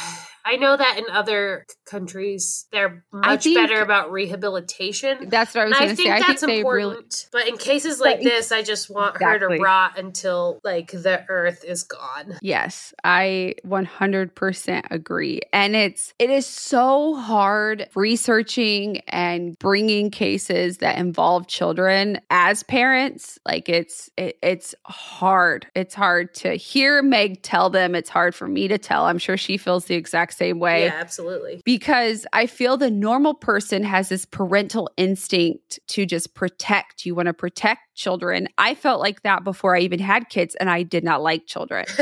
I 0.46 0.56
know 0.58 0.76
that 0.76 0.98
in 0.98 1.06
other 1.12 1.66
countries 1.86 2.66
they're 2.72 3.04
much 3.12 3.44
think- 3.44 3.58
better 3.58 3.82
about 3.82 4.12
rehabilitation. 4.12 5.30
That's 5.30 5.54
what 5.56 5.62
I 5.62 5.66
was 5.70 5.74
going 5.78 5.84
I 5.84 5.92
to 5.92 5.96
think 5.96 6.08
say. 6.08 6.12
I 6.14 6.16
think 6.18 6.28
that's 6.28 6.42
they 6.46 6.58
important. 6.60 6.96
really. 6.98 7.06
But 7.32 7.48
in 7.48 7.58
cases 7.58 8.00
like 8.00 8.18
But- 8.18 8.24
this, 8.24 8.52
I 8.52 8.62
just 8.64 8.90
want 8.90 9.22
her 9.22 9.40
to 9.40 9.48
rot 9.62 9.98
until 9.98 10.60
like 10.64 10.92
the 10.92 11.26
earth 11.30 11.64
is 11.64 11.84
gone. 11.84 12.38
Yes, 12.42 12.94
I 13.04 13.56
100% 13.66 14.84
agree. 14.92 15.42
And 15.54 15.76
it's 15.76 16.14
it 16.20 16.30
is 16.30 16.46
so 16.46 17.16
hard 17.16 17.88
researching 17.96 18.98
and 19.08 19.58
bringing 19.60 20.10
cases 20.12 20.78
that 20.80 20.98
involve 20.98 21.48
children 21.48 22.20
as 22.30 22.64
parents. 22.64 23.40
Like 23.46 23.70
it's 23.70 24.10
it, 24.18 24.38
it's 24.42 24.74
hard. 24.86 25.68
It's 25.76 25.94
hard 25.96 26.34
to 26.36 26.54
hear 26.56 27.02
Meg 27.02 27.42
tell 27.44 27.70
them. 27.70 27.96
It's 27.96 28.10
hard 28.10 28.36
for 28.36 28.48
me 28.48 28.68
to 28.68 28.78
tell. 28.78 29.06
I'm 29.06 29.18
sure 29.18 29.38
she 29.38 29.58
feels 29.58 29.86
the 29.86 29.96
exact 29.96 30.31
same 30.32 30.60
way 30.60 30.86
Yeah, 30.86 30.94
absolutely. 30.96 31.62
because 31.65 32.26
I 32.34 32.46
feel 32.48 32.78
the 32.78 32.89
normal 32.91 33.34
person 33.34 33.84
has 33.84 34.10
this 34.10 34.26
parental 34.26 34.89
instinct 34.98 35.80
to 35.89 36.06
just 36.06 36.34
protect. 36.34 37.06
You 37.06 37.15
want 37.15 37.28
to 37.28 37.34
protect 37.34 37.96
children. 37.96 38.48
I 38.58 38.76
felt 38.76 39.00
like 39.00 39.24
that 39.24 39.44
before 39.44 39.76
I 39.76 39.80
even 39.82 40.00
had 40.00 40.30
kids, 40.30 40.56
and 40.56 40.70
I 40.70 40.84
did 40.84 41.04
not 41.04 41.22
like 41.22 41.46
children. 41.48 41.86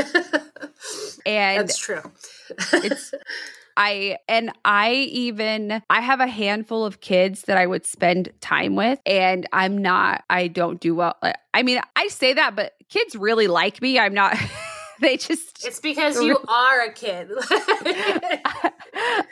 And 1.26 1.60
That's 1.68 1.76
true. 1.78 2.00
it's 2.72 3.12
I 3.76 4.16
and 4.28 4.50
I 4.64 4.92
even 4.92 5.82
I 5.90 6.00
have 6.00 6.20
a 6.20 6.26
handful 6.26 6.84
of 6.86 7.00
kids 7.00 7.42
that 7.42 7.56
I 7.58 7.66
would 7.66 7.84
spend 7.86 8.30
time 8.40 8.74
with 8.76 8.98
and 9.06 9.46
I'm 9.52 9.78
not 9.78 10.24
I 10.30 10.48
don't 10.48 10.80
do 10.80 10.94
well 10.94 11.16
I 11.54 11.62
mean 11.62 11.80
I 11.96 12.08
say 12.08 12.32
that 12.34 12.56
but 12.56 12.72
kids 12.88 13.14
really 13.14 13.46
like 13.46 13.80
me 13.82 13.98
I'm 13.98 14.14
not 14.14 14.36
they 15.00 15.16
just 15.16 15.64
It's 15.64 15.80
because 15.80 16.20
you 16.22 16.38
are 16.48 16.80
a 16.82 16.92
kid. 16.92 17.30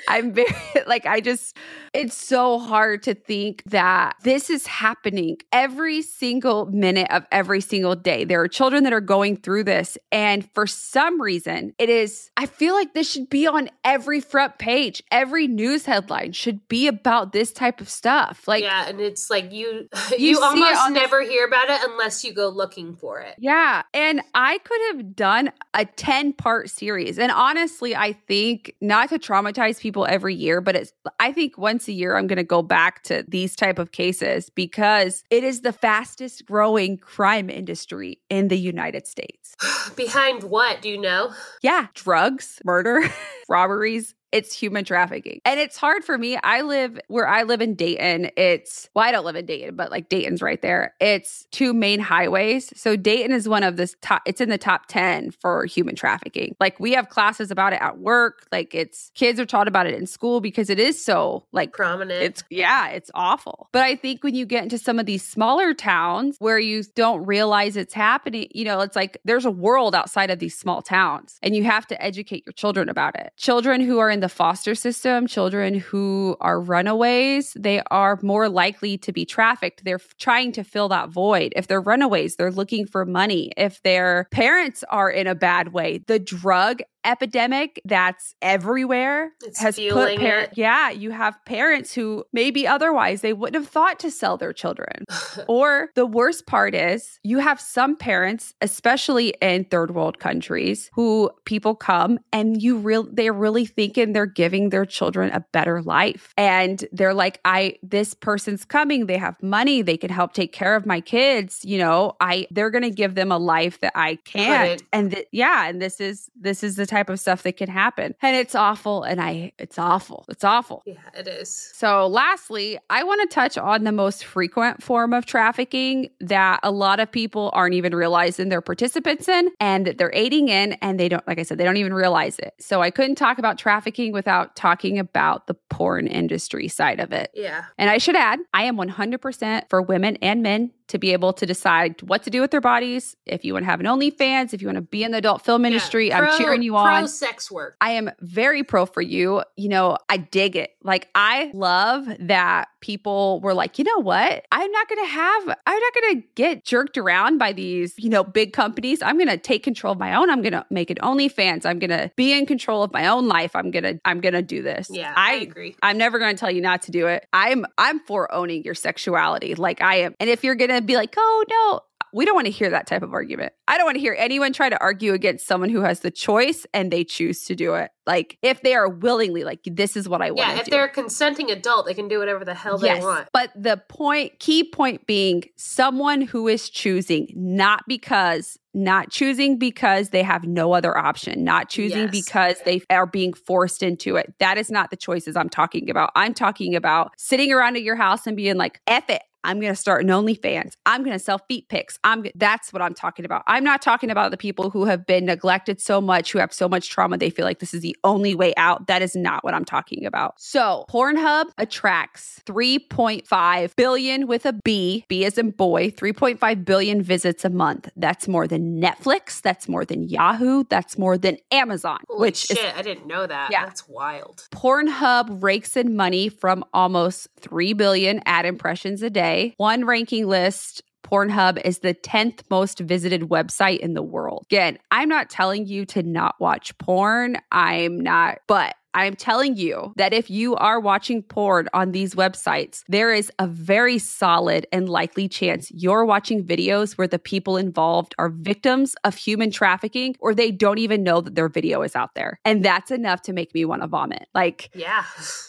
I'm 0.08 0.32
very 0.32 0.54
like 0.86 1.06
I 1.06 1.20
just 1.20 1.56
it's 1.92 2.16
so 2.16 2.58
hard 2.58 3.02
to 3.04 3.14
think 3.14 3.62
that 3.66 4.16
this 4.22 4.50
is 4.50 4.66
happening 4.66 5.38
every 5.52 6.02
single 6.02 6.66
minute 6.66 7.08
of 7.10 7.26
every 7.32 7.60
single 7.60 7.94
day. 7.94 8.24
There 8.24 8.40
are 8.40 8.48
children 8.48 8.84
that 8.84 8.92
are 8.92 9.00
going 9.00 9.36
through 9.36 9.64
this 9.64 9.98
and 10.12 10.48
for 10.52 10.66
some 10.66 11.20
reason 11.20 11.74
it 11.78 11.88
is 11.90 12.30
I 12.36 12.46
feel 12.46 12.74
like 12.74 12.94
this 12.94 13.10
should 13.10 13.28
be 13.28 13.46
on 13.46 13.68
every 13.84 14.20
front 14.20 14.58
page. 14.58 15.02
Every 15.10 15.46
news 15.46 15.84
headline 15.84 16.32
should 16.32 16.66
be 16.68 16.86
about 16.86 17.32
this 17.32 17.52
type 17.52 17.80
of 17.80 17.88
stuff. 17.88 18.46
Like 18.46 18.62
yeah, 18.62 18.88
and 18.88 19.00
it's 19.00 19.28
like 19.30 19.52
you 19.52 19.88
You 20.16 20.38
you, 20.38 20.40
almost 20.42 20.80
on 20.80 20.92
the- 20.94 21.00
never 21.00 21.22
hear 21.22 21.46
about 21.46 21.68
it 21.68 21.80
unless 21.84 22.24
you 22.24 22.32
go 22.32 22.48
looking 22.48 22.94
for 22.96 23.20
it. 23.20 23.34
Yeah. 23.38 23.82
And 23.92 24.22
I 24.34 24.58
could 24.58 24.80
have 24.92 25.16
done 25.16 25.50
a 25.74 25.84
10 25.84 26.32
part 26.32 26.70
series. 26.70 27.18
And 27.18 27.30
honestly, 27.30 27.94
I 27.94 28.12
think 28.12 28.74
not 28.80 29.08
to 29.10 29.18
traumatize 29.18 29.80
people 29.80 30.06
every 30.06 30.34
year, 30.34 30.60
but 30.60 30.74
it's, 30.76 30.92
I 31.20 31.32
think 31.32 31.58
once 31.58 31.88
a 31.88 31.92
year 31.92 32.16
I'm 32.16 32.26
going 32.26 32.38
to 32.38 32.44
go 32.44 32.62
back 32.62 33.02
to 33.04 33.24
these 33.28 33.54
type 33.54 33.78
of 33.78 33.92
cases 33.92 34.50
because 34.50 35.24
it 35.30 35.44
is 35.44 35.60
the 35.60 35.72
fastest 35.72 36.46
growing 36.46 36.96
crime 36.96 37.50
industry 37.50 38.20
in 38.28 38.48
the 38.48 38.58
United 38.58 39.06
States. 39.06 39.54
Behind 39.96 40.44
what, 40.44 40.82
do 40.82 40.88
you 40.88 40.98
know? 40.98 41.32
Yeah. 41.62 41.86
Drugs, 41.94 42.60
murder, 42.64 43.02
robberies, 43.48 44.14
it's 44.32 44.54
human 44.54 44.84
trafficking. 44.84 45.40
And 45.44 45.58
it's 45.58 45.76
hard 45.76 46.04
for 46.04 46.16
me. 46.16 46.38
I 46.42 46.62
live 46.62 46.98
where 47.08 47.26
I 47.26 47.44
live 47.44 47.60
in 47.60 47.74
Dayton. 47.74 48.30
It's, 48.36 48.88
well, 48.94 49.04
I 49.04 49.12
don't 49.12 49.24
live 49.24 49.36
in 49.36 49.46
Dayton, 49.46 49.76
but 49.76 49.90
like 49.90 50.08
Dayton's 50.08 50.42
right 50.42 50.60
there. 50.60 50.94
It's 51.00 51.46
two 51.50 51.72
main 51.72 52.00
highways. 52.00 52.72
So 52.78 52.96
Dayton 52.96 53.32
is 53.32 53.48
one 53.48 53.62
of 53.62 53.76
the 53.76 53.92
top, 54.02 54.22
it's 54.26 54.40
in 54.40 54.50
the 54.50 54.58
top 54.58 54.86
10 54.86 55.30
for 55.30 55.64
human 55.64 55.94
trafficking. 55.94 56.56
Like 56.60 56.78
we 56.78 56.92
have 56.92 57.08
classes 57.08 57.50
about 57.50 57.72
it 57.72 57.80
at 57.80 57.98
work. 57.98 58.46
Like 58.52 58.74
it's, 58.74 59.10
kids 59.14 59.40
are 59.40 59.46
taught 59.46 59.68
about 59.68 59.86
it 59.86 59.94
in 59.94 60.06
school 60.06 60.40
because 60.40 60.68
it 60.68 60.78
is 60.78 61.02
so 61.02 61.46
like 61.52 61.72
prominent. 61.72 62.22
It's, 62.22 62.44
yeah, 62.50 62.88
it's 62.88 63.10
awful. 63.14 63.68
But 63.72 63.82
I 63.82 63.96
think 63.96 64.22
when 64.22 64.34
you 64.34 64.44
get 64.44 64.62
into 64.62 64.78
some 64.78 64.98
of 64.98 65.06
these 65.06 65.26
smaller 65.26 65.72
towns 65.72 66.36
where 66.38 66.58
you 66.58 66.82
don't 66.94 67.24
realize 67.24 67.76
it's 67.76 67.94
happening, 67.94 68.48
you 68.52 68.64
know, 68.64 68.80
it's 68.80 68.96
like 68.96 69.18
there's 69.24 69.46
a 69.46 69.50
world 69.50 69.94
outside 69.94 70.30
of 70.30 70.38
these 70.38 70.58
small 70.58 70.82
towns 70.82 71.38
and 71.42 71.56
you 71.56 71.64
have 71.64 71.86
to 71.86 72.02
educate 72.02 72.44
your 72.46 72.52
children 72.52 72.88
about 72.88 73.18
it. 73.18 73.32
Children 73.36 73.80
who 73.80 73.98
are 73.98 74.10
in 74.10 74.17
the 74.20 74.28
foster 74.28 74.74
system, 74.74 75.26
children 75.26 75.74
who 75.74 76.36
are 76.40 76.60
runaways, 76.60 77.54
they 77.58 77.82
are 77.90 78.18
more 78.22 78.48
likely 78.48 78.98
to 78.98 79.12
be 79.12 79.24
trafficked. 79.24 79.84
They're 79.84 80.00
trying 80.18 80.52
to 80.52 80.64
fill 80.64 80.88
that 80.88 81.10
void. 81.10 81.52
If 81.56 81.66
they're 81.66 81.80
runaways, 81.80 82.36
they're 82.36 82.50
looking 82.50 82.86
for 82.86 83.04
money. 83.04 83.52
If 83.56 83.82
their 83.82 84.28
parents 84.30 84.84
are 84.90 85.10
in 85.10 85.26
a 85.26 85.34
bad 85.34 85.72
way, 85.72 85.98
the 86.06 86.18
drug 86.18 86.82
epidemic 87.04 87.80
that's 87.84 88.34
everywhere 88.42 89.32
It's 89.44 89.60
has 89.60 89.76
put 89.90 90.16
parents 90.18 90.52
it. 90.52 90.58
yeah 90.58 90.90
you 90.90 91.10
have 91.10 91.38
parents 91.44 91.94
who 91.94 92.24
maybe 92.32 92.66
otherwise 92.66 93.20
they 93.20 93.32
wouldn't 93.32 93.62
have 93.62 93.70
thought 93.72 93.98
to 94.00 94.10
sell 94.10 94.36
their 94.36 94.52
children. 94.52 95.04
Or 95.48 95.90
the 95.94 96.04
worst 96.06 96.46
part 96.46 96.74
is 96.74 97.18
you 97.22 97.38
have 97.38 97.60
some 97.60 97.96
parents 97.96 98.54
especially 98.60 99.34
in 99.40 99.64
third 99.64 99.94
world 99.94 100.18
countries 100.18 100.90
who 100.94 101.30
people 101.44 101.74
come 101.74 102.18
and 102.32 102.60
you 102.62 102.76
real 102.78 103.04
they're 103.10 103.32
really 103.32 103.64
thinking 103.66 104.12
they're 104.12 104.26
giving 104.26 104.70
their 104.70 104.84
children 104.84 105.30
a 105.32 105.44
better 105.52 105.80
life. 105.82 106.32
And 106.36 106.84
they're 106.92 107.14
like 107.14 107.40
i 107.44 107.76
this 107.82 108.14
person's 108.14 108.64
coming. 108.64 109.06
They 109.06 109.16
have 109.18 109.40
money. 109.42 109.82
They 109.82 109.96
can 109.96 110.10
help 110.10 110.32
take 110.32 110.52
care 110.52 110.74
of 110.76 110.84
my 110.86 111.00
kids. 111.00 111.64
You 111.64 111.78
know 111.78 112.16
i 112.20 112.46
they're 112.50 112.70
going 112.70 112.82
to 112.82 112.90
give 112.90 113.14
them 113.14 113.30
a 113.32 113.38
life 113.38 113.80
that 113.80 113.92
i 113.94 114.16
can't. 114.24 114.82
And 114.92 115.12
th- 115.12 115.28
yeah 115.32 115.68
and 115.68 115.80
this 115.80 116.00
is 116.00 116.28
this 116.38 116.62
is 116.62 116.76
the 116.76 116.86
type 116.88 117.08
of 117.10 117.20
stuff 117.20 117.42
that 117.42 117.56
can 117.56 117.68
happen 117.68 118.14
and 118.22 118.36
it's 118.36 118.54
awful 118.54 119.02
and 119.02 119.20
i 119.20 119.52
it's 119.58 119.78
awful 119.78 120.24
it's 120.28 120.44
awful 120.44 120.82
yeah, 120.88 120.94
it 121.14 121.28
is. 121.28 121.70
so, 121.74 122.06
lastly, 122.06 122.78
I 122.88 123.04
want 123.04 123.28
to 123.28 123.34
touch 123.34 123.58
on 123.58 123.84
the 123.84 123.92
most 123.92 124.24
frequent 124.24 124.82
form 124.82 125.12
of 125.12 125.26
trafficking 125.26 126.10
that 126.20 126.60
a 126.62 126.70
lot 126.70 126.98
of 127.00 127.10
people 127.10 127.50
aren't 127.52 127.74
even 127.74 127.94
realizing 127.94 128.48
they're 128.48 128.60
participants 128.60 129.28
in 129.28 129.50
and 129.60 129.86
that 129.86 129.98
they're 129.98 130.14
aiding 130.14 130.48
in, 130.48 130.72
and 130.74 130.98
they 130.98 131.08
don't, 131.08 131.26
like 131.26 131.38
I 131.38 131.42
said, 131.42 131.58
they 131.58 131.64
don't 131.64 131.76
even 131.76 131.92
realize 131.92 132.38
it. 132.38 132.54
So, 132.58 132.80
I 132.80 132.90
couldn't 132.90 133.16
talk 133.16 133.38
about 133.38 133.58
trafficking 133.58 134.12
without 134.12 134.56
talking 134.56 134.98
about 134.98 135.46
the 135.46 135.54
porn 135.54 136.06
industry 136.06 136.68
side 136.68 137.00
of 137.00 137.12
it. 137.12 137.30
Yeah. 137.34 137.64
And 137.76 137.90
I 137.90 137.98
should 137.98 138.16
add, 138.16 138.38
I 138.54 138.64
am 138.64 138.76
100% 138.76 139.68
for 139.68 139.82
women 139.82 140.16
and 140.22 140.42
men 140.42 140.70
to 140.88 140.98
be 140.98 141.12
able 141.12 141.32
to 141.34 141.46
decide 141.46 142.00
what 142.02 142.22
to 142.24 142.30
do 142.30 142.40
with 142.40 142.50
their 142.50 142.60
bodies. 142.60 143.16
If 143.26 143.44
you 143.44 143.52
want 143.52 143.64
to 143.64 143.70
have 143.70 143.80
an 143.80 143.86
OnlyFans, 143.86 144.52
if 144.52 144.60
you 144.60 144.68
want 144.68 144.76
to 144.76 144.82
be 144.82 145.04
in 145.04 145.12
the 145.12 145.18
adult 145.18 145.42
film 145.44 145.64
industry, 145.64 146.08
Yeah. 146.08 146.20
I'm 146.20 146.38
cheering 146.38 146.62
you 146.62 146.72
Pro 146.72 146.80
on. 146.80 146.98
Pro 147.00 147.06
sex 147.06 147.50
work. 147.50 147.76
I 147.80 147.90
am 147.92 148.10
very 148.20 148.62
pro 148.62 148.86
for 148.86 149.00
you. 149.02 149.42
You 149.56 149.68
know, 149.68 149.98
I 150.08 150.16
dig 150.16 150.56
it. 150.56 150.70
Like, 150.82 151.08
I 151.14 151.50
love 151.54 152.08
that 152.20 152.68
people 152.80 153.40
were 153.40 153.52
like, 153.54 153.78
you 153.78 153.84
know 153.84 153.98
what? 153.98 154.46
I'm 154.52 154.70
not 154.70 154.88
going 154.88 155.04
to 155.04 155.10
have, 155.10 155.48
I'm 155.66 155.80
not 155.80 155.94
going 155.94 156.20
to 156.22 156.28
get 156.34 156.64
jerked 156.64 156.96
around 156.96 157.38
by 157.38 157.52
these, 157.52 157.94
you 157.98 158.08
know, 158.08 158.24
big 158.24 158.52
companies. 158.52 159.02
I'm 159.02 159.16
going 159.16 159.28
to 159.28 159.36
take 159.36 159.62
control 159.62 159.92
of 159.92 159.98
my 159.98 160.14
own. 160.14 160.30
I'm 160.30 160.40
going 160.40 160.52
to 160.52 160.64
make 160.70 160.90
it 160.90 160.98
OnlyFans. 160.98 161.66
I'm 161.66 161.78
going 161.78 161.90
to 161.90 162.10
be 162.16 162.32
in 162.32 162.46
control 162.46 162.82
of 162.82 162.92
my 162.92 163.06
own 163.08 163.28
life. 163.28 163.54
I'm 163.54 163.70
going 163.70 163.82
to, 163.82 164.00
I'm 164.04 164.20
going 164.20 164.34
to 164.34 164.42
do 164.42 164.62
this. 164.62 164.88
Yeah, 164.90 165.12
I, 165.16 165.32
I 165.32 165.34
agree. 165.36 165.76
I'm 165.82 165.98
never 165.98 166.18
going 166.18 166.34
to 166.34 166.40
tell 166.40 166.50
you 166.50 166.62
not 166.62 166.82
to 166.82 166.90
do 166.90 167.06
it. 167.08 167.26
I'm 167.32 167.66
I'm 167.76 168.00
for 168.00 168.32
owning 168.32 168.64
your 168.64 168.74
sexuality. 168.74 169.54
Like 169.54 169.82
I 169.82 169.96
am. 169.96 170.14
And 170.20 170.30
if 170.30 170.42
you're 170.44 170.54
going 170.54 170.70
to 170.70 170.77
be 170.86 170.96
like, 170.96 171.14
"Oh 171.16 171.44
no, 171.50 171.80
we 172.14 172.24
don't 172.24 172.34
want 172.34 172.46
to 172.46 172.50
hear 172.50 172.70
that 172.70 172.86
type 172.86 173.02
of 173.02 173.12
argument. 173.12 173.52
I 173.66 173.76
don't 173.76 173.84
want 173.84 173.96
to 173.96 174.00
hear 174.00 174.16
anyone 174.18 174.54
try 174.54 174.70
to 174.70 174.80
argue 174.80 175.12
against 175.12 175.46
someone 175.46 175.68
who 175.68 175.82
has 175.82 176.00
the 176.00 176.10
choice 176.10 176.64
and 176.72 176.90
they 176.90 177.04
choose 177.04 177.44
to 177.44 177.54
do 177.54 177.74
it. 177.74 177.90
Like 178.06 178.38
if 178.42 178.62
they 178.62 178.74
are 178.74 178.88
willingly 178.88 179.44
like 179.44 179.60
this 179.66 179.94
is 179.94 180.08
what 180.08 180.22
I 180.22 180.30
want 180.30 180.38
Yeah, 180.38 180.58
if 180.58 180.64
do. 180.64 180.70
they're 180.70 180.86
a 180.86 180.88
consenting 180.88 181.50
adult, 181.50 181.84
they 181.84 181.92
can 181.92 182.08
do 182.08 182.18
whatever 182.18 182.46
the 182.46 182.54
hell 182.54 182.78
they 182.78 182.98
want. 182.98 183.28
But 183.34 183.50
the 183.54 183.82
point, 183.90 184.38
key 184.40 184.64
point 184.64 185.06
being 185.06 185.44
someone 185.56 186.22
who 186.22 186.48
is 186.48 186.70
choosing, 186.70 187.28
not 187.36 187.82
because, 187.86 188.58
not 188.72 189.10
choosing 189.10 189.58
because 189.58 190.08
they 190.08 190.22
have 190.22 190.44
no 190.44 190.72
other 190.72 190.96
option, 190.96 191.44
not 191.44 191.68
choosing 191.68 192.04
Yes. 192.04 192.10
because 192.10 192.60
they 192.64 192.80
are 192.88 193.06
being 193.06 193.34
forced 193.34 193.82
into 193.82 194.16
it. 194.16 194.32
That 194.38 194.56
is 194.56 194.70
not 194.70 194.90
the 194.90 194.96
choices 194.96 195.36
I'm 195.36 195.50
talking 195.50 195.90
about. 195.90 196.10
I'm 196.16 196.32
talking 196.32 196.74
about 196.74 197.10
sitting 197.18 197.52
around 197.52 197.76
at 197.76 197.82
your 197.82 197.96
house 197.96 198.26
and 198.26 198.34
being 198.34 198.56
like, 198.56 198.80
F 198.86 199.10
it. 199.10 199.20
I'm 199.48 199.60
going 199.60 199.72
to 199.72 199.80
start 199.80 200.04
an 200.04 200.10
OnlyFans. 200.10 200.74
I'm 200.84 201.02
going 201.02 201.14
to 201.14 201.18
sell 201.18 201.38
feet 201.38 201.70
pics. 201.70 201.98
I'm 202.04 202.26
that's 202.34 202.70
what 202.70 202.82
I'm 202.82 202.92
talking 202.92 203.24
about. 203.24 203.44
I'm 203.46 203.64
not 203.64 203.80
talking 203.80 204.10
about 204.10 204.30
the 204.30 204.36
people 204.36 204.68
who 204.68 204.84
have 204.84 205.06
been 205.06 205.24
neglected 205.24 205.80
so 205.80 206.02
much, 206.02 206.32
who 206.32 206.38
have 206.38 206.52
so 206.52 206.68
much 206.68 206.90
trauma 206.90 207.16
they 207.16 207.30
feel 207.30 207.46
like 207.46 207.58
this 207.58 207.72
is 207.72 207.80
the 207.80 207.96
only 208.04 208.34
way 208.34 208.52
out. 208.58 208.88
That 208.88 209.00
is 209.00 209.16
not 209.16 209.42
what 209.44 209.54
I'm 209.54 209.64
talking 209.64 210.04
about. 210.04 210.34
So, 210.38 210.84
Pornhub 210.90 211.46
attracts 211.56 212.42
3.5 212.44 213.74
billion 213.74 214.26
with 214.26 214.44
a 214.44 214.52
B, 214.52 215.06
B 215.08 215.24
as 215.24 215.38
in 215.38 215.52
boy, 215.52 215.92
3.5 215.92 216.66
billion 216.66 217.00
visits 217.02 217.42
a 217.42 217.50
month. 217.50 217.88
That's 217.96 218.28
more 218.28 218.46
than 218.46 218.82
Netflix, 218.82 219.40
that's 219.40 219.66
more 219.66 219.86
than 219.86 220.02
Yahoo, 220.02 220.64
that's 220.68 220.98
more 220.98 221.16
than 221.16 221.38
Amazon, 221.50 222.00
Holy 222.06 222.20
which 222.20 222.36
shit, 222.36 222.58
is 222.58 222.72
I 222.76 222.82
didn't 222.82 223.06
know 223.06 223.26
that. 223.26 223.50
Yeah. 223.50 223.64
That's 223.64 223.88
wild. 223.88 224.46
Pornhub 224.52 225.42
rakes 225.42 225.74
in 225.74 225.96
money 225.96 226.28
from 226.28 226.66
almost 226.74 227.28
3 227.40 227.72
billion 227.72 228.20
ad 228.26 228.44
impressions 228.44 229.02
a 229.02 229.08
day. 229.08 229.37
One 229.56 229.84
ranking 229.84 230.26
list 230.26 230.82
Pornhub 231.08 231.60
is 231.64 231.78
the 231.78 231.94
10th 231.94 232.42
most 232.50 232.80
visited 232.80 233.22
website 233.22 233.78
in 233.78 233.94
the 233.94 234.02
world. 234.02 234.46
Again, 234.50 234.78
I'm 234.90 235.08
not 235.08 235.30
telling 235.30 235.66
you 235.66 235.86
to 235.86 236.02
not 236.02 236.34
watch 236.38 236.76
porn. 236.78 237.38
I'm 237.50 238.00
not, 238.00 238.38
but 238.46 238.74
I'm 238.94 239.14
telling 239.16 239.56
you 239.56 239.92
that 239.96 240.12
if 240.12 240.30
you 240.30 240.56
are 240.56 240.80
watching 240.80 241.22
porn 241.22 241.68
on 241.74 241.92
these 241.92 242.14
websites, 242.14 242.82
there 242.88 243.12
is 243.12 243.30
a 243.38 243.46
very 243.46 243.98
solid 243.98 244.66
and 244.72 244.88
likely 244.88 245.28
chance 245.28 245.70
you're 245.70 246.04
watching 246.04 246.44
videos 246.44 246.96
where 246.96 247.06
the 247.06 247.18
people 247.18 247.56
involved 247.56 248.14
are 248.18 248.28
victims 248.30 248.94
of 249.04 249.14
human 249.14 249.50
trafficking 249.50 250.16
or 250.20 250.34
they 250.34 250.50
don't 250.50 250.78
even 250.78 251.02
know 251.02 251.20
that 251.20 251.34
their 251.34 251.48
video 251.48 251.82
is 251.82 251.94
out 251.94 252.14
there. 252.14 252.40
And 252.44 252.64
that's 252.64 252.90
enough 252.90 253.22
to 253.22 253.32
make 253.32 253.54
me 253.54 253.64
want 253.64 253.82
to 253.82 253.88
vomit. 253.88 254.26
Like, 254.34 254.70
Yeah. 254.74 255.04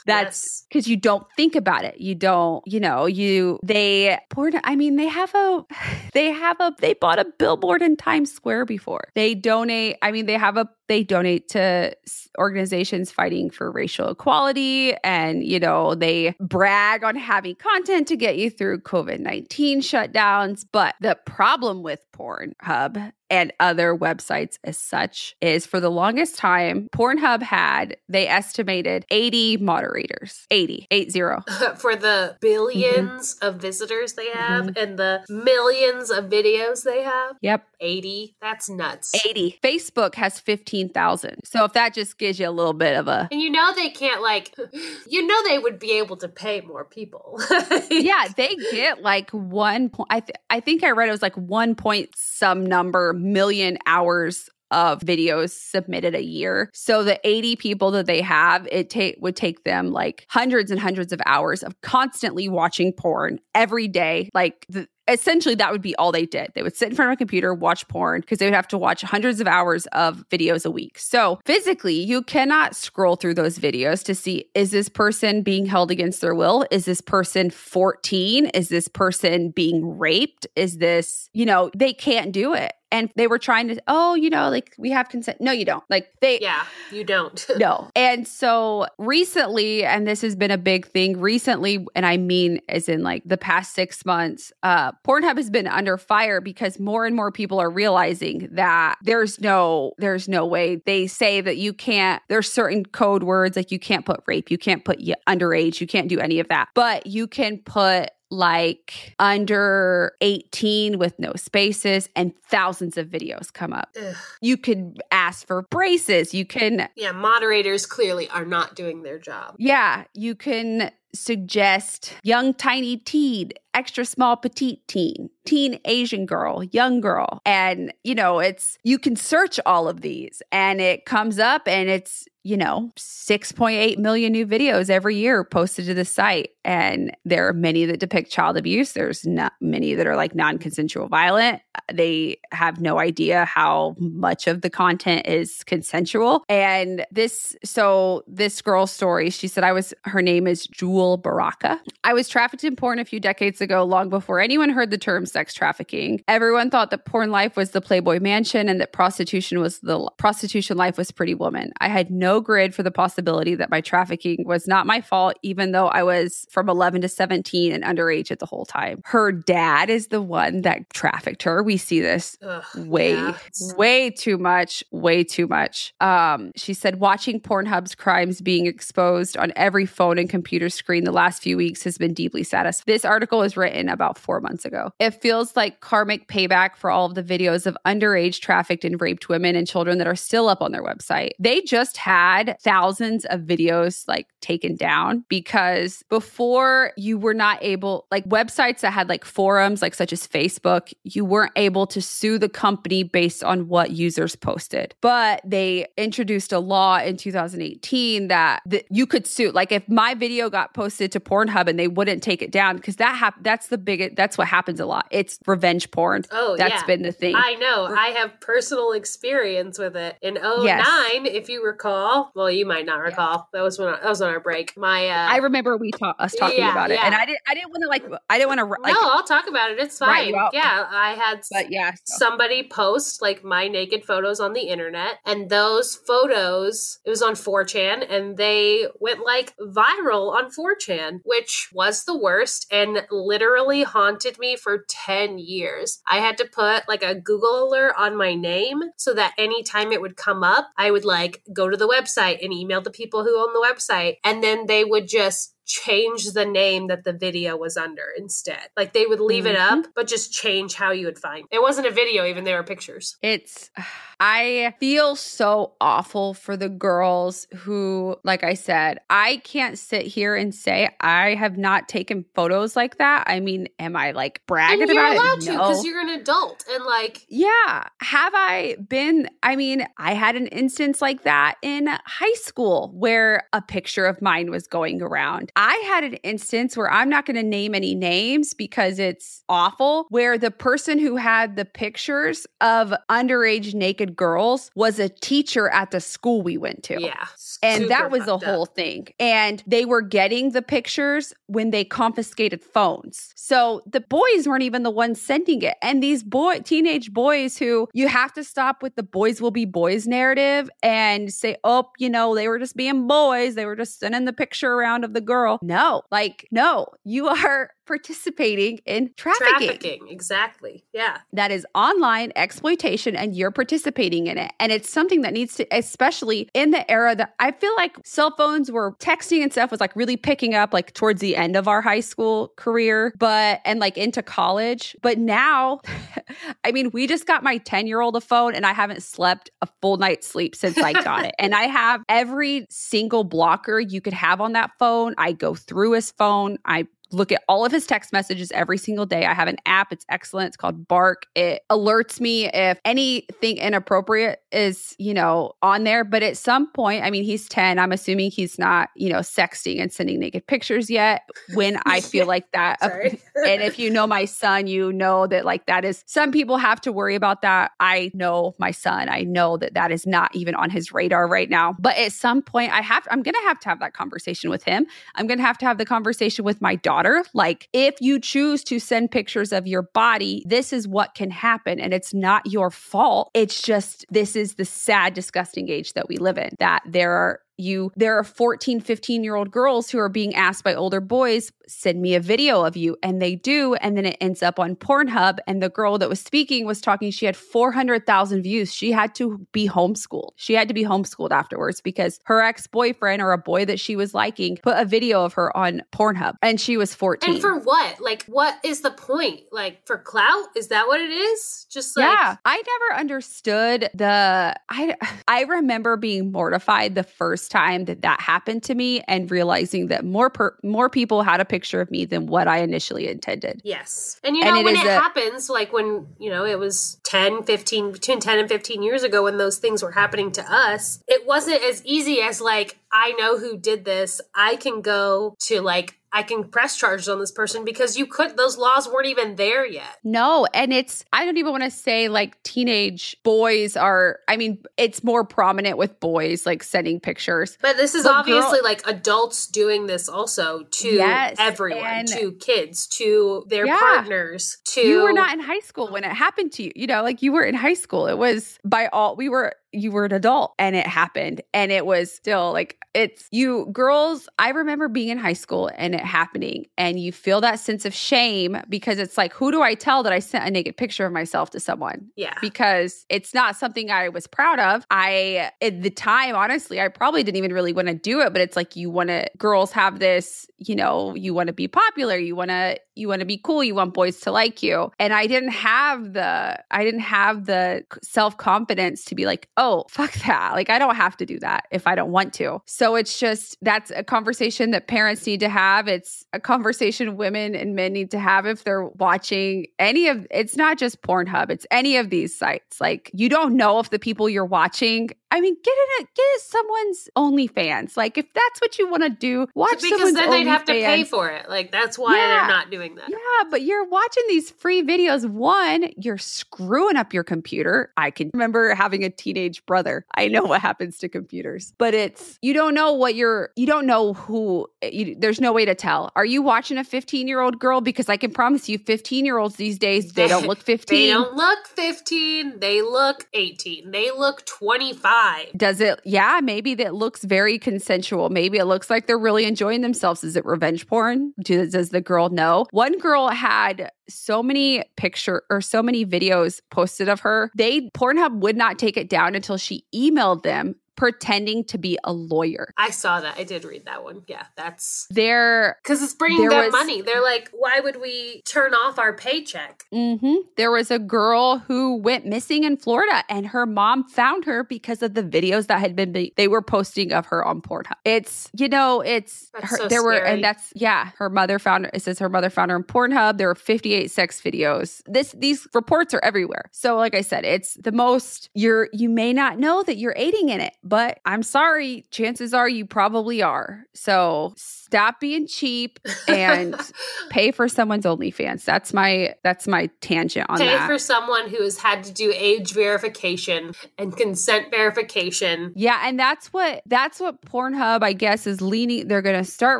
that's 0.06 0.66
because 0.70 0.88
you 0.88 0.98
don't 0.98 1.26
think 1.36 1.56
about 1.56 1.86
it. 1.86 2.00
You 2.00 2.16
don't, 2.16 2.62
you 2.66 2.80
know, 2.80 3.06
you, 3.06 3.60
they, 3.64 4.20
porn, 4.30 4.60
I 4.64 4.76
mean, 4.76 4.96
they 4.96 5.08
have 5.08 5.34
a, 5.34 5.66
they 6.14 6.32
have 6.32 6.58
a, 6.60 6.74
they 6.80 6.94
bought 6.94 7.20
a 7.20 7.26
billboard 7.38 7.82
in 7.82 7.96
Times 7.96 8.32
Square 8.32 8.66
before. 8.66 9.10
They 9.16 9.34
donate, 9.36 9.98
I 10.02 10.12
mean, 10.12 10.26
they 10.26 10.38
have 10.38 10.58
a, 10.58 10.70
they 10.88 11.04
donate 11.04 11.50
to 11.50 11.96
organizations 12.40 13.12
fighting 13.12 13.29
for 13.50 13.72
racial 13.72 14.10
equality 14.10 14.94
and, 15.04 15.44
you 15.44 15.60
know, 15.60 15.96
they 15.96 16.36
brag 16.40 17.04
on 17.04 17.16
having 17.16 17.56
content 17.56 18.08
to 18.08 18.18
get 18.18 18.38
you 18.38 18.50
through 18.50 18.82
COVID 18.82 19.20
19 19.20 19.82
shutdowns. 19.82 20.66
But 20.72 20.96
the 21.02 21.18
problem 21.26 21.84
with 21.84 22.06
Pornhub 22.12 23.12
and 23.30 23.54
other 23.60 23.96
websites 23.96 24.58
as 24.64 24.78
such 24.78 25.36
is 25.42 25.66
for 25.66 25.80
the 25.80 25.92
longest 25.92 26.38
time, 26.38 26.90
Pornhub 26.92 27.42
had, 27.42 27.98
they 28.08 28.28
estimated 28.28 29.06
80 29.10 29.58
moderators, 29.58 30.48
80, 30.52 30.88
80. 30.90 31.10
For 31.78 31.96
the 31.96 32.38
1000000000s 32.42 33.00
mm-hmm. 33.00 33.46
of 33.46 33.56
visitors 33.56 34.14
they 34.14 34.30
have 34.30 34.66
mm-hmm. 34.66 34.84
and 34.84 34.98
the 34.98 35.26
millions 35.30 36.10
of 36.10 36.26
videos 36.26 36.84
they 36.84 37.04
have. 37.04 37.36
Yep. 37.42 37.68
80. 37.82 38.36
That's 38.42 38.70
nuts. 38.70 39.14
80. 39.26 39.60
Facebook 39.64 40.16
has 40.16 40.40
15,000. 40.40 41.42
So 41.44 41.66
if 41.66 41.74
that 41.74 41.94
just 41.94 42.18
gives 42.18 42.40
you 42.40 42.48
a 42.48 42.52
little 42.52 42.74
bit 42.74 42.98
of 42.98 43.08
a, 43.08 43.28
And 43.32 43.42
you 43.42 43.50
know 43.50 43.74
they 43.74 43.90
can't 43.90 44.22
like 44.22 44.56
you 45.08 45.26
know 45.26 45.44
they 45.48 45.60
would 45.60 45.80
be 45.80 45.92
able 45.94 46.18
to 46.18 46.28
pay 46.28 46.62
more 46.62 46.86
people. 46.86 47.40
yeah, 47.90 48.28
they 48.36 48.56
get 48.72 49.02
like 49.02 49.30
one 49.32 49.90
point. 49.90 50.08
I, 50.12 50.20
th- 50.20 50.36
I 50.50 50.60
think 50.60 50.84
I 50.84 50.92
read 50.92 51.10
it 51.10 51.12
was 51.12 51.22
like 51.22 51.36
one 51.36 51.76
point 51.76 52.10
some 52.16 52.66
number 52.66 53.14
million 53.20 53.78
hours 53.86 54.50
of 54.72 55.00
videos 55.00 55.52
submitted 55.52 56.16
a 56.16 56.24
year. 56.24 56.70
So 56.74 57.04
the 57.04 57.20
80 57.28 57.56
people 57.56 57.92
that 57.92 58.06
they 58.06 58.22
have, 58.22 58.68
it 58.72 58.90
take 58.90 59.18
would 59.20 59.36
take 59.36 59.64
them 59.64 59.92
like 59.92 60.26
hundreds 60.30 60.72
and 60.72 60.80
hundreds 60.80 61.12
of 61.12 61.22
hours 61.26 61.64
of 61.64 61.80
constantly 61.82 62.48
watching 62.48 62.94
porn 62.94 63.40
every 63.56 63.88
day. 63.88 64.30
Like 64.34 64.66
the 64.70 64.88
essentially 65.08 65.56
that 65.56 65.72
would 65.72 65.82
be 65.82 65.96
all 65.96 66.12
they 66.12 66.28
did. 66.28 66.52
They 66.54 66.62
would 66.62 66.76
sit 66.76 66.90
in 66.90 66.96
front 66.96 67.10
of 67.10 67.14
a 67.14 67.18
computer, 67.18 67.52
watch 67.52 67.88
porn 67.88 68.22
because 68.22 68.38
they 68.38 68.46
would 68.46 68.54
have 68.54 68.68
to 68.68 68.78
watch 68.78 69.02
hundreds 69.02 69.42
of 69.42 69.48
hours 69.48 69.88
of 69.88 70.24
videos 70.30 70.66
a 70.66 70.72
week. 70.72 71.00
So 71.00 71.40
physically, 71.46 71.96
you 71.96 72.22
cannot 72.22 72.76
scroll 72.76 73.16
through 73.16 73.34
those 73.34 73.58
videos 73.58 74.04
to 74.04 74.14
see 74.14 74.46
is 74.54 74.70
this 74.70 74.88
person 74.88 75.42
being 75.42 75.66
held 75.66 75.90
against 75.90 76.22
their 76.22 76.36
will? 76.36 76.64
Is 76.70 76.86
this 76.86 77.02
person 77.02 77.50
14? 77.50 78.48
Is 78.48 78.70
this 78.70 78.88
person 78.88 79.50
being 79.50 79.98
raped? 79.98 80.46
Is 80.56 80.78
this, 80.78 81.30
you 81.34 81.46
know, 81.46 81.72
they 81.76 81.92
can't 81.92 82.32
do 82.32 82.54
it 82.54 82.74
and 82.92 83.12
they 83.16 83.28
were 83.28 83.40
trying 83.40 83.68
to 83.70 83.82
oh 83.88 84.16
you 84.16 84.30
know 84.30 84.50
like 84.50 84.74
we 84.78 84.92
have 84.92 85.10
consent. 85.10 85.40
No 85.42 85.52
you 85.52 85.66
don't. 85.66 85.84
Like 85.90 86.12
they 86.22 86.40
yeah 86.40 86.66
you 86.92 87.04
don't. 87.04 87.46
No. 87.60 87.90
And 87.94 88.26
so 88.26 88.88
recently 88.98 89.84
and 89.84 90.08
this 90.08 90.22
has 90.22 90.36
been 90.36 90.52
a 90.52 90.58
big 90.58 90.88
thing 90.88 91.20
recently 91.20 91.86
and 91.94 92.06
i 92.06 92.16
mean 92.16 92.62
as 92.70 92.88
in 92.88 93.04
like 93.04 93.22
the 93.26 93.38
past 93.38 93.74
six 93.74 94.06
months 94.06 94.54
uh 94.64 94.94
pornhub 95.06 95.36
has 95.36 95.50
been 95.50 95.68
under 95.68 95.98
fire 95.98 96.40
because 96.40 96.80
more 96.80 97.06
and 97.06 97.16
more 97.16 97.32
people 97.32 97.60
are 97.60 97.70
realizing 97.70 98.48
that 98.52 98.96
there's 99.04 99.40
no 99.42 99.94
there's 99.98 100.28
no 100.28 100.46
way. 100.46 100.78
They 100.86 101.08
say 101.08 101.42
that 101.42 101.58
you 101.58 101.74
can't 101.74 102.22
there's 102.30 102.52
certain 102.52 102.86
code 102.86 103.24
words 103.24 103.56
like 103.56 103.72
you 103.72 103.80
can't 103.80 104.06
put 104.06 104.22
rape 104.26 104.52
you 104.52 104.58
can't 104.58 104.86
put 104.86 105.00
underage 105.28 105.82
you 105.82 105.88
can't 105.88 106.08
do 106.08 106.20
any 106.20 106.40
of 106.40 106.48
that. 106.50 106.70
But 106.76 107.08
you 107.08 107.28
can 107.28 107.58
put 107.60 108.10
like 108.32 109.16
under 109.20 110.14
18 110.22 110.98
with 111.00 111.18
no 111.20 111.34
spaces 111.36 112.10
and 112.16 112.34
thousands 112.44 112.98
of 112.98 113.08
videos 113.08 113.52
come 113.52 113.74
up. 113.74 113.90
Ugh. 114.00 114.16
You 114.42 114.58
could 114.58 115.02
ask 115.12 115.46
for 115.48 115.64
braces. 115.64 116.34
You 116.34 116.46
can 116.46 116.90
Yeah, 116.96 117.12
moderators 117.12 117.86
clearly 117.86 118.30
are 118.30 118.46
not 118.46 118.76
doing 118.76 119.04
their 119.04 119.20
job. 119.20 119.56
Yeah, 119.58 120.04
you 120.14 120.36
can 120.36 120.92
suggest 121.14 122.14
young 122.24 122.54
tiny 122.54 122.98
teen, 122.98 123.52
extra 123.74 124.06
small 124.06 124.38
petite 124.38 124.88
teen, 124.88 125.30
teen 125.50 125.80
Asian 125.86 126.28
girl, 126.28 126.64
young 126.66 127.02
girl. 127.02 127.42
And 127.44 127.92
you 128.04 128.14
know, 128.14 128.38
it's 128.40 128.78
you 128.84 129.00
can 129.00 129.16
search 129.16 129.60
all 129.66 129.88
of 129.88 130.02
these 130.02 130.44
and 130.52 130.80
it 130.80 131.06
comes 131.06 131.40
up 131.40 131.68
and 131.68 131.90
it's 131.90 132.28
you 132.44 132.56
know, 132.56 132.90
6.8 132.98 133.98
million 133.98 134.32
new 134.32 134.48
videos 134.48 134.90
every 134.90 135.16
year 135.16 135.44
posted 135.44 135.86
to 135.88 135.94
the 135.94 136.06
site. 136.06 136.52
And 136.64 137.16
there 137.26 137.48
are 137.48 137.54
many 137.54 137.86
that 137.86 138.00
depict 138.00 138.32
child 138.32 138.56
abuse. 138.56 138.94
There's 138.94 139.26
not 139.26 139.54
many 139.60 139.94
that 139.94 140.08
are 140.08 140.16
like 140.16 140.36
non 140.36 140.58
consensual 140.58 141.08
violent. 141.08 141.62
They 141.92 142.40
have 142.52 142.80
no 142.80 143.00
idea 143.00 143.46
how 143.46 143.96
much 144.00 144.48
of 144.48 144.62
the 144.62 144.70
content 144.70 145.28
is 145.28 145.64
consensual. 145.66 146.44
And 146.48 147.06
this, 147.12 147.56
so 147.64 148.24
this 148.26 148.62
girl's 148.62 148.92
story, 148.92 149.30
she 149.30 149.48
said, 149.48 149.64
I 149.64 149.74
was, 149.74 149.94
her 150.06 150.22
name 150.22 150.48
is 150.48 150.66
Jewel 150.68 151.18
Baraka. 151.18 151.80
I 152.04 152.14
was 152.14 152.30
trafficked 152.30 152.64
in 152.64 152.76
porn 152.76 153.00
a 153.00 153.06
few 153.06 153.20
decades 153.20 153.60
ago, 153.60 153.84
long 153.84 154.10
before 154.10 154.40
anyone 154.40 154.70
heard 154.70 154.92
the 154.92 154.98
term 154.98 155.26
sex 155.40 155.54
trafficking. 155.54 156.22
Everyone 156.28 156.70
thought 156.70 156.92
that 156.92 157.06
porn 157.06 157.32
life 157.32 157.56
was 157.56 157.72
the 157.72 157.80
Playboy 157.80 158.20
mansion 158.20 158.68
and 158.68 158.82
that 158.82 158.92
prostitution 158.92 159.62
was 159.62 159.80
the 159.80 160.12
prostitution 160.18 160.76
life 160.76 160.98
was 160.98 161.12
Pretty 161.12 161.34
Woman. 161.34 161.72
I 161.80 161.88
had 161.88 162.12
no 162.12 162.42
grid 162.42 162.76
for 162.76 162.84
the 162.84 162.92
possibility 162.92 163.56
that 163.56 163.70
my 163.70 163.80
trafficking 163.80 164.44
was 164.46 164.68
not 164.68 164.86
my 164.86 165.00
fault, 165.00 165.38
even 165.42 165.72
though 165.72 165.88
I 165.88 166.04
was 166.04 166.46
from 166.52 166.68
11 166.68 167.02
to 167.04 167.08
17 167.08 167.72
and 167.72 167.86
underage 167.86 168.32
at 168.32 168.40
the 168.40 168.46
whole 168.46 168.66
time. 168.66 169.02
Her 169.06 169.32
dad 169.32 169.90
is 169.90 170.08
the 170.08 170.22
one 170.22 170.64
that 170.64 170.90
trafficked 170.90 171.44
her. 171.44 171.64
We 171.64 171.78
see 171.78 172.02
this 172.02 172.38
Ugh, 172.42 172.64
way, 172.76 173.14
yeah. 173.14 173.38
way 173.78 174.10
too 174.10 174.38
much, 174.38 174.84
way 174.92 175.24
too 175.24 175.48
much. 175.48 175.94
Um, 176.02 176.52
she 176.58 176.74
said, 176.74 177.00
watching 177.00 177.40
Pornhub's 177.40 177.96
crimes 177.96 178.42
being 178.42 178.66
exposed 178.66 179.38
on 179.38 179.54
every 179.56 179.86
phone 179.86 180.18
and 180.18 180.30
computer 180.30 180.70
screen 180.70 181.06
the 181.06 181.14
last 181.14 181.42
few 181.42 181.56
weeks 181.56 181.82
has 181.84 181.98
been 181.98 182.14
deeply 182.14 182.44
satisfying. 182.44 182.84
This 182.94 183.06
article 183.06 183.42
is 183.42 183.56
written 183.56 183.88
about 183.88 184.18
four 184.18 184.42
months 184.42 184.66
ago. 184.66 184.92
Feels 185.22 185.56
like 185.56 185.80
karmic 185.82 186.28
payback 186.28 186.76
for 186.76 186.90
all 186.90 187.06
of 187.06 187.16
the 187.16 187.24
videos 187.24 187.66
of 187.66 187.78
underage 187.86 188.40
trafficked 188.40 188.86
and 188.86 189.00
raped 189.02 189.30
women 189.30 189.56
and 189.56 189.68
children 189.68 189.98
that 189.98 190.08
are 190.08 190.16
still 190.16 190.48
up 190.48 190.62
on 190.62 190.72
their 190.72 190.84
website. 190.84 191.32
They 191.40 191.62
just 191.62 191.98
had 191.98 192.58
thousands 192.62 193.26
of 193.26 193.42
videos 193.42 194.08
like 194.08 194.28
taken 194.42 194.76
down 194.76 195.26
because 195.30 196.04
before 196.10 196.94
you 196.98 197.18
were 197.18 197.34
not 197.34 197.60
able, 197.62 198.08
like 198.12 198.26
websites 198.26 198.80
that 198.82 198.92
had 198.92 199.10
like 199.10 199.26
forums, 199.26 199.82
like 199.82 199.94
such 199.94 200.14
as 200.14 200.28
Facebook, 200.28 200.94
you 201.04 201.26
weren't 201.26 201.52
able 201.56 201.86
to 201.88 202.02
sue 202.02 202.38
the 202.38 202.50
company 202.50 203.04
based 203.04 203.44
on 203.44 203.68
what 203.68 203.92
users 203.92 204.36
posted. 204.36 204.96
But 205.02 205.42
they 205.46 205.88
introduced 205.98 206.54
a 206.54 206.60
law 206.60 207.00
in 207.00 207.18
2018 207.18 208.28
that, 208.30 208.62
that 208.66 208.86
you 208.90 209.06
could 209.06 209.28
sue. 209.28 209.52
Like 209.52 209.72
if 209.72 209.88
my 209.90 210.14
video 210.14 210.50
got 210.50 210.74
posted 210.74 211.12
to 211.12 211.20
Pornhub 211.20 211.68
and 211.68 211.78
they 211.78 211.88
wouldn't 211.88 212.24
take 212.24 212.42
it 212.42 212.52
down, 212.52 212.78
because 212.78 212.98
that 212.98 213.16
hap- 213.16 213.44
that's 213.44 213.68
the 213.68 213.78
biggest, 213.78 214.16
that's 214.16 214.38
what 214.38 214.48
happens 214.48 214.80
a 214.80 214.86
lot. 214.86 215.08
It's 215.12 215.40
revenge 215.46 215.92
porn. 215.92 216.24
Oh, 216.32 216.56
that's 216.58 216.82
yeah. 216.82 216.86
been 216.86 217.02
the 217.02 217.12
thing. 217.12 217.36
I 217.36 217.56
know. 217.56 217.86
I 217.86 218.08
have 218.10 218.40
personal 218.40 218.92
experience 218.92 219.80
with 219.80 219.96
it. 219.96 220.18
In 220.22 220.36
09, 220.36 220.64
yes. 220.64 220.88
if 221.26 221.50
you 221.50 221.66
recall, 221.66 222.32
well, 222.36 222.50
you 222.50 222.66
might 222.66 222.86
not 222.86 223.00
recall. 223.00 223.50
Yeah. 223.54 223.60
That 223.60 223.64
was 223.64 223.80
when 223.80 223.90
I, 223.90 224.00
that 224.00 224.10
was 224.10 224.22
on 224.22 224.30
our 224.30 224.40
break. 224.40 224.78
My 224.78 225.08
uh, 225.08 225.28
I 225.30 225.38
remember 225.38 225.78
we 225.78 225.92
talked 225.92 226.22
us 226.22 226.36
talking 226.36 226.60
yeah, 226.60 226.72
about 226.72 226.92
it, 226.92 227.00
and 227.04 227.16
I 227.16 227.26
didn't 227.26 227.42
I 227.48 227.54
didn't 227.54 227.72
want 227.72 227.84
to 227.84 227.90
like 227.90 228.22
I 228.30 228.38
didn't 228.38 228.50
want 228.50 228.60
to 228.60 228.66
like, 228.66 228.94
no. 228.94 229.10
I'll 229.10 229.24
talk 229.24 229.48
about 229.48 229.72
it. 229.72 229.80
It's 229.80 229.98
fine. 229.98 230.34
Yeah, 230.54 230.86
I 230.90 231.12
had 231.14 231.42
but 231.52 231.72
yeah 231.72 231.94
so. 232.04 232.18
somebody 232.18 232.68
post 232.68 233.22
like 233.22 233.44
my 233.44 233.68
naked 233.68 234.06
photos 234.06 234.40
on 234.40 234.54
the 234.54 234.62
internet, 234.62 235.18
and 235.26 235.50
those 235.50 235.96
photos 235.96 237.00
it 237.06 237.10
was 237.10 237.22
on 237.22 237.34
4chan, 237.34 238.06
and 238.10 238.38
they 238.38 238.88
went 239.00 239.26
like 239.26 239.56
viral 239.58 240.34
on 240.34 240.52
4chan, 240.52 241.22
which 241.24 241.70
was 241.74 242.06
the 242.06 242.18
worst 242.18 242.68
and 242.72 243.06
literally 243.12 243.84
haunted 243.84 244.38
me 244.40 244.56
for 244.56 244.86
10 244.88 244.99
years. 245.40 246.02
I 246.08 246.18
had 246.18 246.38
to 246.38 246.46
put 246.46 246.88
like 246.88 247.04
a 247.04 247.16
Google 247.16 247.64
alert 247.64 247.94
on 247.98 248.16
my 248.16 248.36
name 248.36 248.82
so 248.98 249.14
that 249.14 249.34
anytime 249.38 249.92
it 249.92 250.02
would 250.02 250.18
come 250.18 250.44
up, 250.44 250.70
I 250.78 250.92
would 250.92 251.06
like 251.06 251.42
go 251.54 251.70
to 251.70 251.78
the 251.78 251.88
website 251.88 252.44
and 252.44 252.54
email 252.54 252.82
the 252.82 252.92
people 252.92 253.24
who 253.24 253.40
own 253.40 253.54
the 253.54 253.66
website. 253.66 254.16
And 254.24 254.44
then 254.44 254.68
they 254.68 254.84
would 254.84 255.08
just 255.08 255.56
change 255.70 256.32
the 256.32 256.46
name 256.46 256.88
that 256.88 257.04
the 257.04 257.14
video 257.14 257.56
was 257.56 257.78
under 257.78 258.04
instead. 258.18 258.70
Like 258.76 258.92
they 258.92 259.06
would 259.06 259.20
leave 259.20 259.46
mm-hmm. 259.46 259.54
it 259.54 259.60
up, 259.60 259.86
but 259.96 260.08
just 260.08 260.34
change 260.34 260.74
how 260.74 260.92
you 260.92 261.06
would 261.06 261.20
find. 261.20 261.46
It. 261.52 261.58
it 261.58 261.62
wasn't 261.62 261.88
a 261.88 261.92
video, 261.92 262.26
even 262.26 262.44
there 262.44 262.58
were 262.58 262.64
pictures. 262.64 263.16
It's 263.22 263.70
I 264.22 264.74
feel 264.82 265.16
so 265.16 265.76
awful 265.80 266.34
for 266.34 266.58
the 266.58 266.68
girls 266.68 267.48
who, 267.56 268.18
like 268.26 268.44
I 268.44 268.54
said, 268.54 269.00
I 269.10 269.38
can't 269.46 269.80
sit 269.80 270.06
here 270.06 270.36
and 270.36 270.54
say 270.54 270.90
I 271.00 271.36
have 271.36 271.58
not 271.58 271.88
taken 271.88 272.26
photos 272.36 272.76
like 272.76 272.98
that. 272.98 273.24
I 273.28 273.40
mean, 273.40 273.70
am 273.80 273.96
I 273.96 274.12
like 274.12 274.42
bragging 274.46 274.82
and 274.82 274.92
you're 274.92 275.00
about 275.00 275.16
allowed 275.16 275.38
it? 275.38 275.46
to 275.46 275.52
because 275.52 275.84
no. 275.84 275.90
you're 275.90 276.02
an 276.02 276.10
adult 276.10 276.66
and 276.70 276.84
like 276.84 277.26
yeah. 277.30 277.86
Have 278.02 278.34
I 278.36 278.76
been? 278.90 279.30
I 279.42 279.56
mean, 279.56 279.88
I 279.98 280.16
had 280.16 280.36
an 280.36 280.48
instance 280.48 281.02
like 281.02 281.24
that 281.24 281.56
in 281.62 281.88
high 281.88 282.34
school 282.34 282.92
where 282.96 283.48
a 283.54 283.62
picture 283.62 284.06
of 284.06 284.22
mine 284.22 284.52
was 284.52 284.68
going 284.68 285.02
around. 285.02 285.52
I 285.60 285.74
had 285.88 286.06
an 286.06 286.14
instance 286.24 286.78
where 286.78 286.90
I'm 286.90 287.10
not 287.10 287.26
going 287.26 287.36
to 287.36 287.44
name 287.44 287.76
any 287.76 287.94
names 287.94 288.54
because 288.54 288.98
it's 288.98 289.44
awful, 289.50 290.08
where 290.10 290.38
the 290.38 290.52
person 290.52 290.98
who 291.00 291.18
had 291.18 291.58
the 291.58 291.66
pictures 291.66 292.48
of 292.62 292.94
underage 293.10 293.74
naked 293.74 294.16
girls 294.16 294.72
was 294.76 295.00
a 295.00 295.10
teacher 295.10 295.68
at 295.68 295.92
the 295.92 296.00
school 296.00 296.42
we 296.42 296.58
went 296.58 296.84
to. 296.84 297.02
Yeah. 297.02 297.26
And 297.62 297.90
that 297.90 298.10
was 298.10 298.24
the 298.24 298.38
whole 298.38 298.64
up. 298.64 298.76
thing. 298.76 299.10
And 299.20 299.62
they 299.68 299.84
were 299.84 300.02
getting 300.02 300.52
the 300.52 300.62
pictures 300.62 301.34
when 301.48 301.72
they 301.72 301.84
confiscated 301.84 302.64
phones. 302.64 303.34
So 303.36 303.82
the 303.86 304.00
boys 304.00 304.48
weren't 304.48 304.64
even 304.64 304.84
the 304.84 304.90
ones 304.90 305.22
sending 305.22 305.62
it. 305.62 305.76
And 305.82 306.02
these 306.02 306.24
boy 306.24 306.60
teenage 306.60 307.12
boys 307.12 307.58
who 307.58 307.90
you 307.92 308.08
have 308.08 308.32
to 308.36 308.46
stop 308.46 308.82
with 308.82 308.96
the 308.96 309.04
boys 309.04 309.42
will 309.42 309.52
be 309.52 309.66
boys 309.66 310.08
narrative 310.08 310.70
and 310.82 311.34
say, 311.34 311.58
"Oh, 311.66 311.90
you 311.98 312.10
know, 312.10 312.34
they 312.34 312.48
were 312.48 312.60
just 312.60 312.78
being 312.78 313.08
boys. 313.08 313.56
They 313.56 313.66
were 313.66 313.76
just 313.76 314.00
sending 314.00 314.24
the 314.24 314.32
picture 314.32 314.72
around 314.72 315.04
of 315.04 315.14
the 315.14 315.20
girl." 315.20 315.49
No. 315.62 316.04
Like, 316.12 316.48
no. 316.52 316.88
You 317.04 317.28
are 317.30 317.72
participating 317.90 318.78
in 318.86 319.10
trafficking. 319.18 319.68
Trafficking, 319.68 320.08
exactly. 320.10 320.86
Yeah. 320.94 321.18
That 321.34 321.50
is 321.50 321.66
online 321.74 322.32
exploitation 322.36 323.16
and 323.16 323.36
you're 323.36 323.50
participating 323.50 324.28
in 324.28 324.38
it. 324.38 324.52
And 324.60 324.72
it's 324.72 324.92
something 324.92 325.22
that 325.22 325.34
needs 325.34 325.56
to, 325.56 325.66
especially 325.76 326.48
in 326.54 326.70
the 326.70 326.90
era 326.90 327.16
that 327.16 327.34
I 327.40 327.50
feel 327.50 327.76
like 327.78 327.98
cell 328.06 328.32
phones 328.38 328.70
were 328.70 328.92
texting 329.00 329.42
and 329.42 329.52
stuff 329.52 329.72
was 329.72 329.80
like 329.80 329.96
really 329.96 330.18
picking 330.18 330.54
up 330.54 330.72
like 330.72 330.94
towards 330.94 331.20
the 331.20 331.36
end 331.36 331.56
of 331.56 331.68
our 331.68 331.82
high 331.82 332.02
school 332.02 332.54
career, 332.58 333.12
but 333.18 333.60
and 333.66 333.80
like 333.80 333.98
into 333.98 334.22
college. 334.22 334.96
But 335.02 335.18
now, 335.18 335.82
I 336.64 336.72
mean, 336.72 336.92
we 336.94 337.08
just 337.08 337.26
got 337.26 337.42
my 337.42 337.58
10 337.58 337.88
year 337.88 338.02
old 338.02 338.16
a 338.16 338.22
phone 338.22 338.54
and 338.54 338.68
I 338.68 338.74
haven't 338.74 339.02
slept 339.02 339.50
a 339.64 339.68
full 339.82 339.98
night's 339.98 340.28
sleep 340.28 340.56
since 340.56 340.78
I 340.78 340.94
got 340.94 341.26
it. 341.26 341.34
And 341.40 341.56
I 341.56 341.64
have 341.80 342.04
every 342.08 342.68
single 342.70 343.24
blocker 343.24 343.80
you 343.80 344.00
could 344.00 344.14
have 344.14 344.42
on 344.42 344.54
that 344.54 344.70
phone. 344.78 345.16
I 345.18 345.32
go 345.32 345.56
through 345.56 345.94
his 345.94 346.12
phone. 346.12 346.60
I 346.66 346.86
look 347.12 347.32
at 347.32 347.44
all 347.48 347.66
of 347.66 347.72
his 347.72 347.86
text 347.86 348.14
messages 348.14 348.52
every 348.52 348.78
single 348.78 349.06
day. 349.06 349.26
I 349.26 349.34
have 349.34 349.48
an 349.48 349.58
app. 349.66 349.92
It's 349.92 350.06
excellent. 350.10 350.50
It's 350.50 350.58
called 350.58 350.88
Bark. 350.88 351.26
It 351.36 351.62
alerts 351.70 352.20
me 352.20 352.48
if 352.48 352.80
anything 352.86 353.58
inappropriate 353.58 354.42
is, 354.52 354.96
you 355.00 355.14
know, 355.14 355.54
on 355.62 355.84
there. 355.84 356.04
But 356.04 356.24
at 356.24 356.38
some 356.38 356.72
point, 356.72 357.04
I 357.04 357.10
mean, 357.10 357.24
he's 357.24 357.48
10. 357.50 357.80
I'm 357.80 357.92
assuming 357.92 358.32
he's 358.32 358.60
not, 358.60 358.90
you 358.96 359.10
know, 359.10 359.20
sexting 359.20 359.82
and 359.82 359.92
sending 359.92 360.20
naked 360.20 360.46
pictures 360.48 360.90
yet. 360.90 361.24
When 361.54 361.80
I 361.86 362.02
feel 362.02 362.28
like 362.28 362.52
that, 362.52 362.78
and 362.82 363.62
if 363.62 363.80
you 363.80 363.90
know 363.90 364.06
my 364.06 364.26
son, 364.26 364.68
you 364.68 364.94
know 364.94 365.28
that 365.28 365.46
like 365.46 365.66
that 365.66 365.86
is 365.86 366.04
some 366.06 366.32
people 366.32 366.58
have 366.58 366.82
to 366.82 366.92
worry 366.92 367.16
about 367.16 367.42
that. 367.42 367.72
I 367.80 368.12
know 368.14 368.56
my 368.58 368.72
son. 368.72 369.10
I 369.10 369.22
know 369.22 369.58
that 369.58 369.74
that 369.74 369.92
is 369.92 370.06
not 370.06 370.36
even 370.36 370.56
on 370.56 370.70
his 370.70 370.92
radar 370.92 371.28
right 371.28 371.50
now. 371.50 371.76
But 371.80 371.98
at 371.98 372.12
some 372.12 372.42
point, 372.42 372.72
I 372.72 372.82
have, 372.82 373.08
I'm 373.10 373.24
going 373.24 373.36
to 373.36 373.48
have 373.48 373.60
to 373.62 373.70
have 373.70 373.80
that 373.80 373.94
conversation 373.94 374.50
with 374.50 374.64
him. 374.64 374.86
I'm 375.16 375.28
going 375.28 375.38
to 375.38 375.44
have 375.44 375.58
to 375.60 375.66
have 375.66 375.78
the 375.78 375.86
conversation 375.86 376.46
with 376.46 376.62
my 376.62 376.76
daughter. 376.76 376.99
Like, 377.34 377.68
if 377.74 377.96
you 378.02 378.20
choose 378.20 378.64
to 378.66 378.80
send 378.80 379.12
pictures 379.12 379.52
of 379.52 379.68
your 379.68 379.84
body, 379.94 380.44
this 380.46 380.74
is 380.74 380.88
what 380.88 381.16
can 381.16 381.32
happen. 381.32 381.80
And 381.80 381.94
it's 381.94 382.14
not 382.14 382.46
your 382.46 382.70
fault. 382.70 383.32
It's 383.34 383.62
just, 383.62 384.06
this 384.10 384.36
is 384.36 384.56
the 384.56 384.66
sad, 384.66 385.14
disgusting 385.14 385.70
age 385.70 385.94
that 385.94 386.10
we 386.10 386.18
live 386.18 386.38
in, 386.38 386.50
that 386.60 386.82
there 386.86 387.12
are 387.14 387.40
you 387.60 387.92
there 387.96 388.18
are 388.18 388.24
14 388.24 388.80
15 388.80 389.24
year 389.24 389.36
old 389.36 389.52
girls 389.52 389.90
who 389.90 390.00
are 390.00 390.10
being 390.10 390.36
asked 390.36 390.64
by 390.64 390.74
older 390.74 391.02
boys 391.02 391.52
send 391.70 392.02
me 392.02 392.16
a 392.16 392.20
video 392.20 392.66
of 392.66 392.76
you. 392.76 392.98
And 393.02 393.22
they 393.22 393.36
do 393.36 393.76
and 393.76 393.96
then 393.96 394.06
it 394.06 394.18
ends 394.20 394.44
up 394.44 394.60
on 394.60 394.76
pornhub 394.76 395.38
and 395.48 395.62
the 395.62 395.70
girl 395.70 395.98
that 396.00 396.10
was 396.10 396.20
speaking 396.20 396.66
was 396.66 396.82
talking 396.82 397.12
she 397.12 397.26
had 397.26 397.38
400000 397.38 398.42
views. 398.42 398.74
She 398.74 398.92
had 398.92 399.16
to 399.16 399.46
be 399.52 399.68
homeschooled. 399.68 400.32
She 400.36 400.54
had 400.54 400.68
to 400.68 400.74
be 400.74 400.84
homeschooled 400.84 401.32
afterwards 401.32 401.82
because 401.82 402.20
her 402.26 402.42
ex-boyfriend 402.42 403.22
or 403.22 403.32
a 403.32 403.38
boy 403.38 403.66
that 403.66 403.80
she 403.80 403.96
was 403.96 404.14
liking 404.14 404.58
put 404.58 404.78
a 404.78 404.86
video 404.86 405.24
of 405.24 405.34
her 405.34 405.56
on 405.56 405.82
pornhub 405.92 406.36
and 406.42 406.60
she 406.60 406.78
was 406.78 406.94
14 406.94 407.30
and 407.30 407.42
for 407.42 407.58
what? 407.60 408.02
Like 408.02 408.26
what 408.26 408.56
is 408.64 408.82
the 408.82 408.92
point? 408.92 409.42
Like 409.52 409.86
for 409.86 409.98
clout? 409.98 410.48
Is 410.56 410.70
that 410.70 410.88
what 410.88 411.00
it 411.00 411.12
is? 411.12 411.68
Just 411.70 411.96
like 411.96 412.06
yeah. 412.06 412.38
I 412.44 412.56
never 412.56 413.00
understood 413.00 413.90
the 413.94 414.56
i 414.70 414.96
i 415.28 415.44
remember 415.44 415.98
being 415.98 416.32
mortified 416.32 416.96
the 416.96 417.04
first 417.04 417.49
time 417.50 417.86
that 417.86 418.02
that 418.02 418.22
happened 418.22 418.64
to 418.64 418.76
me 418.76 419.02
and 419.08 419.30
realizing 419.30 419.88
that 419.88 420.06
more 420.06 420.30
per- 420.30 420.56
more 420.64 420.90
people 420.90 421.22
had 421.24 421.40
a 421.40 421.46
picture 421.46 421.82
of 421.82 421.92
me 421.92 422.06
than 422.06 422.28
what 422.28 422.48
I 422.48 422.60
initially 422.60 423.08
intended. 423.08 423.62
Yes. 423.64 424.20
And 424.24 424.38
you 424.38 424.44
know, 424.44 424.56
and 424.56 424.66
when 424.66 424.76
it 424.76 424.86
a- 424.86 424.92
happens, 424.92 425.50
like 425.50 425.74
when, 425.74 426.08
you 426.20 426.30
know, 426.30 426.46
it 426.46 426.58
was 426.58 426.98
10, 427.04 427.44
15, 427.44 427.92
between 427.92 428.20
10 428.20 428.40
and 428.40 428.50
15 428.50 428.82
years 428.84 429.04
ago 429.04 429.24
when 429.24 429.38
those 429.38 429.58
things 429.58 429.84
were 429.84 429.92
happening 429.92 430.32
to 430.34 430.54
us, 430.54 431.04
it 431.08 431.28
wasn't 431.28 431.62
as 431.64 431.86
easy 431.86 432.22
as 432.22 432.40
like, 432.40 432.79
I 432.92 433.14
know 433.14 433.38
who 433.38 433.58
did 433.58 433.86
this. 433.86 434.22
I 434.36 434.56
can 434.56 434.82
go 434.82 435.36
to 435.42 435.62
like 435.62 436.00
I 436.12 436.24
can 436.24 436.46
press 436.46 436.76
charges 436.76 437.08
on 437.08 437.20
this 437.20 437.32
person 437.32 437.64
because 437.64 437.98
you 437.98 438.08
could 438.08 438.36
those 438.36 438.58
laws 438.58 438.88
weren't 438.88 439.08
even 439.08 439.36
there 439.36 439.66
yet. 439.66 439.98
No, 440.04 440.48
and 440.54 440.74
it's 440.74 441.06
I 441.14 441.26
don't 441.26 441.38
even 441.38 441.52
want 441.52 441.64
to 441.64 441.72
say 441.72 442.10
like 442.10 442.42
teenage 442.44 443.16
boys 443.24 443.78
are 443.78 444.20
I 444.28 444.38
mean, 444.38 444.64
it's 444.78 445.04
more 445.04 445.24
prominent 445.24 445.78
with 445.78 446.00
boys 446.00 446.46
like 446.46 446.64
sending 446.64 447.00
pictures. 447.00 447.58
But 447.62 447.78
this 447.78 447.94
is 447.94 448.04
but 448.04 448.14
obviously 448.14 448.60
girl, 448.60 448.64
like 448.64 448.88
adults 448.88 449.48
doing 449.48 449.86
this 449.86 450.10
also 450.10 450.64
to 450.64 450.90
yes, 450.90 451.36
everyone, 451.40 452.06
to 452.08 452.32
kids, 452.34 452.88
to 452.98 453.46
their 453.48 453.68
yeah, 453.68 453.78
partners, 453.78 454.58
to 454.66 454.82
You 454.82 455.04
were 455.04 455.14
not 455.14 455.34
in 455.34 455.40
high 455.40 455.60
school 455.60 455.92
when 455.92 456.04
it 456.04 456.12
happened 456.12 456.54
to 456.54 456.64
you. 456.64 456.72
You 456.76 456.88
know, 456.88 457.04
like 457.04 457.22
you 457.22 457.32
were 457.32 457.44
in 457.44 457.56
high 457.56 457.76
school. 457.76 458.08
It 458.08 458.18
was 458.18 458.58
by 458.64 458.88
all 458.88 459.16
we 459.16 459.30
were 459.30 459.54
you 459.72 459.92
were 459.92 460.06
an 460.06 460.14
adult 460.14 460.54
and 460.58 460.76
it 460.76 460.88
happened 460.88 461.42
and 461.54 461.72
it 461.72 461.86
was 461.86 462.12
still 462.12 462.52
like 462.52 462.78
it's 462.96 463.28
you 463.32 463.68
girls 463.72 464.28
i 464.40 464.50
remember 464.50 464.88
being 464.88 465.10
in 465.10 465.18
high 465.18 465.34
school 465.34 465.70
and 465.78 465.94
it 465.94 466.02
happening 466.02 466.66
and 466.78 467.00
you 467.00 467.12
feel 467.12 467.40
that 467.40 467.60
sense 467.60 467.86
of 467.86 467.94
shame 467.94 468.58
because 468.68 468.98
it's 468.98 469.18
like 469.18 469.32
who 469.32 469.52
do 469.52 469.62
i 469.62 469.76
tell 469.76 470.02
that 470.02 470.12
i 470.12 470.18
sent 470.18 470.46
a 470.48 470.50
naked 470.50 470.76
picture 470.76 471.06
of 471.06 471.14
myself 471.14 471.52
to 471.52 471.60
someone? 471.60 472.10
Yeah. 472.16 472.34
Because 472.42 473.06
it's 473.10 473.34
not 473.34 473.56
something 473.56 473.92
i 473.92 474.10
was 474.10 474.26
proud 474.26 474.60
of. 474.60 474.86
I 474.90 475.52
at 475.62 475.84
the 475.84 475.92
time 475.92 476.36
honestly 476.36 476.82
i 476.82 476.88
probably 476.88 477.24
didn't 477.24 477.38
even 477.38 477.54
really 477.54 477.74
want 477.74 477.88
to 477.88 477.94
do 477.94 478.22
it 478.22 478.34
but 478.34 478.42
it's 478.42 478.56
like 478.56 478.76
you 478.76 478.90
want 478.90 479.10
to 479.10 479.30
girls 479.38 479.72
have 479.72 480.00
this 480.00 480.48
you 480.58 480.76
know 480.76 481.14
you 481.16 481.34
want 481.34 481.48
to 481.48 481.54
be 481.54 481.68
popular 481.68 482.18
you 482.18 482.36
want 482.36 482.50
to 482.50 482.80
you 482.96 483.08
want 483.08 483.20
to 483.20 483.26
be 483.26 483.38
cool 483.38 483.64
you 483.64 483.76
want 483.76 483.94
boys 483.94 484.20
to 484.22 484.32
like 484.32 484.64
you. 484.64 484.92
And 485.00 485.14
i 485.14 485.28
didn't 485.28 485.50
have 485.50 486.14
the 486.14 486.60
i 486.72 486.84
didn't 486.84 487.02
have 487.02 487.46
the 487.46 487.84
self-confidence 488.02 489.06
to 489.06 489.16
be 489.16 489.26
like 489.26 489.48
oh, 489.60 489.86
fuck 489.90 490.14
that. 490.26 490.54
Like, 490.54 490.70
I 490.70 490.80
don't 490.80 490.96
have 490.96 491.18
to 491.18 491.26
do 491.26 491.38
that 491.40 491.66
if 491.70 491.86
I 491.86 491.94
don't 491.94 492.12
want 492.12 492.34
to. 492.36 492.62
So 492.66 492.96
it's 492.96 493.20
just 493.20 493.58
that's 493.62 493.92
a 493.92 494.04
conversation 494.04 494.72
that 494.72 494.88
parents 494.88 495.28
need 495.28 495.42
to 495.42 495.50
have. 495.50 495.88
It's 495.88 496.26
a 496.34 496.40
conversation 496.40 497.18
women 497.18 497.56
and 497.56 497.76
men 497.76 497.92
need 497.94 498.10
to 498.12 498.20
have 498.20 498.46
if 498.46 498.64
they're 498.64 498.86
watching 498.86 499.68
any 499.78 500.08
of 500.08 500.26
it's 500.32 500.56
not 500.56 500.80
just 500.80 501.02
Pornhub, 501.02 501.52
it's 501.52 501.68
any 501.70 501.98
of 501.98 502.10
these 502.10 502.36
sites. 502.36 502.80
Like, 502.80 503.12
you 503.14 503.28
don't 503.28 503.56
know 503.56 503.80
if 503.80 503.90
the 503.90 504.00
people 504.00 504.30
you're 504.30 504.46
watching 504.46 505.10
I 505.32 505.42
mean, 505.42 505.56
get 505.64 505.74
it, 505.76 506.08
get 506.16 506.24
it 506.24 506.42
someone's 506.42 507.10
OnlyFans. 507.16 507.96
Like, 507.96 508.18
if 508.18 508.26
that's 508.34 508.62
what 508.62 508.80
you 508.80 508.90
want 508.90 509.04
to 509.04 509.10
do, 509.10 509.48
watch 509.54 509.82
because 509.82 510.14
then 510.14 510.30
they'd 510.32 510.48
have 510.48 510.66
to 510.66 510.74
pay 510.74 511.04
for 511.04 511.30
it. 511.30 511.48
Like, 511.48 511.72
that's 511.72 512.00
why 512.00 512.18
yeah. 512.18 512.28
they're 512.28 512.48
not 512.48 512.72
doing 512.72 512.96
that. 512.96 513.10
Yeah, 513.10 513.50
but 513.52 513.62
you're 513.62 513.88
watching 513.88 514.24
these 514.28 514.50
free 514.50 514.82
videos. 514.82 515.30
One, 515.30 515.92
you're 515.98 516.18
screwing 516.18 516.96
up 516.96 517.14
your 517.14 517.24
computer. 517.24 517.94
I 517.96 518.10
can 518.10 518.32
remember 518.34 518.74
having 518.74 519.04
a 519.04 519.10
teenage 519.10 519.49
brother. 519.66 520.06
I 520.16 520.28
know 520.28 520.44
what 520.44 520.62
happens 520.62 520.98
to 521.00 521.10
computers, 521.10 521.74
but 521.78 521.94
it's 521.94 522.38
you 522.42 522.54
don't 522.54 522.74
know 522.74 522.94
what 522.94 523.16
you're. 523.16 523.52
You 523.56 523.66
don't 523.66 523.86
know 523.86 524.14
who. 524.14 524.68
You, 524.82 525.16
there's 525.16 525.42
no 525.42 525.54
way 525.54 525.66
to 525.66 525.76
tell. 525.76 526.12
Are 526.16 526.26
you 526.26 526.42
watching 526.42 526.78
a 526.78 526.84
15 526.84 527.28
year 527.28 527.42
old 527.42 527.60
girl? 527.60 527.82
Because 527.82 528.10
I 528.10 528.18
can 528.18 528.32
promise 528.32 528.70
you, 528.70 528.78
15 528.78 529.26
year 529.26 529.38
olds 529.38 529.56
these 529.56 529.78
days 529.78 530.14
they 530.14 530.28
don't 530.28 530.48
look 530.48 530.60
15. 530.60 530.98
they 531.08 531.14
don't 531.14 531.36
look 531.36 531.68
15. 531.68 532.60
They 532.60 532.82
look 532.82 533.28
18. 533.34 533.92
They 533.92 534.12
look 534.12 534.46
25 534.46 535.50
does 535.56 535.82
it? 535.82 536.00
Yeah, 536.04 536.40
maybe 536.42 536.76
that 536.76 536.96
looks 536.96 537.24
very 537.24 537.60
consensual. 537.60 538.30
Maybe 538.30 538.58
it 538.58 538.66
looks 538.66 538.90
like 538.90 539.08
they're 539.08 539.20
really 539.20 539.46
enjoying 539.46 539.82
themselves. 539.82 540.24
Is 540.24 540.36
it 540.36 540.46
revenge 540.46 540.88
porn? 540.88 541.34
Does, 541.40 541.72
does 541.72 541.90
the 541.90 542.02
girl 542.02 542.30
know? 542.30 542.66
One 542.72 542.98
girl 542.98 543.30
had 543.30 543.92
so 544.10 544.44
many 544.44 544.84
picture 544.98 545.44
or 545.50 545.62
so 545.62 545.82
many 545.82 546.06
videos 546.06 546.62
posted 546.70 547.10
of 547.10 547.22
her. 547.22 547.52
They 547.56 547.90
Pornhub 547.92 548.40
would 548.40 548.58
not 548.58 548.80
take 548.80 548.98
it 548.98 549.10
down 549.10 549.36
until 549.36 549.58
she 549.58 549.86
emailed 549.94 550.44
them 550.44 550.76
pretending 551.00 551.64
to 551.64 551.78
be 551.78 551.98
a 552.04 552.12
lawyer. 552.12 552.74
I 552.78 552.90
saw 552.90 553.22
that. 553.22 553.38
I 553.38 553.46
did 553.46 553.64
read 553.64 553.86
that 553.86 554.04
one. 554.04 554.24
Yeah, 554.28 554.46
that's 554.58 555.08
there 555.10 555.78
because 555.82 556.04
it's 556.04 556.14
bringing 556.14 556.50
them 556.50 556.66
was, 556.66 556.74
money. 556.74 557.02
They're 557.02 557.24
like, 557.24 557.50
why 557.54 557.80
would 557.80 558.02
we 558.02 558.42
turn 558.42 558.74
off 558.74 559.00
our 559.00 559.14
paycheck? 559.14 559.86
Mm-hmm. 559.94 560.36
There 560.58 560.72
was 560.72 560.92
a 560.92 561.00
girl 561.00 561.60
who 561.60 561.96
went 561.96 562.26
missing 562.26 562.66
in 562.66 562.76
Florida, 562.76 563.24
and 563.30 563.48
her 563.48 563.66
mom 563.66 564.10
found 564.10 564.44
her 564.44 564.66
because 564.66 565.02
of 565.02 565.14
the 565.14 565.24
videos 565.24 565.68
that 565.68 565.80
had 565.80 565.96
been 565.96 566.12
they 566.36 566.48
were 566.50 566.62
posting 566.62 567.14
of 567.14 567.28
her 567.28 567.46
on 567.46 567.62
Pornhub. 567.62 567.96
It's 568.04 568.52
you 568.54 568.68
know, 568.68 569.00
it's 569.00 569.52
her, 569.54 569.78
so 569.78 569.88
there 569.88 570.02
scary. 570.02 570.20
were, 570.20 570.26
and 570.26 570.44
that's 570.44 570.74
yeah. 570.76 571.12
Her 571.18 571.30
mother 571.30 571.60
found 571.60 571.86
her. 571.86 571.92
It 571.94 572.02
says 572.02 572.20
her 572.20 572.28
mother 572.28 572.50
found 572.50 572.72
her 572.72 572.78
in 572.78 572.84
Pornhub. 572.84 573.38
There 573.38 573.48
were 573.48 573.56
58 573.56 574.12
sex 574.12 574.42
videos. 574.42 575.02
This 575.06 575.34
these 575.38 575.66
reports 575.74 576.14
are 576.14 576.24
everywhere. 576.26 576.66
So 576.74 576.98
like 576.98 577.16
I 577.16 577.22
said, 577.22 577.46
it's 577.46 577.76
the 577.76 577.94
most 577.94 578.50
you're 578.54 578.90
you 578.92 579.08
may 579.08 579.32
not 579.32 579.60
know 579.60 579.82
that 579.84 579.96
you're 579.96 580.16
aiding 580.18 580.50
in 580.50 580.60
it 580.60 580.74
but 580.90 581.20
I'm 581.26 581.44
sorry, 581.44 582.06
chances 582.12 582.54
are 582.54 582.68
you 582.70 582.86
probably 582.86 583.42
are. 583.44 583.86
So 583.94 584.56
stop 584.90 585.20
being 585.20 585.46
cheap 585.46 586.00
and 586.28 586.76
pay 587.30 587.52
for 587.52 587.70
someone's 587.70 588.06
OnlyFans. 588.06 588.66
That's 588.66 588.92
my 588.92 589.36
that's 589.44 589.68
my 589.68 589.88
tangent 590.02 590.50
on 590.50 590.58
pay 590.58 590.66
that. 590.66 590.82
Pay 590.82 590.88
for 590.88 590.98
someone 590.98 591.48
who 591.48 591.62
has 591.62 591.78
had 591.78 592.04
to 592.06 592.12
do 592.12 592.34
age 592.36 592.74
verification 592.74 593.76
and 594.00 594.18
consent 594.18 594.72
verification. 594.72 595.74
Yeah, 595.76 596.02
and 596.04 596.20
that's 596.20 596.52
what 596.52 596.82
that's 596.88 597.20
what 597.20 597.40
Pornhub 597.44 598.02
I 598.02 598.14
guess 598.14 598.48
is 598.48 598.62
leaning 598.62 599.08
they're 599.08 599.22
going 599.22 599.38
to 599.38 599.50
start 599.50 599.80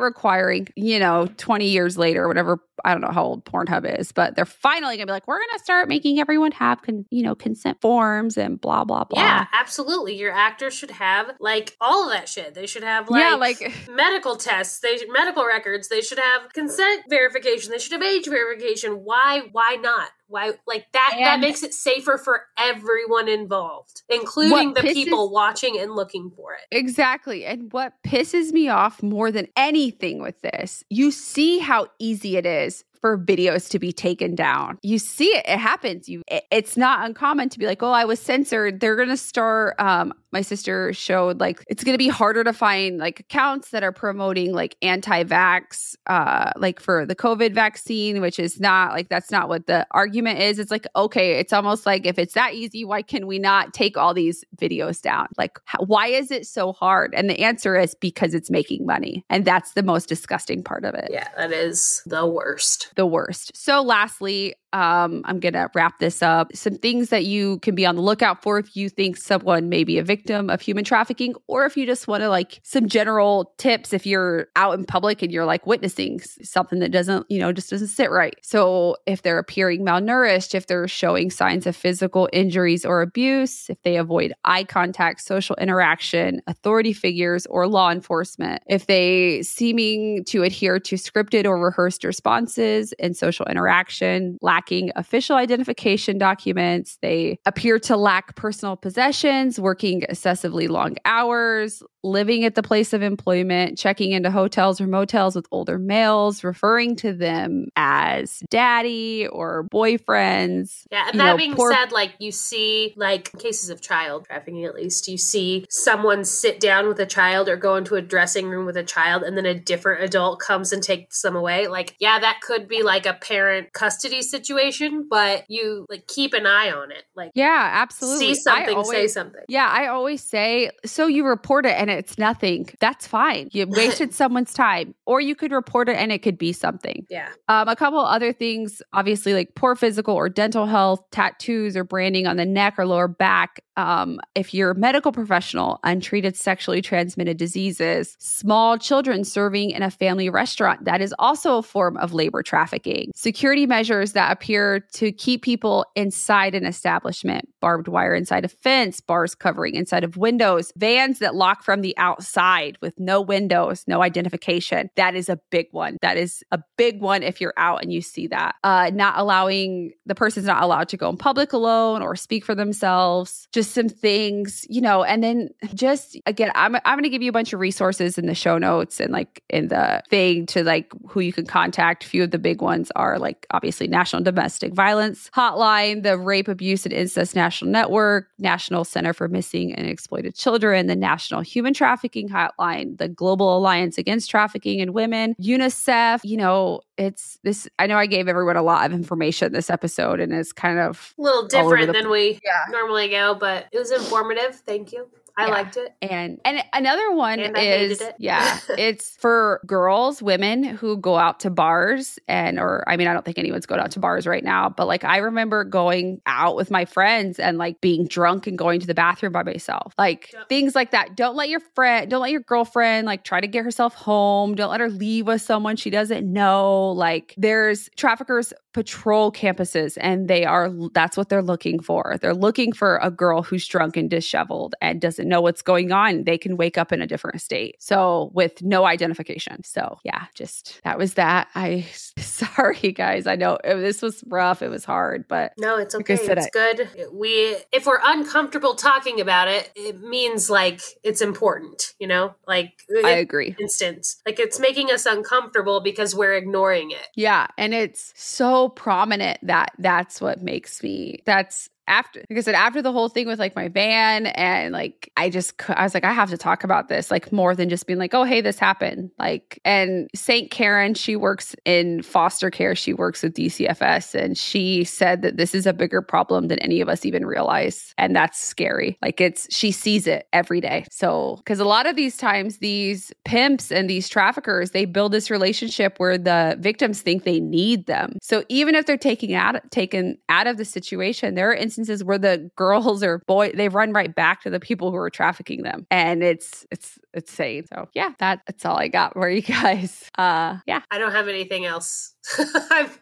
requiring, 0.00 0.68
you 0.76 1.00
know, 1.00 1.28
20 1.36 1.66
years 1.66 1.98
later 1.98 2.28
whatever 2.28 2.60
I 2.84 2.92
don't 2.92 3.00
know 3.00 3.10
how 3.10 3.24
old 3.24 3.44
Pornhub 3.44 3.98
is, 3.98 4.12
but 4.12 4.36
they're 4.36 4.44
finally 4.44 4.96
going 4.96 5.06
to 5.06 5.10
be 5.10 5.12
like 5.12 5.26
we're 5.26 5.38
going 5.38 5.58
to 5.58 5.64
start 5.64 5.88
making 5.88 6.20
everyone 6.20 6.52
have 6.52 6.82
con, 6.82 7.04
you 7.10 7.22
know, 7.22 7.34
consent 7.34 7.80
forms 7.80 8.36
and 8.36 8.60
blah 8.60 8.84
blah 8.84 9.04
blah. 9.04 9.20
Yeah, 9.20 9.46
absolutely. 9.52 10.16
Your 10.16 10.32
actors 10.32 10.74
should 10.74 10.92
have 10.92 11.32
like 11.40 11.76
all 11.80 12.04
of 12.04 12.12
that 12.12 12.28
shit. 12.28 12.54
They 12.54 12.66
should 12.66 12.82
have 12.82 13.10
like, 13.10 13.20
yeah, 13.20 13.34
like 13.34 13.72
medical 13.90 14.36
tests. 14.36 14.80
They 14.80 14.96
medical 15.08 15.46
records. 15.46 15.88
They 15.88 16.00
should 16.00 16.18
have 16.18 16.52
consent 16.52 17.04
verification. 17.08 17.70
They 17.70 17.78
should 17.78 17.92
have 17.92 18.02
age 18.02 18.26
verification. 18.26 19.04
Why? 19.04 19.42
Why 19.52 19.78
not? 19.80 20.08
Why? 20.28 20.52
Like 20.66 20.86
that? 20.92 21.14
And 21.16 21.26
that 21.26 21.40
makes 21.40 21.62
it 21.62 21.74
safer 21.74 22.18
for 22.18 22.44
everyone 22.58 23.28
involved, 23.28 24.02
including 24.08 24.74
the 24.74 24.80
pisses, 24.80 24.94
people 24.94 25.32
watching 25.32 25.78
and 25.78 25.92
looking 25.92 26.30
for 26.36 26.54
it. 26.54 26.76
Exactly. 26.76 27.44
And 27.44 27.72
what 27.72 27.94
pisses 28.06 28.52
me 28.52 28.68
off 28.68 29.02
more 29.02 29.30
than 29.30 29.48
anything 29.56 30.20
with 30.20 30.40
this, 30.40 30.84
you 30.88 31.10
see 31.10 31.58
how 31.58 31.88
easy 31.98 32.36
it 32.36 32.46
is 32.46 32.84
for 33.00 33.18
videos 33.18 33.68
to 33.70 33.78
be 33.78 33.92
taken 33.92 34.34
down. 34.34 34.78
You 34.82 34.98
see 34.98 35.26
it, 35.26 35.44
it 35.46 35.58
happens. 35.58 36.08
You, 36.08 36.22
it, 36.28 36.44
it's 36.50 36.76
not 36.76 37.04
uncommon 37.06 37.48
to 37.50 37.58
be 37.58 37.66
like, 37.66 37.82
"Oh, 37.82 37.92
I 37.92 38.04
was 38.04 38.20
censored." 38.20 38.80
They're 38.80 38.96
to 39.08 39.16
start. 39.16 39.74
Um, 39.78 40.12
my 40.32 40.42
sister 40.42 40.92
showed 40.92 41.40
like 41.40 41.64
it's 41.68 41.82
to 41.84 41.98
be 41.98 42.08
harder 42.08 42.44
to 42.44 42.52
find 42.52 42.98
like 42.98 43.20
accounts 43.20 43.70
that 43.70 43.82
are 43.82 43.92
promoting 43.92 44.52
like 44.52 44.76
anti-vax 44.82 45.96
uh 46.06 46.50
like 46.56 46.80
for 46.80 47.04
the 47.06 47.16
covid 47.16 47.52
vaccine 47.52 48.20
which 48.20 48.38
is 48.38 48.60
not 48.60 48.92
like 48.92 49.08
that's 49.08 49.30
not 49.30 49.48
what 49.48 49.66
the 49.66 49.86
argument 49.90 50.38
is 50.38 50.58
it's 50.58 50.70
like 50.70 50.86
okay 50.94 51.38
it's 51.38 51.52
almost 51.52 51.86
like 51.86 52.06
if 52.06 52.18
it's 52.18 52.34
that 52.34 52.54
easy 52.54 52.84
why 52.84 53.02
can 53.02 53.26
we 53.26 53.38
not 53.38 53.72
take 53.74 53.96
all 53.96 54.14
these 54.14 54.44
videos 54.56 55.00
down 55.00 55.26
like 55.36 55.58
how, 55.64 55.78
why 55.84 56.06
is 56.06 56.30
it 56.30 56.46
so 56.46 56.72
hard 56.72 57.12
and 57.14 57.28
the 57.28 57.40
answer 57.40 57.76
is 57.76 57.94
because 57.94 58.34
it's 58.34 58.50
making 58.50 58.86
money 58.86 59.24
and 59.28 59.44
that's 59.44 59.72
the 59.72 59.82
most 59.82 60.08
disgusting 60.08 60.62
part 60.62 60.84
of 60.84 60.94
it 60.94 61.08
yeah 61.10 61.28
that 61.36 61.52
is 61.52 62.02
the 62.06 62.26
worst 62.26 62.89
the 62.96 63.06
worst 63.06 63.56
so 63.56 63.82
lastly 63.82 64.54
um, 64.72 65.22
I'm 65.24 65.40
going 65.40 65.54
to 65.54 65.68
wrap 65.74 65.98
this 65.98 66.22
up. 66.22 66.54
Some 66.54 66.76
things 66.76 67.08
that 67.10 67.24
you 67.24 67.58
can 67.58 67.74
be 67.74 67.84
on 67.86 67.96
the 67.96 68.02
lookout 68.02 68.42
for 68.42 68.58
if 68.58 68.76
you 68.76 68.88
think 68.88 69.16
someone 69.16 69.68
may 69.68 69.84
be 69.84 69.98
a 69.98 70.04
victim 70.04 70.48
of 70.48 70.60
human 70.60 70.84
trafficking, 70.84 71.34
or 71.48 71.64
if 71.64 71.76
you 71.76 71.86
just 71.86 72.06
want 72.06 72.22
to 72.22 72.28
like 72.28 72.60
some 72.62 72.88
general 72.88 73.52
tips 73.58 73.92
if 73.92 74.06
you're 74.06 74.46
out 74.56 74.78
in 74.78 74.84
public 74.84 75.22
and 75.22 75.32
you're 75.32 75.44
like 75.44 75.66
witnessing 75.66 76.20
something 76.20 76.78
that 76.80 76.92
doesn't, 76.92 77.26
you 77.28 77.38
know, 77.38 77.52
just 77.52 77.70
doesn't 77.70 77.88
sit 77.88 78.10
right. 78.10 78.34
So 78.42 78.96
if 79.06 79.22
they're 79.22 79.38
appearing 79.38 79.84
malnourished, 79.84 80.54
if 80.54 80.66
they're 80.66 80.88
showing 80.88 81.30
signs 81.30 81.66
of 81.66 81.74
physical 81.74 82.28
injuries 82.32 82.84
or 82.84 83.02
abuse, 83.02 83.68
if 83.68 83.82
they 83.82 83.96
avoid 83.96 84.32
eye 84.44 84.64
contact, 84.64 85.20
social 85.20 85.56
interaction, 85.56 86.40
authority 86.46 86.92
figures, 86.92 87.46
or 87.46 87.66
law 87.66 87.90
enforcement, 87.90 88.62
if 88.68 88.86
they 88.86 89.42
seeming 89.42 90.24
to 90.26 90.42
adhere 90.42 90.78
to 90.78 90.94
scripted 90.94 91.44
or 91.44 91.58
rehearsed 91.58 92.04
responses 92.04 92.79
in 92.98 93.14
social 93.14 93.46
interaction, 93.46 94.38
lacking 94.42 94.90
official 94.96 95.36
identification 95.36 96.18
documents. 96.18 96.98
They 97.02 97.38
appear 97.46 97.78
to 97.80 97.96
lack 97.96 98.36
personal 98.36 98.76
possessions, 98.76 99.60
working 99.60 100.02
excessively 100.02 100.68
long 100.68 100.96
hours, 101.04 101.82
living 102.02 102.44
at 102.44 102.54
the 102.54 102.62
place 102.62 102.92
of 102.92 103.02
employment, 103.02 103.78
checking 103.78 104.12
into 104.12 104.30
hotels 104.30 104.80
or 104.80 104.86
motels 104.86 105.36
with 105.36 105.46
older 105.50 105.78
males, 105.78 106.42
referring 106.42 106.96
to 106.96 107.12
them 107.12 107.66
as 107.76 108.42
daddy 108.50 109.26
or 109.28 109.68
boyfriends. 109.72 110.84
Yeah, 110.90 111.08
and 111.10 111.20
that 111.20 111.32
know, 111.32 111.36
being 111.36 111.54
poor- 111.54 111.72
said, 111.72 111.92
like 111.92 112.14
you 112.18 112.32
see 112.32 112.94
like 112.96 113.36
cases 113.38 113.70
of 113.70 113.80
child 113.80 114.26
trafficking 114.26 114.64
at 114.64 114.74
least, 114.74 115.08
you 115.08 115.18
see 115.18 115.66
someone 115.68 116.24
sit 116.24 116.60
down 116.60 116.88
with 116.88 116.98
a 117.00 117.06
child 117.06 117.48
or 117.48 117.56
go 117.56 117.76
into 117.76 117.96
a 117.96 118.02
dressing 118.02 118.48
room 118.48 118.66
with 118.66 118.76
a 118.76 118.84
child 118.84 119.22
and 119.22 119.36
then 119.36 119.46
a 119.46 119.54
different 119.54 120.02
adult 120.02 120.40
comes 120.40 120.72
and 120.72 120.82
takes 120.82 121.20
them 121.22 121.36
away. 121.36 121.66
Like, 121.66 121.96
yeah, 121.98 122.18
that 122.18 122.40
could 122.42 122.68
be 122.70 122.82
like 122.82 123.04
a 123.04 123.14
parent 123.14 123.72
custody 123.72 124.22
situation, 124.22 125.06
but 125.10 125.44
you 125.48 125.86
like 125.90 126.06
keep 126.06 126.32
an 126.32 126.46
eye 126.46 126.70
on 126.70 126.90
it. 126.90 127.04
Like 127.14 127.32
Yeah, 127.34 127.68
absolutely. 127.72 128.34
See 128.34 128.40
something, 128.40 128.76
always, 128.76 128.90
say 128.90 129.06
something. 129.08 129.42
Yeah, 129.48 129.68
I 129.70 129.88
always 129.88 130.22
say 130.22 130.70
so 130.86 131.06
you 131.06 131.26
report 131.26 131.66
it 131.66 131.76
and 131.76 131.90
it's 131.90 132.16
nothing, 132.16 132.68
that's 132.80 133.06
fine. 133.06 133.48
You 133.52 133.66
wasted 133.68 134.14
someone's 134.14 134.54
time, 134.54 134.94
or 135.04 135.20
you 135.20 135.34
could 135.34 135.52
report 135.52 135.88
it 135.88 135.96
and 135.96 136.12
it 136.12 136.20
could 136.22 136.38
be 136.38 136.52
something. 136.52 137.06
Yeah. 137.10 137.28
Um, 137.48 137.68
a 137.68 137.76
couple 137.76 137.98
other 137.98 138.32
things, 138.32 138.80
obviously, 138.92 139.34
like 139.34 139.54
poor 139.54 139.74
physical 139.74 140.14
or 140.14 140.28
dental 140.28 140.66
health, 140.66 141.02
tattoos 141.10 141.76
or 141.76 141.84
branding 141.84 142.26
on 142.26 142.36
the 142.36 142.46
neck 142.46 142.74
or 142.78 142.86
lower 142.86 143.08
back. 143.08 143.60
Um, 143.76 144.20
if 144.34 144.52
you're 144.52 144.72
a 144.72 144.74
medical 144.74 145.10
professional, 145.10 145.80
untreated 145.84 146.36
sexually 146.36 146.82
transmitted 146.82 147.36
diseases, 147.36 148.16
small 148.18 148.78
children 148.78 149.24
serving 149.24 149.70
in 149.70 149.82
a 149.82 149.90
family 149.90 150.28
restaurant, 150.28 150.84
that 150.84 151.00
is 151.00 151.14
also 151.18 151.58
a 151.58 151.62
form 151.62 151.96
of 151.96 152.12
labor 152.12 152.42
trafficking. 152.42 152.59
Trafficking, 152.60 153.10
security 153.14 153.66
measures 153.66 154.12
that 154.12 154.30
appear 154.30 154.80
to 154.92 155.12
keep 155.12 155.42
people 155.42 155.86
inside 155.96 156.54
an 156.54 156.66
establishment, 156.66 157.48
barbed 157.60 157.88
wire 157.88 158.14
inside 158.14 158.44
a 158.44 158.48
fence, 158.48 159.00
bars 159.00 159.34
covering 159.34 159.76
inside 159.76 160.04
of 160.04 160.18
windows, 160.18 160.70
vans 160.76 161.20
that 161.20 161.34
lock 161.34 161.62
from 161.62 161.80
the 161.80 161.96
outside 161.96 162.76
with 162.82 163.00
no 163.00 163.22
windows, 163.22 163.84
no 163.86 164.02
identification. 164.02 164.90
That 164.96 165.14
is 165.14 165.30
a 165.30 165.40
big 165.48 165.68
one. 165.70 165.96
That 166.02 166.18
is 166.18 166.44
a 166.50 166.62
big 166.76 167.00
one 167.00 167.22
if 167.22 167.40
you're 167.40 167.54
out 167.56 167.82
and 167.82 167.90
you 167.90 168.02
see 168.02 168.26
that. 168.26 168.56
Uh, 168.62 168.90
not 168.92 169.14
allowing 169.16 169.92
the 170.04 170.14
person's 170.14 170.44
not 170.44 170.62
allowed 170.62 170.90
to 170.90 170.98
go 170.98 171.08
in 171.08 171.16
public 171.16 171.54
alone 171.54 172.02
or 172.02 172.14
speak 172.14 172.44
for 172.44 172.54
themselves. 172.54 173.48
Just 173.52 173.70
some 173.70 173.88
things, 173.88 174.66
you 174.68 174.82
know, 174.82 175.02
and 175.02 175.24
then 175.24 175.48
just 175.72 176.18
again, 176.26 176.50
I'm 176.54 176.74
I'm 176.74 176.96
going 176.96 177.04
to 177.04 177.08
give 177.08 177.22
you 177.22 177.30
a 177.30 177.32
bunch 177.32 177.54
of 177.54 177.60
resources 177.60 178.18
in 178.18 178.26
the 178.26 178.34
show 178.34 178.58
notes 178.58 179.00
and 179.00 179.12
like 179.12 179.42
in 179.48 179.68
the 179.68 180.02
thing 180.10 180.44
to 180.46 180.62
like 180.62 180.92
who 181.08 181.20
you 181.20 181.32
can 181.32 181.46
contact. 181.46 182.04
A 182.04 182.06
few 182.06 182.22
of 182.24 182.30
the 182.30 182.38
big 182.38 182.49
ones 182.58 182.90
are 182.96 183.18
like 183.18 183.46
obviously 183.50 183.86
National 183.86 184.22
Domestic 184.22 184.72
Violence 184.72 185.30
Hotline, 185.34 186.02
the 186.02 186.18
Rape, 186.18 186.48
Abuse, 186.48 186.84
and 186.84 186.92
Incest 186.92 187.34
National 187.34 187.70
Network, 187.70 188.28
National 188.38 188.84
Center 188.84 189.12
for 189.12 189.28
Missing 189.28 189.74
and 189.74 189.86
Exploited 189.86 190.34
Children, 190.34 190.86
the 190.86 190.96
National 190.96 191.40
Human 191.40 191.74
Trafficking 191.74 192.28
Hotline, 192.28 192.98
the 192.98 193.08
Global 193.08 193.56
Alliance 193.56 193.98
Against 193.98 194.30
Trafficking 194.30 194.80
in 194.80 194.92
Women, 194.92 195.34
UNICEF. 195.40 196.20
You 196.24 196.36
know, 196.36 196.80
it's 196.96 197.38
this. 197.44 197.68
I 197.78 197.86
know 197.86 197.96
I 197.96 198.06
gave 198.06 198.28
everyone 198.28 198.56
a 198.56 198.62
lot 198.62 198.86
of 198.86 198.92
information 198.92 199.52
this 199.52 199.70
episode, 199.70 200.20
and 200.20 200.32
it's 200.32 200.52
kind 200.52 200.78
of 200.78 201.14
a 201.18 201.22
little 201.22 201.46
different 201.46 201.92
than 201.92 202.10
we 202.10 202.38
yeah. 202.44 202.64
normally 202.70 203.08
go, 203.08 203.34
but 203.34 203.66
it 203.72 203.78
was 203.78 203.90
informative. 203.90 204.56
Thank 204.66 204.92
you. 204.92 205.08
I 205.40 205.46
yeah. 205.46 205.52
liked 205.52 205.76
it. 205.76 205.94
And 206.02 206.38
and 206.44 206.62
another 206.72 207.12
one 207.12 207.40
and 207.40 207.56
is 207.56 208.00
it. 208.00 208.14
yeah, 208.18 208.58
it's 208.78 209.16
for 209.16 209.60
girls, 209.66 210.20
women 210.20 210.62
who 210.64 210.98
go 210.98 211.16
out 211.16 211.40
to 211.40 211.50
bars 211.50 212.18
and 212.28 212.58
or 212.58 212.84
I 212.86 212.96
mean 212.96 213.08
I 213.08 213.14
don't 213.14 213.24
think 213.24 213.38
anyone's 213.38 213.66
going 213.66 213.80
out 213.80 213.92
to 213.92 214.00
bars 214.00 214.26
right 214.26 214.44
now, 214.44 214.68
but 214.68 214.86
like 214.86 215.02
I 215.04 215.18
remember 215.18 215.64
going 215.64 216.20
out 216.26 216.56
with 216.56 216.70
my 216.70 216.84
friends 216.84 217.38
and 217.38 217.56
like 217.56 217.80
being 217.80 218.06
drunk 218.06 218.46
and 218.46 218.58
going 218.58 218.80
to 218.80 218.86
the 218.86 218.94
bathroom 218.94 219.32
by 219.32 219.42
myself. 219.42 219.94
Like 219.98 220.32
yep. 220.32 220.48
things 220.48 220.74
like 220.74 220.90
that. 220.90 221.16
Don't 221.16 221.36
let 221.36 221.48
your 221.48 221.60
friend, 221.74 222.10
don't 222.10 222.20
let 222.20 222.30
your 222.30 222.42
girlfriend 222.42 223.06
like 223.06 223.24
try 223.24 223.40
to 223.40 223.46
get 223.46 223.64
herself 223.64 223.94
home. 223.94 224.54
Don't 224.54 224.70
let 224.70 224.80
her 224.80 224.90
leave 224.90 225.26
with 225.26 225.40
someone 225.40 225.76
she 225.76 225.88
doesn't 225.88 226.30
know. 226.30 226.90
Like 226.90 227.34
there's 227.38 227.88
traffickers 227.96 228.52
patrol 228.72 229.32
campuses 229.32 229.98
and 230.00 230.28
they 230.28 230.44
are 230.44 230.70
that's 230.92 231.16
what 231.16 231.28
they're 231.28 231.42
looking 231.42 231.80
for. 231.80 232.16
They're 232.20 232.34
looking 232.34 232.72
for 232.72 232.98
a 233.02 233.10
girl 233.10 233.42
who's 233.42 233.66
drunk 233.66 233.96
and 233.96 234.08
disheveled 234.08 234.74
and 234.80 235.00
doesn't 235.00 235.28
know 235.30 235.40
what's 235.40 235.62
going 235.62 235.92
on. 235.92 236.24
They 236.24 236.36
can 236.36 236.58
wake 236.58 236.76
up 236.76 236.92
in 236.92 237.00
a 237.00 237.06
different 237.06 237.40
state. 237.40 237.76
So 237.78 238.30
with 238.34 238.60
no 238.60 238.84
identification. 238.84 239.64
So 239.64 239.98
yeah, 240.04 240.26
just 240.34 240.80
that 240.84 240.98
was 240.98 241.14
that. 241.14 241.48
I 241.54 241.86
sorry 242.18 242.92
guys. 242.92 243.26
I 243.26 243.36
know 243.36 243.58
this 243.64 244.02
was 244.02 244.22
rough. 244.26 244.60
It 244.60 244.68
was 244.68 244.84
hard, 244.84 245.26
but 245.28 245.52
no, 245.58 245.78
it's 245.78 245.94
okay. 245.94 246.16
Like 246.16 246.38
it's 246.38 246.46
I, 246.46 246.50
good. 246.52 246.88
We 247.12 247.56
if 247.72 247.86
we're 247.86 248.00
uncomfortable 248.04 248.74
talking 248.74 249.20
about 249.20 249.48
it, 249.48 249.70
it 249.74 250.02
means 250.02 250.50
like 250.50 250.80
it's 251.02 251.20
important, 251.20 251.94
you 251.98 252.06
know? 252.06 252.34
Like 252.46 252.72
I 253.04 253.10
agree. 253.12 253.56
Instance. 253.58 254.20
Like 254.26 254.38
it's 254.38 254.58
making 254.60 254.90
us 254.90 255.06
uncomfortable 255.06 255.80
because 255.80 256.14
we're 256.14 256.34
ignoring 256.34 256.90
it. 256.90 257.06
Yeah, 257.14 257.46
and 257.56 257.72
it's 257.72 258.12
so 258.16 258.70
prominent 258.70 259.38
that 259.42 259.72
that's 259.78 260.20
what 260.20 260.42
makes 260.42 260.82
me 260.82 261.22
that's 261.24 261.70
after 261.90 262.24
like 262.30 262.38
I 262.38 262.42
said, 262.42 262.54
after 262.54 262.80
the 262.80 262.92
whole 262.92 263.08
thing 263.08 263.26
with 263.26 263.38
like 263.38 263.56
my 263.56 263.68
van 263.68 264.26
and 264.26 264.72
like 264.72 265.10
I 265.16 265.28
just 265.28 265.54
I 265.68 265.82
was 265.82 265.92
like, 265.92 266.04
I 266.04 266.12
have 266.12 266.30
to 266.30 266.38
talk 266.38 266.64
about 266.64 266.88
this, 266.88 267.10
like 267.10 267.32
more 267.32 267.54
than 267.54 267.68
just 267.68 267.86
being 267.86 267.98
like, 267.98 268.14
oh 268.14 268.24
hey, 268.24 268.40
this 268.40 268.58
happened. 268.58 269.10
Like 269.18 269.60
and 269.64 270.08
St. 270.14 270.50
Karen, 270.50 270.94
she 270.94 271.16
works 271.16 271.56
in 271.64 272.02
foster 272.02 272.50
care, 272.50 272.74
she 272.74 272.92
works 272.94 273.22
with 273.22 273.34
DCFS, 273.34 274.14
and 274.14 274.38
she 274.38 274.84
said 274.84 275.22
that 275.22 275.36
this 275.36 275.54
is 275.54 275.66
a 275.66 275.72
bigger 275.72 276.00
problem 276.00 276.48
than 276.48 276.60
any 276.60 276.80
of 276.80 276.88
us 276.88 277.04
even 277.04 277.26
realize. 277.26 277.92
And 277.98 278.14
that's 278.14 278.38
scary. 278.38 278.96
Like 279.02 279.20
it's 279.20 279.52
she 279.54 279.72
sees 279.72 280.06
it 280.06 280.28
every 280.32 280.60
day. 280.60 280.86
So 280.90 281.36
because 281.38 281.58
a 281.58 281.64
lot 281.64 281.86
of 281.86 281.96
these 281.96 282.16
times 282.16 282.58
these 282.58 283.12
pimps 283.24 283.72
and 283.72 283.90
these 283.90 284.08
traffickers, 284.08 284.70
they 284.70 284.84
build 284.84 285.12
this 285.12 285.30
relationship 285.30 285.98
where 285.98 286.16
the 286.16 286.56
victims 286.60 287.02
think 287.02 287.24
they 287.24 287.40
need 287.40 287.86
them. 287.86 288.16
So 288.22 288.44
even 288.48 288.76
if 288.76 288.86
they're 288.86 288.96
taking 288.96 289.34
out 289.34 289.70
taken 289.72 290.18
out 290.28 290.46
of 290.46 290.56
the 290.56 290.64
situation, 290.64 291.34
there 291.34 291.50
are 291.50 291.54
instances 291.54 291.79
instances 291.80 292.04
where 292.04 292.18
the 292.18 292.50
girls 292.56 293.02
or 293.02 293.18
boy 293.26 293.52
they 293.54 293.68
run 293.68 293.92
right 293.92 294.14
back 294.14 294.42
to 294.42 294.50
the 294.50 294.60
people 294.60 294.90
who 294.90 294.96
are 294.96 295.10
trafficking 295.10 295.62
them, 295.62 295.86
and 295.90 296.22
it's 296.22 296.66
it's 296.70 296.98
it's 297.12 297.30
insane. 297.40 297.64
So 297.72 297.88
yeah, 297.94 298.10
that, 298.18 298.40
that's 298.46 298.64
all 298.64 298.76
I 298.76 298.88
got 298.88 299.14
for 299.14 299.28
you 299.28 299.42
guys. 299.62 300.04
Uh, 300.16 300.58
yeah, 300.66 300.82
I 300.90 300.98
don't 300.98 301.12
have 301.12 301.28
anything 301.28 301.64
else. 301.64 302.14
I've 302.70 303.00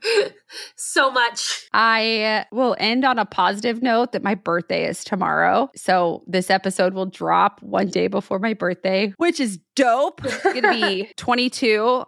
so 0.76 1.10
much. 1.10 1.68
I 1.72 2.22
uh, 2.22 2.44
will 2.52 2.76
end 2.78 3.04
on 3.04 3.18
a 3.18 3.24
positive 3.24 3.82
note 3.82 4.12
that 4.12 4.22
my 4.22 4.34
birthday 4.34 4.86
is 4.86 5.04
tomorrow. 5.04 5.70
So 5.74 6.22
this 6.26 6.50
episode 6.50 6.94
will 6.94 7.06
drop 7.06 7.60
one 7.62 7.88
day 7.88 8.06
before 8.06 8.38
my 8.38 8.54
birthday, 8.54 9.12
which 9.16 9.40
is 9.40 9.58
dope. 9.74 10.24
It's 10.24 10.42
going 10.42 10.62
to 10.62 10.70
be 10.70 11.10
22. 11.16 12.04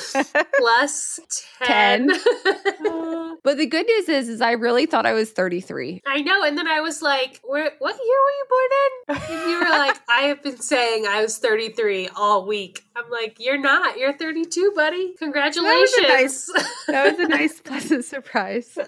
plus 0.58 1.20
10. 1.62 2.08
10. 2.08 2.08
but 3.42 3.56
the 3.56 3.66
good 3.66 3.86
news 3.86 4.08
is 4.08 4.28
is 4.28 4.40
I 4.40 4.52
really 4.52 4.86
thought 4.86 5.06
I 5.06 5.12
was 5.12 5.30
33. 5.30 6.02
I 6.06 6.20
know 6.22 6.42
and 6.44 6.56
then 6.56 6.68
I 6.68 6.80
was 6.80 7.02
like, 7.02 7.40
"What 7.42 7.58
year 7.60 7.70
were 7.80 7.90
you 7.98 8.46
born 8.48 8.70
in?" 8.82 9.32
And 9.32 9.50
you 9.50 9.58
were 9.58 9.78
like, 9.78 10.00
"I 10.08 10.22
have 10.22 10.42
been 10.42 10.58
saying 10.58 11.06
I 11.06 11.22
was 11.22 11.38
33 11.38 12.08
all 12.16 12.46
week." 12.46 12.84
I'm 12.96 13.10
like, 13.10 13.36
"You're 13.38 13.60
not. 13.60 13.98
You're 13.98 14.12
32, 14.12 14.72
buddy. 14.74 15.14
Congratulations." 15.18 15.92
That 15.92 16.22
was 16.22 16.48
a 16.48 16.52
nice, 16.52 16.66
that 16.88 17.10
was 17.10 17.26
a 17.26 17.28
nice 17.28 17.60
pleasant 17.60 18.04
surprise. 18.04 18.78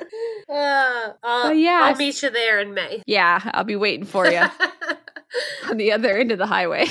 Uh, 0.49 1.13
uh, 1.23 1.53
yeah. 1.55 1.81
I'll 1.85 1.97
meet 1.97 2.23
you 2.23 2.31
there 2.31 2.61
in 2.61 2.75
May. 2.75 3.03
Yeah, 3.07 3.41
I'll 3.53 3.65
be 3.65 3.77
waiting 3.77 4.07
for 4.07 4.27
you. 4.27 4.43
on 5.69 5.77
the 5.77 5.93
other 5.93 6.17
end 6.17 6.33
of 6.33 6.39
the 6.39 6.47
highway. 6.47 6.87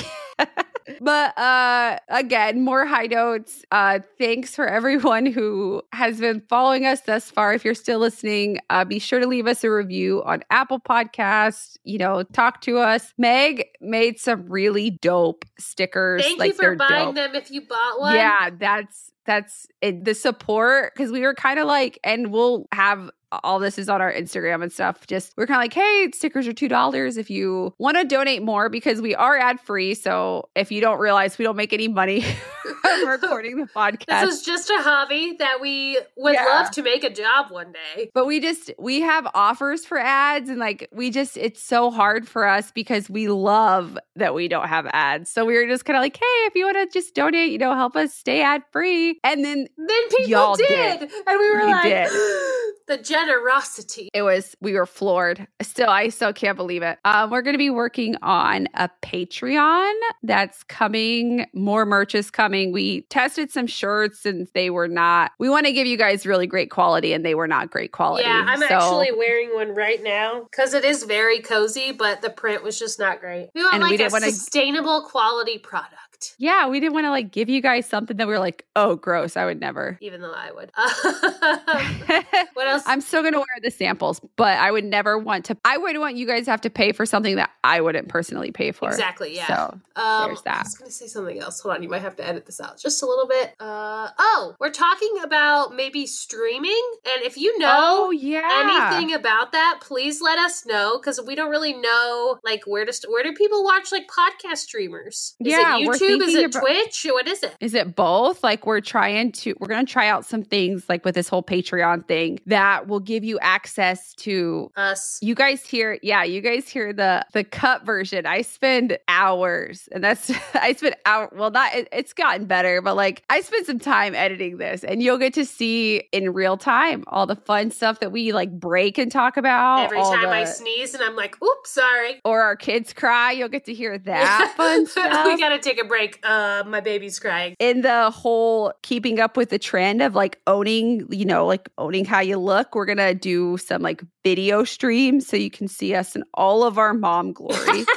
But 1.04 1.36
uh 1.38 1.98
again 2.08 2.62
more 2.62 2.86
high 2.86 3.06
notes 3.06 3.64
uh 3.70 3.98
thanks 4.18 4.54
for 4.54 4.66
everyone 4.66 5.26
who 5.26 5.82
has 5.92 6.18
been 6.18 6.40
following 6.48 6.86
us 6.86 7.02
thus 7.02 7.30
far 7.30 7.52
if 7.54 7.64
you're 7.64 7.74
still 7.74 7.98
listening 8.00 8.58
uh 8.70 8.84
be 8.84 8.98
sure 8.98 9.20
to 9.20 9.26
leave 9.26 9.46
us 9.46 9.62
a 9.62 9.70
review 9.70 10.22
on 10.24 10.42
apple 10.50 10.80
Podcasts. 10.80 11.76
you 11.84 11.98
know 11.98 12.22
talk 12.22 12.60
to 12.62 12.78
us 12.78 13.12
meg 13.18 13.66
made 13.80 14.18
some 14.18 14.46
really 14.48 14.90
dope 14.90 15.44
stickers 15.58 16.22
Thank 16.22 16.38
like 16.40 16.48
you 16.52 16.54
for 16.54 16.76
buying 16.76 17.06
dope. 17.06 17.14
them 17.14 17.34
if 17.34 17.50
you 17.50 17.60
bought 17.62 18.00
one. 18.00 18.14
yeah 18.16 18.50
that's 18.58 19.12
that's 19.26 19.66
it, 19.80 20.04
the 20.04 20.14
support 20.14 20.92
because 20.94 21.10
we 21.12 21.20
were 21.22 21.34
kind 21.34 21.58
of 21.58 21.66
like 21.66 21.98
and 22.04 22.30
we'll 22.30 22.66
have 22.72 23.10
all 23.42 23.58
this 23.58 23.78
is 23.78 23.88
on 23.88 24.00
our 24.00 24.12
Instagram 24.12 24.62
and 24.62 24.70
stuff. 24.70 25.08
Just 25.08 25.32
we're 25.36 25.46
kind 25.48 25.56
of 25.58 25.64
like, 25.64 25.74
hey, 25.74 26.08
stickers 26.14 26.46
are 26.46 26.52
two 26.52 26.68
dollars 26.68 27.16
if 27.16 27.30
you 27.30 27.74
want 27.78 27.96
to 27.96 28.04
donate 28.04 28.44
more 28.44 28.68
because 28.68 29.00
we 29.00 29.12
are 29.16 29.36
ad 29.36 29.58
free. 29.60 29.94
So 29.94 30.48
if 30.54 30.70
you 30.70 30.80
don't 30.80 31.00
realize, 31.00 31.36
we 31.36 31.44
don't 31.44 31.56
make 31.56 31.72
any 31.72 31.88
money 31.88 32.20
from 32.62 33.08
recording 33.08 33.56
the 33.56 33.66
podcast. 33.66 34.20
This 34.26 34.36
is 34.36 34.42
just 34.42 34.70
a 34.70 34.80
hobby 34.82 35.34
that 35.40 35.60
we 35.60 35.98
would 36.16 36.34
Yeah. 36.34 36.44
love 36.44 36.70
to 36.72 36.82
make 36.82 37.02
a 37.02 37.10
job 37.10 37.50
one 37.50 37.72
day. 37.72 38.08
but 38.14 38.24
we 38.26 38.38
just 38.38 38.70
we 38.78 39.00
have 39.00 39.26
offers 39.34 39.84
for 39.84 39.98
ads 39.98 40.48
and 40.48 40.60
like 40.60 40.88
we 40.92 41.10
just 41.10 41.36
it's 41.36 41.60
so 41.60 41.90
hard 41.90 42.28
for 42.28 42.46
us 42.46 42.70
because 42.70 43.10
we 43.10 43.26
love 43.26 43.98
that 44.14 44.32
we 44.32 44.46
don't 44.46 44.68
have 44.68 44.86
ads. 44.92 45.28
So 45.28 45.44
we 45.44 45.54
were 45.54 45.66
just 45.66 45.84
kind 45.84 45.96
of 45.96 46.02
like, 46.02 46.16
hey, 46.16 46.22
if 46.46 46.54
you 46.54 46.66
want 46.66 46.76
to 46.88 46.96
just 46.96 47.16
donate, 47.16 47.50
you 47.50 47.58
know, 47.58 47.74
help 47.74 47.96
us 47.96 48.14
stay 48.14 48.42
ad 48.42 48.62
free. 48.70 49.13
And 49.22 49.44
then 49.44 49.66
Then 49.76 50.08
people 50.16 50.56
did. 50.56 50.68
did. 51.00 51.10
And 51.26 51.38
we 51.38 51.50
were 51.50 51.60
You 51.60 51.70
like, 51.70 51.82
did. 51.84 52.10
the 52.86 52.98
generosity. 52.98 54.10
it 54.12 54.20
was 54.22 54.54
we 54.60 54.74
were 54.74 54.84
floored 54.84 55.46
still 55.62 55.88
i 55.88 56.10
still 56.10 56.34
can't 56.34 56.56
believe 56.56 56.82
it 56.82 56.98
um, 57.06 57.30
we're 57.30 57.40
going 57.40 57.54
to 57.54 57.58
be 57.58 57.70
working 57.70 58.14
on 58.20 58.68
a 58.74 58.90
patreon 59.02 59.90
that's 60.22 60.62
coming 60.64 61.46
more 61.54 61.86
merch 61.86 62.14
is 62.14 62.30
coming 62.30 62.72
we 62.72 63.00
tested 63.08 63.50
some 63.50 63.66
shirts 63.66 64.26
and 64.26 64.48
they 64.54 64.68
were 64.68 64.86
not 64.86 65.30
we 65.38 65.48
want 65.48 65.64
to 65.64 65.72
give 65.72 65.86
you 65.86 65.96
guys 65.96 66.26
really 66.26 66.46
great 66.46 66.70
quality 66.70 67.14
and 67.14 67.24
they 67.24 67.34
were 67.34 67.48
not 67.48 67.70
great 67.70 67.92
quality 67.92 68.24
Yeah, 68.24 68.44
I'm 68.46 68.58
So- 68.60 68.66
actually 68.66 69.12
wearing 69.12 69.54
one 69.54 69.74
right 69.74 70.02
now 70.02 70.46
because 70.50 70.74
it 70.74 70.84
is 70.84 71.04
very 71.04 71.40
cozy, 71.40 71.90
but 71.92 72.20
the 72.20 72.30
print 72.30 72.62
was 72.62 72.78
just 72.78 72.98
not 72.98 73.20
great. 73.20 73.48
We 73.54 73.62
want 73.62 73.74
And 73.74 73.82
we 73.84 73.90
like 73.90 73.94
a 73.94 73.98
didn't 73.98 74.12
wanna- 74.12 74.30
sustainable 74.30 75.02
quality 75.10 75.58
product. 75.58 75.94
Yeah 76.38 76.68
we 76.68 76.80
didn't 76.80 76.94
want 76.94 77.04
to 77.04 77.10
like 77.10 77.30
give 77.30 77.48
you 77.48 77.60
guys 77.60 77.86
something 77.86 78.16
that 78.16 78.26
we 78.26 78.32
were 78.32 78.38
like 78.38 78.64
oh 78.76 78.96
gross 78.96 79.36
i 79.36 79.44
would 79.44 79.60
never 79.60 79.98
Even 80.00 80.20
though 80.20 80.32
I 80.32 80.50
would. 80.52 80.70
what 82.54 82.66
else? 82.66 82.82
I'm 82.86 83.00
still 83.00 83.22
gonna 83.22 83.38
wear 83.38 83.46
the 83.62 83.70
samples, 83.70 84.20
but 84.36 84.58
I 84.58 84.70
would 84.70 84.84
never 84.84 85.18
want 85.18 85.44
to. 85.46 85.56
I 85.64 85.76
would 85.78 85.98
want 85.98 86.16
you 86.16 86.26
guys 86.26 86.44
to 86.46 86.50
have 86.50 86.60
to 86.62 86.70
pay 86.70 86.92
for 86.92 87.06
something 87.06 87.36
that 87.36 87.50
I 87.62 87.80
wouldn't 87.80 88.08
personally 88.08 88.50
pay 88.50 88.72
for. 88.72 88.88
exactly. 88.90 89.34
Yeah. 89.36 89.46
So 89.46 89.80
Um, 89.96 90.26
There's 90.28 90.42
that. 90.42 90.58
I 90.58 90.62
was 90.62 90.74
going 90.74 90.90
to 90.90 90.94
say 90.94 91.06
something 91.06 91.38
else. 91.40 91.60
Hold 91.60 91.76
on, 91.76 91.82
you 91.82 91.88
might 91.88 92.02
have 92.02 92.16
to 92.16 92.26
edit 92.26 92.46
this 92.46 92.60
out 92.60 92.78
just 92.78 93.02
a 93.02 93.06
little 93.06 93.26
bit. 93.26 93.54
Uh, 93.60 94.08
oh, 94.18 94.54
we're 94.60 94.70
talking 94.70 95.16
about 95.22 95.74
maybe 95.74 96.06
streaming, 96.06 96.82
and 97.06 97.24
if 97.24 97.36
you 97.36 97.56
know 97.58 98.06
oh 98.06 98.10
yeah, 98.10 98.90
anything 98.90 99.14
about 99.14 99.52
that, 99.52 99.78
please 99.80 100.20
let 100.20 100.38
us 100.38 100.66
know 100.66 100.98
because 100.98 101.20
we 101.26 101.34
don't 101.34 101.50
really 101.50 101.74
know 101.74 102.38
like 102.44 102.62
where 102.66 102.84
to 102.84 102.92
st- 102.92 103.10
where 103.12 103.22
do 103.22 103.32
people 103.32 103.64
watch 103.64 103.92
like 103.92 104.06
podcast 104.08 104.58
streamers? 104.58 105.34
Is 105.40 105.52
Yeah, 105.52 105.78
it 105.78 105.86
we're 105.86 105.94
YouTube? 106.20 106.28
Is 106.28 106.34
it 106.34 106.44
about- 106.46 106.60
Twitch? 106.62 107.06
What 107.10 107.28
is 107.28 107.42
it? 107.42 107.54
Is 107.60 107.74
it 107.74 107.94
both? 107.96 108.42
Like 108.44 108.66
we're 108.66 108.80
trying 108.80 109.32
to 109.32 109.54
we're 109.58 109.68
going 109.68 109.84
to 109.84 109.92
try 109.92 110.08
out 110.08 110.24
some 110.24 110.42
things 110.42 110.84
like 110.88 111.04
with 111.04 111.14
this 111.14 111.28
whole 111.28 111.42
Patreon 111.42 112.06
thing 112.06 112.40
that 112.46 112.86
will 112.88 113.00
give 113.00 113.24
you 113.24 113.38
access 113.40 114.14
to 114.14 114.70
Us. 114.76 115.18
you 115.22 115.34
guys 115.34 115.64
hear 115.66 115.98
yeah, 116.02 116.24
you 116.24 116.40
guys 116.40 116.68
hear 116.68 116.92
the 116.92 117.24
the 117.32 117.44
cut 117.44 117.84
version. 117.86 118.26
I 118.26 118.42
spend 118.42 118.98
hours 119.08 119.88
and 119.92 120.02
that's 120.02 120.30
I 120.54 120.72
spend 120.74 120.96
hour 121.06 121.28
well 121.34 121.50
not 121.50 121.74
it, 121.74 121.88
it's 121.92 122.12
gotten 122.12 122.46
better, 122.46 122.80
but 122.82 122.96
like 122.96 123.22
I 123.30 123.40
spent 123.40 123.66
some 123.66 123.78
time 123.78 124.14
editing 124.14 124.58
this 124.58 124.84
and 124.84 125.02
you'll 125.02 125.18
get 125.18 125.34
to 125.34 125.44
see 125.44 126.08
in 126.12 126.32
real 126.32 126.56
time 126.56 127.04
all 127.08 127.26
the 127.26 127.36
fun 127.36 127.70
stuff 127.70 128.00
that 128.00 128.12
we 128.12 128.32
like 128.32 128.50
break 128.50 128.98
and 128.98 129.10
talk 129.10 129.36
about. 129.36 129.84
Every 129.84 129.98
time 130.00 130.28
I 130.28 130.44
sneeze 130.44 130.94
and 130.94 131.02
I'm 131.02 131.16
like, 131.16 131.40
oops, 131.42 131.70
sorry. 131.70 132.20
or 132.24 132.42
our 132.42 132.56
kids 132.56 132.92
cry, 132.92 133.32
you'll 133.32 133.48
get 133.48 133.64
to 133.66 133.74
hear 133.74 133.98
that 133.98 134.52
fun 134.56 134.86
stuff. 134.86 135.26
we 135.26 135.38
gotta 135.38 135.58
take 135.58 135.80
a 135.80 135.84
break. 135.84 135.93
Uh, 136.22 136.64
my 136.66 136.80
baby's 136.80 137.18
crying. 137.18 137.54
in 137.58 137.82
the 137.82 138.10
whole 138.10 138.72
keeping 138.82 139.20
up 139.20 139.36
with 139.36 139.50
the 139.50 139.58
trend 139.58 140.02
of 140.02 140.14
like 140.14 140.40
owning, 140.46 141.06
you 141.10 141.24
know, 141.24 141.46
like 141.46 141.68
owning 141.78 142.04
how 142.04 142.20
you 142.20 142.38
look, 142.38 142.74
we're 142.74 142.86
gonna 142.86 143.14
do 143.14 143.56
some 143.58 143.82
like 143.82 144.02
video 144.24 144.64
streams 144.64 145.26
so 145.26 145.36
you 145.36 145.50
can 145.50 145.68
see 145.68 145.94
us 145.94 146.16
in 146.16 146.24
all 146.34 146.64
of 146.64 146.78
our 146.78 146.94
mom 146.94 147.32
glory. 147.32 147.84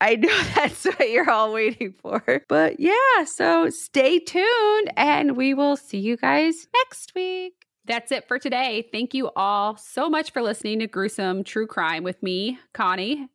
I 0.00 0.14
know 0.14 0.42
that's 0.54 0.84
what 0.84 1.10
you're 1.10 1.30
all 1.30 1.52
waiting 1.52 1.94
for. 2.00 2.44
But 2.48 2.78
yeah, 2.80 3.24
so 3.24 3.70
stay 3.70 4.18
tuned 4.18 4.92
and 4.96 5.36
we 5.36 5.54
will 5.54 5.76
see 5.76 5.98
you 5.98 6.16
guys 6.16 6.66
next 6.74 7.14
week. 7.14 7.54
That's 7.84 8.12
it 8.12 8.28
for 8.28 8.38
today. 8.38 8.86
Thank 8.92 9.14
you 9.14 9.30
all 9.34 9.76
so 9.76 10.10
much 10.10 10.32
for 10.32 10.42
listening 10.42 10.80
to 10.80 10.86
Gruesome 10.86 11.42
True 11.42 11.66
Crime 11.66 12.04
with 12.04 12.22
me, 12.22 12.58
Connie, 12.74 13.28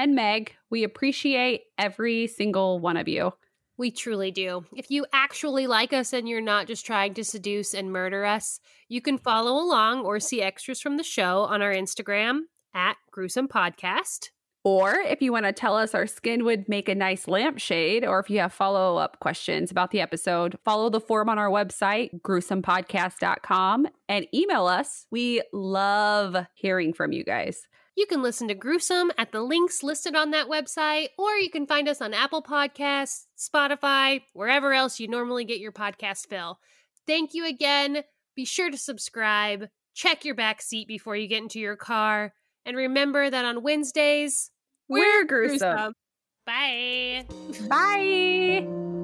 and 0.00 0.14
Meg. 0.14 0.54
We 0.70 0.82
appreciate 0.82 1.64
every 1.76 2.26
single 2.26 2.78
one 2.78 2.96
of 2.96 3.06
you. 3.06 3.32
We 3.76 3.90
truly 3.90 4.30
do. 4.30 4.64
If 4.74 4.90
you 4.90 5.06
actually 5.12 5.66
like 5.66 5.92
us 5.92 6.12
and 6.12 6.28
you're 6.28 6.40
not 6.40 6.66
just 6.66 6.86
trying 6.86 7.14
to 7.14 7.24
seduce 7.24 7.74
and 7.74 7.92
murder 7.92 8.24
us, 8.24 8.60
you 8.88 9.00
can 9.00 9.18
follow 9.18 9.62
along 9.62 10.00
or 10.00 10.18
see 10.18 10.42
extras 10.42 10.80
from 10.80 10.96
the 10.96 11.02
show 11.02 11.40
on 11.40 11.62
our 11.62 11.72
Instagram 11.72 12.40
at 12.74 12.96
Gruesome 13.10 13.48
Podcast. 13.48 14.30
Or 14.64 14.94
if 14.94 15.22
you 15.22 15.32
want 15.32 15.46
to 15.46 15.52
tell 15.52 15.76
us 15.76 15.94
our 15.94 16.06
skin 16.06 16.44
would 16.44 16.68
make 16.68 16.88
a 16.88 16.94
nice 16.94 17.26
lampshade, 17.26 18.04
or 18.04 18.20
if 18.20 18.28
you 18.28 18.40
have 18.40 18.52
follow 18.52 18.98
up 18.98 19.18
questions 19.20 19.70
about 19.70 19.90
the 19.90 20.00
episode, 20.00 20.58
follow 20.64 20.90
the 20.90 21.00
form 21.00 21.30
on 21.30 21.38
our 21.38 21.48
website, 21.48 22.10
gruesomepodcast.com, 22.20 23.86
and 24.08 24.26
email 24.34 24.66
us. 24.66 25.06
We 25.10 25.42
love 25.52 26.36
hearing 26.54 26.92
from 26.92 27.12
you 27.12 27.24
guys. 27.24 27.66
You 28.00 28.06
can 28.06 28.22
listen 28.22 28.48
to 28.48 28.54
Gruesome 28.54 29.12
at 29.18 29.30
the 29.30 29.42
links 29.42 29.82
listed 29.82 30.16
on 30.16 30.30
that 30.30 30.48
website, 30.48 31.08
or 31.18 31.32
you 31.32 31.50
can 31.50 31.66
find 31.66 31.86
us 31.86 32.00
on 32.00 32.14
Apple 32.14 32.42
Podcasts, 32.42 33.26
Spotify, 33.36 34.22
wherever 34.32 34.72
else 34.72 34.98
you 34.98 35.06
normally 35.06 35.44
get 35.44 35.60
your 35.60 35.70
podcast 35.70 36.26
fill. 36.26 36.60
Thank 37.06 37.34
you 37.34 37.46
again. 37.46 38.02
Be 38.34 38.46
sure 38.46 38.70
to 38.70 38.78
subscribe, 38.78 39.68
check 39.92 40.24
your 40.24 40.34
back 40.34 40.62
seat 40.62 40.88
before 40.88 41.14
you 41.14 41.28
get 41.28 41.42
into 41.42 41.60
your 41.60 41.76
car, 41.76 42.32
and 42.64 42.74
remember 42.74 43.28
that 43.28 43.44
on 43.44 43.62
Wednesdays, 43.62 44.50
We're 44.88 45.26
gruesome. 45.26 45.92
Bye. 46.46 47.26
Bye. 47.68 48.99